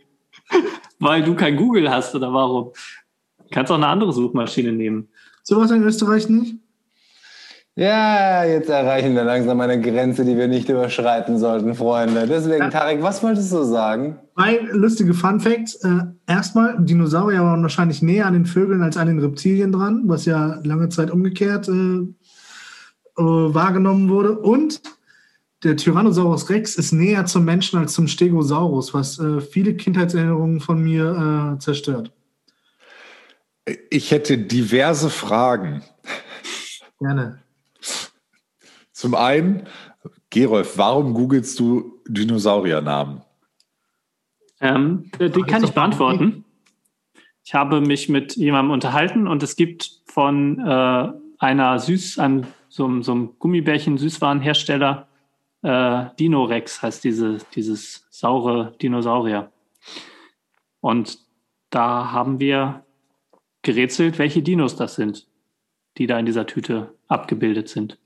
Weil 0.99 1.23
du 1.23 1.33
kein 1.33 1.55
Google 1.55 1.89
hast 1.89 2.13
oder 2.13 2.33
warum? 2.33 2.71
Du 3.37 3.49
kannst 3.51 3.71
auch 3.71 3.77
eine 3.77 3.87
andere 3.87 4.11
Suchmaschine 4.11 4.73
nehmen. 4.73 5.07
Sowas 5.43 5.71
in 5.71 5.81
Österreich 5.83 6.27
nicht? 6.27 6.57
Ja, 7.79 8.43
jetzt 8.43 8.67
erreichen 8.67 9.15
wir 9.15 9.23
langsam 9.23 9.61
eine 9.61 9.79
Grenze, 9.79 10.25
die 10.25 10.35
wir 10.35 10.49
nicht 10.49 10.67
überschreiten 10.67 11.37
sollten, 11.37 11.75
Freunde. 11.75 12.27
Deswegen, 12.27 12.63
ja. 12.63 12.69
Tarek, 12.69 13.01
was 13.01 13.23
wolltest 13.23 13.53
du 13.53 13.63
sagen? 13.63 14.19
Zwei 14.35 14.59
lustige 14.73 15.13
Fun 15.13 15.39
Facts. 15.39 15.75
Äh, 15.75 16.01
erstmal, 16.27 16.75
Dinosaurier 16.83 17.41
waren 17.41 17.61
wahrscheinlich 17.61 18.01
näher 18.01 18.25
an 18.25 18.33
den 18.33 18.45
Vögeln 18.45 18.81
als 18.81 18.97
an 18.97 19.07
den 19.07 19.19
Reptilien 19.19 19.71
dran, 19.71 20.03
was 20.07 20.25
ja 20.25 20.59
lange 20.65 20.89
Zeit 20.89 21.09
umgekehrt 21.09 21.69
äh, 21.69 21.71
äh, 21.71 22.03
wahrgenommen 23.17 24.09
wurde. 24.09 24.37
Und 24.37 24.81
der 25.63 25.77
Tyrannosaurus 25.77 26.49
Rex 26.49 26.75
ist 26.75 26.91
näher 26.91 27.27
zum 27.27 27.45
Menschen 27.45 27.79
als 27.79 27.93
zum 27.93 28.09
Stegosaurus, 28.09 28.93
was 28.93 29.19
äh, 29.19 29.39
viele 29.39 29.75
Kindheitserinnerungen 29.75 30.59
von 30.59 30.83
mir 30.83 31.55
äh, 31.55 31.59
zerstört. 31.59 32.11
Ich 33.89 34.11
hätte 34.11 34.37
diverse 34.37 35.09
Fragen. 35.09 35.81
Gerne. 36.99 37.39
Zum 38.99 39.15
einen, 39.15 39.65
Gerolf, 40.29 40.77
warum 40.77 41.13
googelst 41.13 41.57
du 41.57 42.01
Dinosauriernamen? 42.05 43.21
Ähm, 44.59 45.09
die 45.17 45.41
kann 45.43 45.63
ich 45.63 45.71
beantworten. 45.71 46.43
Ich 47.45 47.53
habe 47.53 47.79
mich 47.79 48.09
mit 48.09 48.35
jemandem 48.35 48.71
unterhalten 48.71 49.25
und 49.25 49.41
es 49.41 49.55
gibt 49.55 50.01
von 50.05 50.59
äh, 50.59 51.13
einer 51.37 51.79
Süß, 51.79 52.19
einem, 52.19 52.43
so, 52.67 53.01
so 53.01 53.13
einem 53.13 53.39
Gummibärchen 53.39 53.97
Süßwarenhersteller, 53.97 55.07
äh, 55.61 56.05
Dinorex 56.19 56.81
heißt 56.81 57.01
diese, 57.01 57.37
dieses 57.55 58.05
saure 58.09 58.75
Dinosaurier. 58.81 59.49
Und 60.81 61.19
da 61.69 62.11
haben 62.11 62.41
wir 62.41 62.83
gerätselt, 63.61 64.19
welche 64.19 64.41
Dinos 64.41 64.75
das 64.75 64.95
sind, 64.95 65.25
die 65.97 66.05
da 66.05 66.19
in 66.19 66.25
dieser 66.25 66.45
Tüte 66.45 66.93
abgebildet 67.07 67.69
sind. 67.69 67.97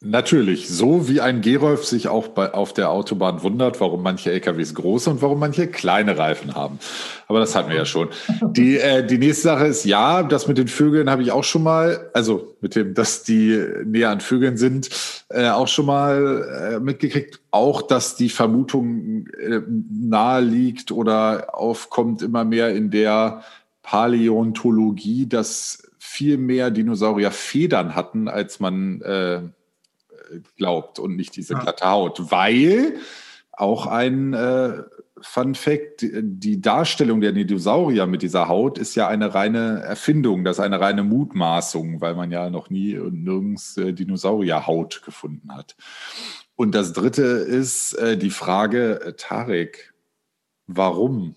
Natürlich, 0.00 0.68
so 0.68 1.08
wie 1.08 1.20
ein 1.20 1.40
Gerolf 1.40 1.84
sich 1.84 2.08
auch 2.08 2.28
bei, 2.28 2.52
auf 2.52 2.74
der 2.74 2.90
Autobahn 2.90 3.42
wundert, 3.42 3.80
warum 3.80 4.02
manche 4.02 4.30
LKWs 4.30 4.74
große 4.74 5.08
und 5.08 5.22
warum 5.22 5.38
manche 5.38 5.66
kleine 5.66 6.18
Reifen 6.18 6.54
haben. 6.54 6.78
Aber 7.26 7.40
das 7.40 7.54
hatten 7.54 7.70
wir 7.70 7.76
ja 7.76 7.86
schon. 7.86 8.08
Die, 8.42 8.78
äh, 8.78 9.06
die 9.06 9.18
nächste 9.18 9.44
Sache 9.44 9.66
ist, 9.66 9.84
ja, 9.84 10.22
das 10.22 10.46
mit 10.46 10.58
den 10.58 10.68
Vögeln 10.68 11.08
habe 11.08 11.22
ich 11.22 11.32
auch 11.32 11.44
schon 11.44 11.62
mal, 11.62 12.10
also 12.12 12.54
mit 12.60 12.76
dem, 12.76 12.94
dass 12.94 13.22
die 13.22 13.58
näher 13.84 14.10
an 14.10 14.20
Vögeln 14.20 14.56
sind, 14.56 14.90
äh, 15.30 15.48
auch 15.48 15.68
schon 15.68 15.86
mal 15.86 16.74
äh, 16.74 16.80
mitgekriegt. 16.80 17.40
Auch, 17.50 17.82
dass 17.82 18.16
die 18.16 18.28
Vermutung 18.28 19.26
äh, 19.28 19.60
nahe 19.68 20.42
liegt 20.42 20.92
oder 20.92 21.54
aufkommt 21.54 22.20
immer 22.22 22.44
mehr 22.44 22.74
in 22.74 22.90
der 22.90 23.42
Paläontologie, 23.82 25.26
dass 25.26 25.90
viel 25.98 26.36
mehr 26.36 26.70
Dinosaurier 26.70 27.30
Federn 27.30 27.94
hatten, 27.94 28.28
als 28.28 28.60
man 28.60 29.00
äh, 29.00 29.40
glaubt 30.56 30.98
und 30.98 31.16
nicht 31.16 31.36
diese 31.36 31.54
glatte 31.54 31.88
Haut. 31.88 32.30
Weil 32.30 32.96
auch 33.52 33.86
ein 33.86 34.34
äh, 34.34 34.82
Fun 35.20 35.54
Fact, 35.54 36.04
die 36.12 36.60
Darstellung 36.60 37.20
der 37.20 37.32
Dinosaurier 37.32 38.06
mit 38.06 38.22
dieser 38.22 38.48
Haut 38.48 38.78
ist 38.78 38.94
ja 38.94 39.08
eine 39.08 39.34
reine 39.34 39.80
Erfindung, 39.80 40.44
das 40.44 40.58
ist 40.58 40.64
eine 40.64 40.80
reine 40.80 41.02
Mutmaßung, 41.02 42.00
weil 42.00 42.14
man 42.14 42.30
ja 42.30 42.50
noch 42.50 42.68
nie 42.68 42.98
und 42.98 43.24
nirgends 43.24 43.76
äh, 43.78 43.92
Dinosaurierhaut 43.92 45.02
gefunden 45.02 45.54
hat. 45.54 45.76
Und 46.56 46.74
das 46.74 46.92
dritte 46.92 47.22
ist 47.22 47.94
äh, 47.94 48.18
die 48.18 48.30
Frage, 48.30 49.00
äh, 49.00 49.12
Tarek, 49.14 49.94
warum 50.66 51.36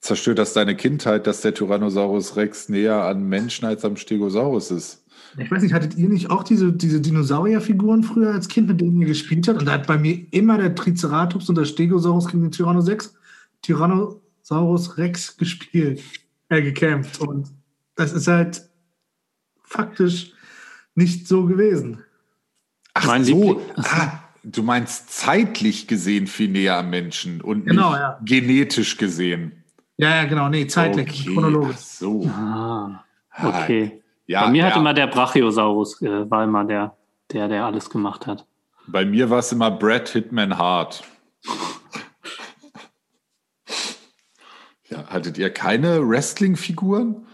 zerstört 0.00 0.38
das 0.38 0.52
deine 0.52 0.76
Kindheit, 0.76 1.26
dass 1.26 1.40
der 1.40 1.54
Tyrannosaurus 1.54 2.36
Rex 2.36 2.68
näher 2.68 3.04
an 3.04 3.28
Menschen 3.28 3.66
als 3.66 3.84
am 3.84 3.96
Stegosaurus 3.96 4.70
ist? 4.70 5.04
Ich 5.38 5.50
weiß 5.50 5.62
nicht, 5.62 5.72
hattet 5.72 5.96
ihr 5.96 6.08
nicht 6.08 6.30
auch 6.30 6.42
diese, 6.42 6.72
diese 6.72 7.00
Dinosaurierfiguren 7.00 8.02
früher 8.02 8.32
als 8.32 8.48
Kind, 8.48 8.68
mit 8.68 8.80
denen 8.80 9.00
ihr 9.00 9.06
gespielt 9.06 9.46
habt? 9.48 9.60
Und 9.60 9.66
da 9.66 9.72
hat 9.72 9.86
bei 9.86 9.98
mir 9.98 10.26
immer 10.32 10.58
der 10.58 10.74
Triceratops 10.74 11.48
und 11.48 11.56
der 11.56 11.64
Stegosaurus 11.64 12.26
gegen 12.26 12.42
den 12.42 12.50
Tyrannosaurus, 12.50 13.14
Tyrannosaurus 13.62 14.98
Rex 14.98 15.36
gespielt, 15.36 16.02
äh, 16.48 16.62
gekämpft. 16.62 17.20
Und 17.20 17.48
das 17.94 18.12
ist 18.12 18.26
halt 18.26 18.68
faktisch 19.62 20.32
nicht 20.94 21.28
so 21.28 21.46
gewesen. 21.46 22.02
Ach 22.94 23.06
mein 23.06 23.24
so, 23.24 23.62
ah, 23.76 24.18
du 24.42 24.62
meinst 24.62 25.10
zeitlich 25.10 25.86
gesehen 25.86 26.26
viel 26.26 26.48
näher 26.48 26.76
am 26.76 26.90
Menschen 26.90 27.40
und 27.40 27.66
genau, 27.66 27.90
nicht 27.90 28.00
ja. 28.00 28.20
genetisch 28.24 28.96
gesehen. 28.96 29.52
Ja, 29.96 30.16
ja, 30.16 30.24
genau, 30.24 30.48
nee, 30.48 30.66
zeitlich, 30.66 31.08
okay. 31.08 31.34
chronologisch. 31.34 31.76
so. 31.76 32.26
Ah, 32.26 33.04
okay. 33.42 33.99
Ja, 34.30 34.44
Bei 34.44 34.50
mir 34.52 34.62
ja. 34.62 34.66
hat 34.70 34.76
immer 34.76 34.94
der 34.94 35.08
Brachiosaurus, 35.08 36.00
äh, 36.02 36.30
war 36.30 36.44
immer 36.44 36.64
der, 36.64 36.96
der, 37.32 37.48
der 37.48 37.64
alles 37.64 37.90
gemacht 37.90 38.28
hat. 38.28 38.46
Bei 38.86 39.04
mir 39.04 39.28
war 39.28 39.40
es 39.40 39.50
immer 39.50 39.72
Brad 39.72 40.08
Hitman 40.08 40.56
Hart. 40.56 41.02
ja, 44.88 45.04
hattet 45.08 45.36
ihr 45.36 45.50
keine 45.50 46.08
Wrestling-Figuren? 46.08 47.26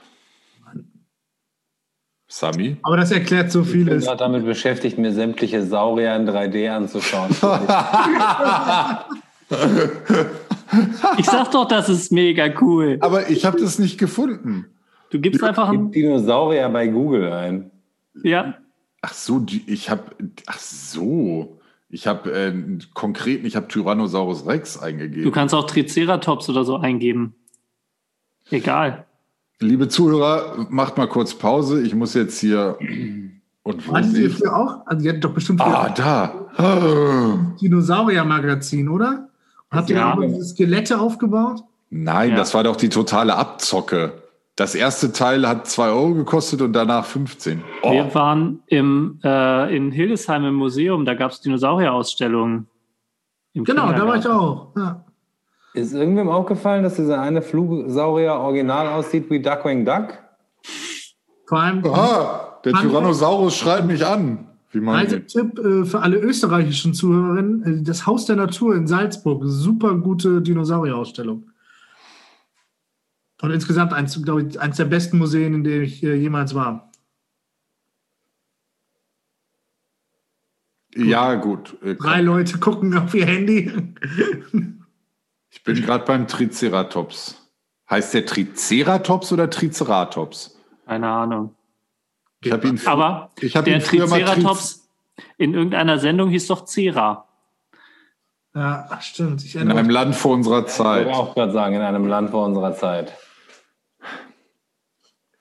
Sami? 2.28 2.78
Aber 2.82 2.97
das 2.97 3.11
erklärt 3.11 3.53
so 3.53 3.62
vieles. 3.62 4.05
Ich 4.05 4.09
bin 4.09 4.16
damit 4.16 4.47
beschäftigt, 4.47 4.97
mir 4.97 5.12
sämtliche 5.12 5.66
Saurier 5.66 6.16
in 6.16 6.26
3D 6.26 6.70
anzuschauen. 6.70 7.28
ich 11.18 11.26
sag 11.26 11.51
doch, 11.51 11.68
das 11.68 11.90
ist 11.90 12.11
mega 12.11 12.49
cool. 12.62 12.97
Aber 13.03 13.28
ich 13.28 13.44
habe 13.44 13.61
das 13.61 13.78
nicht 13.78 13.99
gefunden. 13.99 14.70
Du 15.11 15.20
gibst 15.20 15.42
einfach 15.42 15.68
einen 15.68 15.90
Dinosaurier 15.90 16.68
bei 16.68 16.88
Google 16.88 17.32
ein. 17.32 17.70
Ja. 18.22 18.54
Ach 19.02 19.12
so, 19.12 19.44
ich 19.66 19.88
habe, 19.90 20.02
ach 20.46 20.59
so, 20.59 21.59
ich 21.88 22.07
habe 22.07 22.32
äh, 22.32 22.78
konkret, 22.94 23.44
ich 23.44 23.57
habe 23.57 23.68
Tyrannosaurus 23.68 24.46
Rex 24.46 24.78
eingegeben. 24.78 25.24
Du 25.24 25.30
kannst 25.30 25.54
auch 25.54 25.66
Triceratops 25.66 26.48
oder 26.48 26.64
so 26.64 26.76
eingeben. 26.76 27.34
Egal. 28.50 29.07
Liebe 29.61 29.88
Zuhörer, 29.88 30.66
macht 30.70 30.98
mal 30.98 31.09
kurz 31.09 31.34
Pause. 31.34 31.82
Ich 31.82 31.94
muss 31.94 32.14
jetzt 32.14 32.38
hier. 32.38 32.78
Und 33.62 33.88
wo 33.88 33.94
Hattet 33.94 34.14
ihr 34.14 34.30
für 34.30 34.54
auch? 34.54 34.86
Also, 34.86 35.04
ihr 35.04 35.11
hattet 35.11 35.24
doch 35.24 35.32
bestimmt. 35.32 35.61
Ah, 35.61 35.88
da. 35.88 36.46
Dinosaurier-Magazin, 37.61 38.88
oder? 38.88 39.28
Habt 39.70 39.90
ihr 39.90 39.96
ja. 39.96 40.14
auch 40.14 40.20
diese 40.20 40.44
Skelette 40.44 41.00
aufgebaut? 41.00 41.62
Nein, 41.90 42.30
ja. 42.30 42.36
das 42.36 42.54
war 42.54 42.64
doch 42.64 42.76
die 42.76 42.88
totale 42.88 43.36
Abzocke. 43.36 44.12
Das 44.57 44.74
erste 44.74 45.12
Teil 45.12 45.46
hat 45.46 45.66
2 45.66 45.88
Euro 45.90 46.14
gekostet 46.14 46.62
und 46.62 46.72
danach 46.72 47.04
15. 47.04 47.62
Oh. 47.82 47.92
Wir 47.92 48.14
waren 48.14 48.61
im, 48.66 49.20
äh, 49.22 49.76
in 49.76 49.92
Hildesheim 49.92 50.46
im 50.46 50.54
Museum, 50.54 51.04
da 51.04 51.12
gab 51.12 51.30
es 51.30 51.42
Dinosaurierausstellungen. 51.42 52.66
Genau, 53.52 53.92
da 53.92 54.07
war 54.07 54.16
ich 54.16 54.26
auch. 54.26 54.68
Ja. 54.74 55.04
Ist 55.74 55.92
irgendwem 55.92 56.30
aufgefallen, 56.30 56.82
dass 56.82 56.96
dieser 56.96 57.20
eine 57.20 57.42
Flugsaurier 57.42 58.32
original 58.32 58.88
aussieht 58.88 59.28
wie 59.28 59.40
Duckwing 59.40 59.84
Duck? 59.84 60.18
Vor 61.46 61.61
allem. 61.61 61.84
Aha, 61.84 62.59
der 62.64 62.72
Tyrannosaurus 62.72 63.57
schreit 63.57 63.86
mich 63.86 64.04
an. 64.04 64.46
Reisetipp 64.74 65.59
äh, 65.59 65.84
für 65.84 66.00
alle 66.00 66.16
österreichischen 66.16 66.94
Zuhörerinnen: 66.94 67.80
äh, 67.80 67.82
Das 67.82 68.07
Haus 68.07 68.24
der 68.24 68.36
Natur 68.36 68.74
in 68.74 68.86
Salzburg. 68.86 69.42
Super 69.44 69.94
gute 69.96 70.40
Dinosaurierausstellung. 70.40 71.44
Und 73.43 73.51
insgesamt 73.51 73.93
eins, 73.93 74.20
glaube 74.22 74.43
ich, 74.45 74.61
eins 74.61 74.76
der 74.78 74.87
besten 74.87 75.18
Museen, 75.18 75.53
in 75.55 75.64
denen 75.64 75.84
ich 75.84 76.03
äh, 76.03 76.14
jemals 76.14 76.55
war. 76.55 76.91
Ja, 80.95 81.34
gut. 81.34 81.76
Drei 81.99 82.22
Leute 82.22 82.59
gucken 82.59 82.97
auf 82.97 83.12
ihr 83.14 83.26
Handy. 83.26 83.70
Ich 85.51 85.62
bin 85.62 85.76
gerade 85.82 86.05
beim 86.07 86.26
Triceratops. 86.26 87.51
Heißt 87.91 88.14
der 88.14 88.24
Triceratops 88.24 89.30
oder 89.32 89.51
Triceratops? 89.51 90.59
Keine 90.87 91.09
Ahnung. 91.09 91.55
Ich 92.43 92.51
habe 92.53 92.66
ihn, 92.68 92.80
Aber 92.87 93.30
ich 93.41 93.55
hab 93.57 93.64
der 93.66 93.76
ihn 93.76 93.80
früher 93.82 94.07
mal 94.07 94.20
Triz- 94.22 94.26
Triceratops 94.34 94.89
in 95.39 95.55
irgendeiner 95.55 95.99
Sendung 95.99 96.30
hieß 96.30 96.47
doch 96.47 96.64
Cera. 96.66 97.26
Ja, 98.55 98.99
stimmt. 99.03 99.45
Ich 99.45 99.55
in 99.57 99.70
einem. 99.70 99.91
Land 99.91 100.14
vor 100.14 100.32
unserer 100.32 100.61
Ich 100.61 100.72
Zeit. 100.72 101.05
wollte 101.07 101.18
auch 101.18 101.34
gerade 101.34 101.53
sagen, 101.53 101.74
in 101.74 101.82
einem 101.82 102.07
Land 102.07 102.30
vor 102.30 102.47
unserer 102.47 102.74
Zeit. 102.74 103.12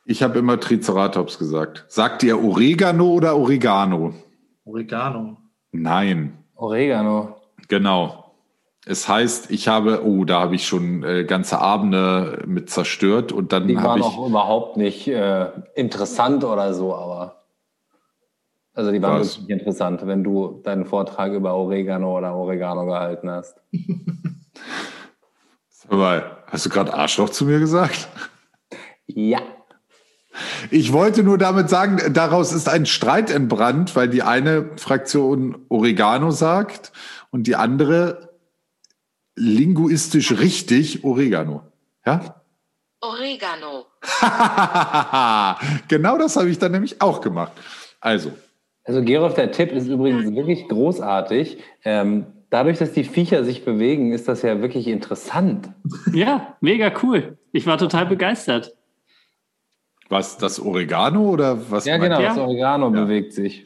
Ich 0.07 0.21
habe 0.21 0.37
immer 0.37 0.59
Triceratops 0.59 1.39
gesagt. 1.39 1.85
Sagt 1.87 2.21
ihr 2.21 2.41
Oregano 2.41 3.09
oder 3.09 3.37
Oregano? 3.37 4.13
Oregano. 4.63 5.37
Nein, 5.71 6.37
Oregano. 6.55 7.37
genau. 7.67 8.35
Es 8.85 9.09
heißt, 9.09 9.49
ich 9.49 9.67
habe, 9.67 10.05
oh, 10.05 10.25
da 10.25 10.41
habe 10.41 10.53
ich 10.53 10.67
schon 10.67 11.01
äh, 11.01 11.23
ganze 11.23 11.59
Abende 11.59 12.43
mit 12.45 12.69
zerstört 12.69 13.31
und 13.31 13.51
dann 13.51 13.67
Die 13.67 13.75
waren 13.75 13.99
ich, 13.99 14.05
auch 14.05 14.27
überhaupt 14.27 14.77
nicht 14.77 15.07
äh, 15.07 15.47
interessant 15.73 16.43
oder 16.43 16.75
so, 16.75 16.93
aber. 16.93 17.43
Also 18.75 18.91
die 18.91 19.01
waren 19.01 19.21
Was? 19.21 19.39
wirklich 19.39 19.49
interessant, 19.49 20.05
wenn 20.05 20.23
du 20.23 20.61
deinen 20.63 20.85
Vortrag 20.85 21.33
über 21.33 21.55
Oregano 21.55 22.15
oder 22.15 22.35
Oregano 22.35 22.85
gehalten 22.85 23.31
hast. 23.31 23.59
aber 25.89 26.43
hast 26.45 26.67
du 26.67 26.69
gerade 26.69 26.93
Arschloch 26.93 27.29
zu 27.29 27.45
mir 27.45 27.57
gesagt? 27.57 28.07
Ja. 29.07 29.39
Ich 30.71 30.93
wollte 30.93 31.23
nur 31.23 31.37
damit 31.37 31.69
sagen, 31.69 32.13
daraus 32.13 32.53
ist 32.53 32.69
ein 32.69 32.85
Streit 32.85 33.29
entbrannt, 33.29 33.95
weil 33.95 34.09
die 34.09 34.23
eine 34.23 34.69
Fraktion 34.77 35.57
Oregano 35.69 36.31
sagt 36.31 36.91
und 37.31 37.47
die 37.47 37.55
andere 37.55 38.35
linguistisch 39.35 40.39
richtig 40.39 41.03
Oregano. 41.03 41.63
Ja? 42.05 42.41
Oregano. 43.01 43.85
genau 45.87 46.17
das 46.17 46.35
habe 46.35 46.49
ich 46.49 46.59
dann 46.59 46.71
nämlich 46.71 47.01
auch 47.01 47.21
gemacht. 47.21 47.51
Also, 47.99 48.31
Also 48.83 49.03
Gerolf, 49.03 49.33
der 49.33 49.51
Tipp 49.51 49.71
ist 49.71 49.87
übrigens 49.87 50.35
wirklich 50.35 50.67
großartig. 50.67 51.57
Ähm, 51.83 52.25
dadurch, 52.49 52.77
dass 52.77 52.93
die 52.93 53.03
Viecher 53.03 53.43
sich 53.43 53.65
bewegen, 53.65 54.13
ist 54.13 54.27
das 54.27 54.41
ja 54.41 54.61
wirklich 54.61 54.87
interessant. 54.87 55.69
Ja, 56.13 56.55
mega 56.61 56.91
cool. 57.03 57.37
Ich 57.51 57.65
war 57.65 57.77
total 57.77 58.05
begeistert. 58.05 58.74
Was, 60.09 60.37
das 60.37 60.59
Oregano 60.59 61.29
oder 61.29 61.69
was? 61.71 61.85
Ja, 61.85 61.97
genau, 61.97 62.21
das 62.21 62.37
Oregano 62.37 62.93
Ja. 62.93 63.03
bewegt 63.03 63.33
sich. 63.33 63.65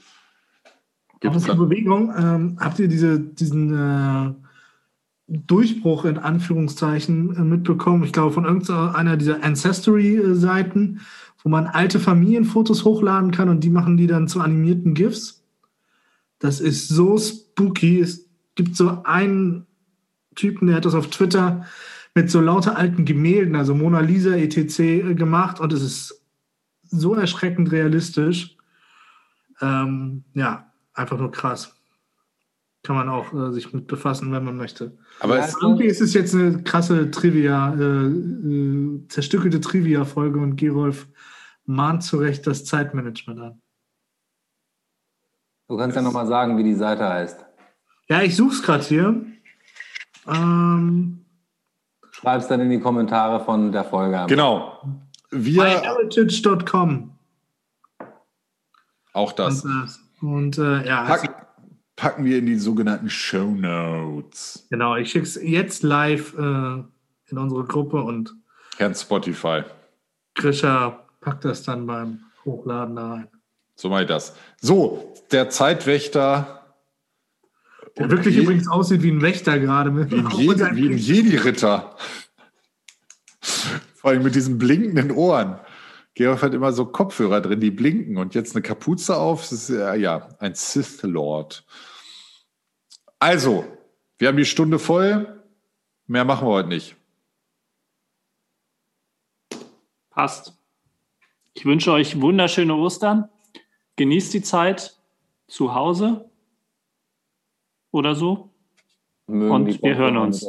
Gibt's 1.19 1.43
da- 1.43 1.53
Bewegung, 1.53 2.13
ähm, 2.17 2.57
habt 2.61 2.79
ihr 2.79 2.87
diese, 2.87 3.19
diesen 3.19 3.73
äh, 3.77 4.33
Durchbruch 5.27 6.05
in 6.05 6.17
Anführungszeichen 6.17 7.35
äh, 7.35 7.41
mitbekommen? 7.41 8.03
Ich 8.03 8.13
glaube, 8.13 8.31
von 8.33 8.45
irgendeiner 8.45 9.17
dieser 9.17 9.43
Ancestry-Seiten, 9.43 11.01
wo 11.43 11.49
man 11.49 11.67
alte 11.67 11.99
Familienfotos 11.99 12.85
hochladen 12.85 13.31
kann 13.31 13.49
und 13.49 13.63
die 13.63 13.69
machen 13.69 13.97
die 13.97 14.07
dann 14.07 14.27
zu 14.27 14.39
animierten 14.41 14.93
GIFs. 14.93 15.43
Das 16.39 16.61
ist 16.61 16.87
so 16.87 17.17
spooky. 17.17 17.99
Es 17.99 18.29
gibt 18.55 18.75
so 18.77 19.03
einen 19.03 19.65
Typen, 20.35 20.67
der 20.67 20.77
hat 20.77 20.85
das 20.85 20.95
auf 20.95 21.07
Twitter 21.09 21.65
mit 22.15 22.29
so 22.31 22.39
lauter 22.41 22.77
alten 22.77 23.03
Gemälden, 23.05 23.55
also 23.55 23.75
Mona 23.75 23.99
Lisa 23.99 24.31
etc. 24.35 25.15
gemacht 25.15 25.59
und 25.59 25.73
es 25.73 25.81
ist 25.81 26.18
so 26.89 27.15
erschreckend 27.15 27.71
realistisch. 27.71 28.57
Ähm, 29.61 30.23
ja, 30.33 30.71
einfach 30.93 31.17
nur 31.17 31.31
krass. 31.31 31.75
Kann 32.83 32.95
man 32.95 33.09
auch 33.09 33.33
äh, 33.33 33.51
sich 33.51 33.73
mit 33.73 33.87
befassen, 33.87 34.31
wenn 34.31 34.43
man 34.43 34.55
möchte. 34.55 34.97
Aber 35.19 35.37
Ja, 35.37 35.45
es, 35.45 35.55
Irgendwie 35.61 35.85
ist 35.85 36.01
es 36.01 36.13
jetzt 36.13 36.33
eine 36.33 36.63
krasse 36.63 37.11
Trivia, 37.11 37.73
äh, 37.73 38.07
äh, 38.07 39.07
zerstückelte 39.09 39.59
Trivia-Folge 39.59 40.39
und 40.39 40.55
Gerolf 40.55 41.07
mahnt 41.65 42.03
zu 42.03 42.17
Recht 42.17 42.47
das 42.47 42.65
Zeitmanagement 42.65 43.39
an. 43.39 43.61
Du 45.67 45.77
kannst 45.77 45.95
ja 45.95 46.01
nochmal 46.01 46.25
sagen, 46.25 46.57
wie 46.57 46.63
die 46.63 46.73
Seite 46.73 47.07
heißt. 47.07 47.45
Ja, 48.07 48.21
ich 48.21 48.35
suche 48.35 48.53
es 48.53 48.63
gerade 48.63 48.83
hier. 48.83 49.23
Ähm, 50.27 51.25
Schreib's 52.11 52.47
dann 52.47 52.61
in 52.61 52.69
die 52.69 52.79
Kommentare 52.79 53.43
von 53.45 53.71
der 53.71 53.83
Folge. 53.83 54.25
genau. 54.27 54.81
Wir, 55.32 55.63
myheritage.com. 55.63 57.11
auch 59.13 59.32
das, 59.34 59.63
Und, 59.63 59.71
äh, 60.21 60.25
und 60.25 60.57
äh, 60.57 60.88
ja, 60.88 61.03
also, 61.03 61.27
packen, 61.27 61.45
packen 61.95 62.25
wir 62.25 62.39
in 62.39 62.45
die 62.47 62.55
sogenannten 62.55 63.09
Show 63.09 63.45
Notes. 63.51 64.65
genau, 64.69 64.95
ich 64.95 65.11
schicke 65.11 65.25
es 65.25 65.36
jetzt 65.41 65.84
live 65.84 66.34
äh, 66.38 66.41
in 66.41 67.38
unsere 67.38 67.63
Gruppe 67.65 68.01
und 68.01 68.36
Herrn 68.77 68.95
Spotify. 68.95 69.63
Grisha 70.36 71.05
packt 71.21 71.45
das 71.45 71.63
dann 71.63 71.86
beim 71.86 72.19
Hochladen 72.45 72.95
da 72.95 73.11
rein. 73.13 73.27
So 73.75 73.89
mache 73.89 74.03
ich 74.03 74.07
das. 74.07 74.36
So, 74.61 75.13
der 75.32 75.49
Zeitwächter. 75.49 76.75
Der 77.97 78.09
wirklich 78.09 78.36
je- 78.36 78.41
übrigens 78.43 78.67
aussieht 78.69 79.01
wie 79.03 79.11
ein 79.11 79.21
Wächter 79.21 79.59
gerade. 79.59 79.91
Mit, 79.91 80.11
Wie 80.11 80.15
ein 80.19 80.27
Jedi- 80.27 80.75
wie 80.75 80.89
ein 80.89 80.97
Jedi-Ritter. 80.97 81.95
Vor 83.99 84.11
allem 84.11 84.23
mit 84.23 84.33
diesen 84.33 84.57
blinkenden 84.57 85.11
Ohren. 85.11 85.59
Georg 86.13 86.41
hat 86.41 86.53
immer 86.53 86.71
so 86.71 86.85
Kopfhörer 86.85 87.41
drin, 87.41 87.59
die 87.59 87.69
blinken 87.69 88.15
und 88.15 88.33
jetzt 88.33 88.55
eine 88.55 88.61
Kapuze 88.61 89.17
auf. 89.17 89.41
Das 89.41 89.51
ist 89.51 89.69
ja, 89.69 89.93
ja 89.93 90.29
ein 90.39 90.55
Sith 90.55 91.03
Lord. 91.03 91.65
Also, 93.19 93.65
wir 94.17 94.29
haben 94.29 94.37
die 94.37 94.45
Stunde 94.45 94.79
voll. 94.79 95.43
Mehr 96.07 96.23
machen 96.23 96.47
wir 96.47 96.51
heute 96.53 96.69
nicht. 96.69 96.95
Passt. 100.09 100.57
Ich 101.53 101.65
wünsche 101.65 101.91
euch 101.91 102.21
wunderschöne 102.21 102.75
Ostern. 102.75 103.27
Genießt 103.97 104.33
die 104.33 104.43
Zeit 104.43 104.97
zu 105.49 105.75
Hause 105.75 106.29
oder 107.91 108.15
so. 108.15 108.49
Mögen 109.27 109.51
Und 109.51 109.83
wir 109.83 109.97
hören 109.97 110.15
uns. 110.15 110.45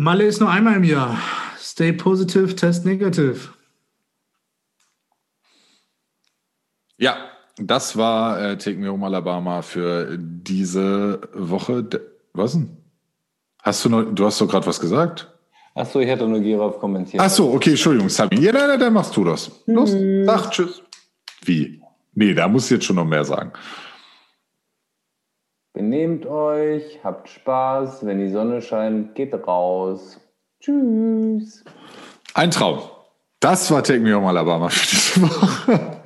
Malle 0.00 0.24
ist 0.24 0.38
nur 0.40 0.48
einmal 0.48 0.76
im 0.76 0.84
Jahr. 0.84 1.18
Stay 1.58 1.92
positive, 1.92 2.54
test 2.54 2.84
negative. 2.84 3.48
Ja, 6.98 7.16
das 7.56 7.96
war 7.96 8.40
äh, 8.40 8.58
Take 8.58 8.76
Me 8.78 8.88
Home 8.88 9.04
Alabama 9.06 9.60
für 9.62 10.16
diese 10.16 11.20
Woche. 11.34 11.82
D- 11.82 11.98
Was 12.32 12.52
denn? 12.52 12.76
Hast 13.62 13.84
du 13.84 13.88
noch, 13.88 14.02
du 14.04 14.24
hast 14.24 14.40
doch 14.40 14.48
gerade 14.48 14.66
was 14.68 14.78
gesagt? 14.78 15.32
Achso, 15.74 15.98
ich 15.98 16.08
hätte 16.08 16.28
nur 16.28 16.40
Gerolf 16.40 16.78
kommentiert. 16.78 17.20
Ach 17.20 17.28
so, 17.30 17.52
okay, 17.52 17.70
Entschuldigung, 17.70 18.08
Sabi. 18.08 18.40
Ja, 18.40 18.52
nein, 18.52 18.68
nein, 18.68 18.80
dann 18.80 18.92
machst 18.92 19.16
du 19.16 19.24
das. 19.24 19.50
Los, 19.66 19.90
sag 20.24 20.50
Tschüss. 20.52 20.80
Wie? 21.42 21.82
Nee, 22.14 22.34
da 22.34 22.46
muss 22.46 22.66
ich 22.66 22.70
jetzt 22.70 22.84
schon 22.84 22.96
noch 22.96 23.04
mehr 23.04 23.24
sagen. 23.24 23.52
Benehmt 25.78 26.26
euch, 26.26 26.98
habt 27.04 27.28
Spaß. 27.28 28.04
Wenn 28.04 28.18
die 28.18 28.30
Sonne 28.30 28.62
scheint, 28.62 29.14
geht 29.14 29.32
raus. 29.46 30.18
Tschüss. 30.58 31.64
Ein 32.34 32.50
Traum. 32.50 32.80
Das 33.38 33.70
war 33.70 33.84
Take 33.84 34.00
Me 34.00 34.12
Home 34.12 34.26
Alabama 34.26 34.70
für 34.70 34.86
diese 34.88 35.22
Woche. 35.22 35.80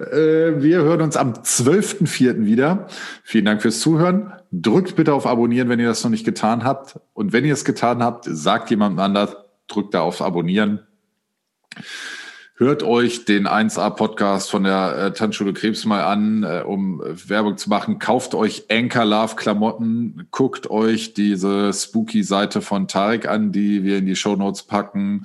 Äh, 0.00 0.62
Wir 0.62 0.78
hören 0.78 1.02
uns 1.02 1.16
am 1.16 1.32
12.04. 1.32 2.46
wieder. 2.46 2.86
Vielen 3.22 3.44
Dank 3.44 3.60
fürs 3.62 3.80
Zuhören. 3.80 4.32
Drückt 4.50 4.96
bitte 4.96 5.12
auf 5.12 5.26
Abonnieren, 5.26 5.68
wenn 5.68 5.78
ihr 5.80 5.88
das 5.88 6.02
noch 6.02 6.10
nicht 6.10 6.24
getan 6.24 6.64
habt. 6.64 6.98
Und 7.12 7.32
wenn 7.32 7.44
ihr 7.44 7.52
es 7.52 7.64
getan 7.64 8.02
habt, 8.02 8.24
sagt 8.24 8.70
jemandem 8.70 9.00
anders, 9.00 9.36
drückt 9.68 9.94
da 9.94 10.00
auf 10.00 10.22
Abonnieren. 10.22 10.86
Hört 12.56 12.84
euch 12.84 13.24
den 13.24 13.48
1A-Podcast 13.48 14.48
von 14.48 14.62
der 14.62 14.96
äh, 14.96 15.12
Tanzschule 15.12 15.52
Krebs 15.52 15.84
mal 15.86 16.04
an, 16.04 16.44
äh, 16.44 16.62
um 16.64 17.02
äh, 17.02 17.28
Werbung 17.28 17.56
zu 17.56 17.68
machen. 17.68 17.98
Kauft 17.98 18.32
euch 18.36 18.66
Anchor 18.70 19.04
Love 19.04 19.34
Klamotten. 19.34 20.28
Guckt 20.30 20.70
euch 20.70 21.14
diese 21.14 21.72
Spooky-Seite 21.72 22.60
von 22.62 22.86
Tarek 22.86 23.26
an, 23.26 23.50
die 23.50 23.82
wir 23.82 23.98
in 23.98 24.06
die 24.06 24.14
Show 24.14 24.36
Notes 24.36 24.62
packen. 24.62 25.24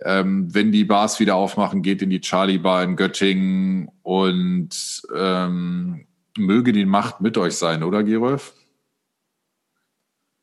Ähm, 0.00 0.54
wenn 0.54 0.70
die 0.70 0.84
Bars 0.84 1.18
wieder 1.18 1.34
aufmachen, 1.34 1.82
geht 1.82 2.02
in 2.02 2.10
die 2.10 2.20
Charlie 2.20 2.58
Bar 2.58 2.84
in 2.84 2.94
Göttingen 2.94 3.90
und 4.02 5.02
ähm, 5.12 6.06
möge 6.38 6.72
die 6.72 6.86
Macht 6.86 7.20
mit 7.20 7.36
euch 7.36 7.56
sein, 7.56 7.82
oder 7.82 8.04
Gerolf? 8.04 8.54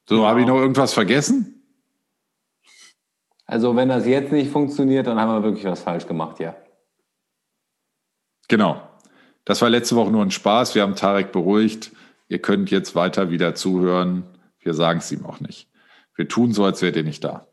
So, 0.10 0.24
Ja. 0.24 0.28
habe 0.30 0.42
ich 0.42 0.46
noch 0.48 0.58
irgendwas 0.58 0.94
vergessen? 0.94 1.57
Also, 3.48 3.76
wenn 3.76 3.90
das 3.90 4.06
jetzt 4.06 4.32
nicht 4.32 4.52
funktioniert, 4.52 5.08
dann 5.08 5.20
haben 5.20 5.32
wir 5.32 5.44
wirklich 5.44 5.66
was 5.66 5.82
falsch 5.82 6.06
gemacht, 6.06 6.40
ja. 6.40 6.56
Genau. 8.50 8.82
Das 9.46 9.62
war 9.62 9.70
letzte 9.70 9.96
Woche 9.96 10.12
nur 10.12 10.22
ein 10.24 10.32
Spaß. 10.32 10.76
Wir 10.76 10.82
haben 10.82 10.96
Tarek 10.96 11.32
beruhigt. 11.32 11.92
Ihr 12.28 12.40
könnt 12.40 12.70
jetzt 12.72 12.96
weiter 12.96 13.30
wieder 13.32 13.56
zuhören. 13.56 14.24
Wir 14.60 14.74
sagen 14.74 15.00
es 15.00 15.12
ihm 15.12 15.26
auch 15.26 15.40
nicht. 15.40 15.70
Wir 16.16 16.28
tun 16.28 16.52
so, 16.52 16.66
als 16.66 16.82
wärt 16.82 16.98
ihr 16.98 17.04
nicht 17.04 17.24
da. 17.24 17.48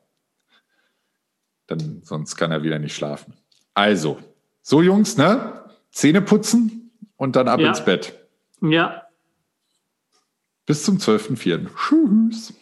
Dann, 1.69 2.03
sonst 2.03 2.37
kann 2.37 2.51
er 2.51 2.63
wieder 2.65 2.79
nicht 2.81 2.95
schlafen. 2.97 3.35
Also, 3.75 4.19
so 4.63 4.83
Jungs, 4.83 5.17
ne? 5.17 5.65
Zähne 5.93 6.21
putzen 6.23 6.91
und 7.17 7.37
dann 7.37 7.47
ab 7.49 7.61
Ja. 7.61 7.69
ins 7.69 7.85
Bett. 7.85 8.19
Ja, 8.61 9.01
Bis 10.67 10.83
zum 10.83 10.97
12.04. 10.97 11.69
Tschüss. 11.77 12.55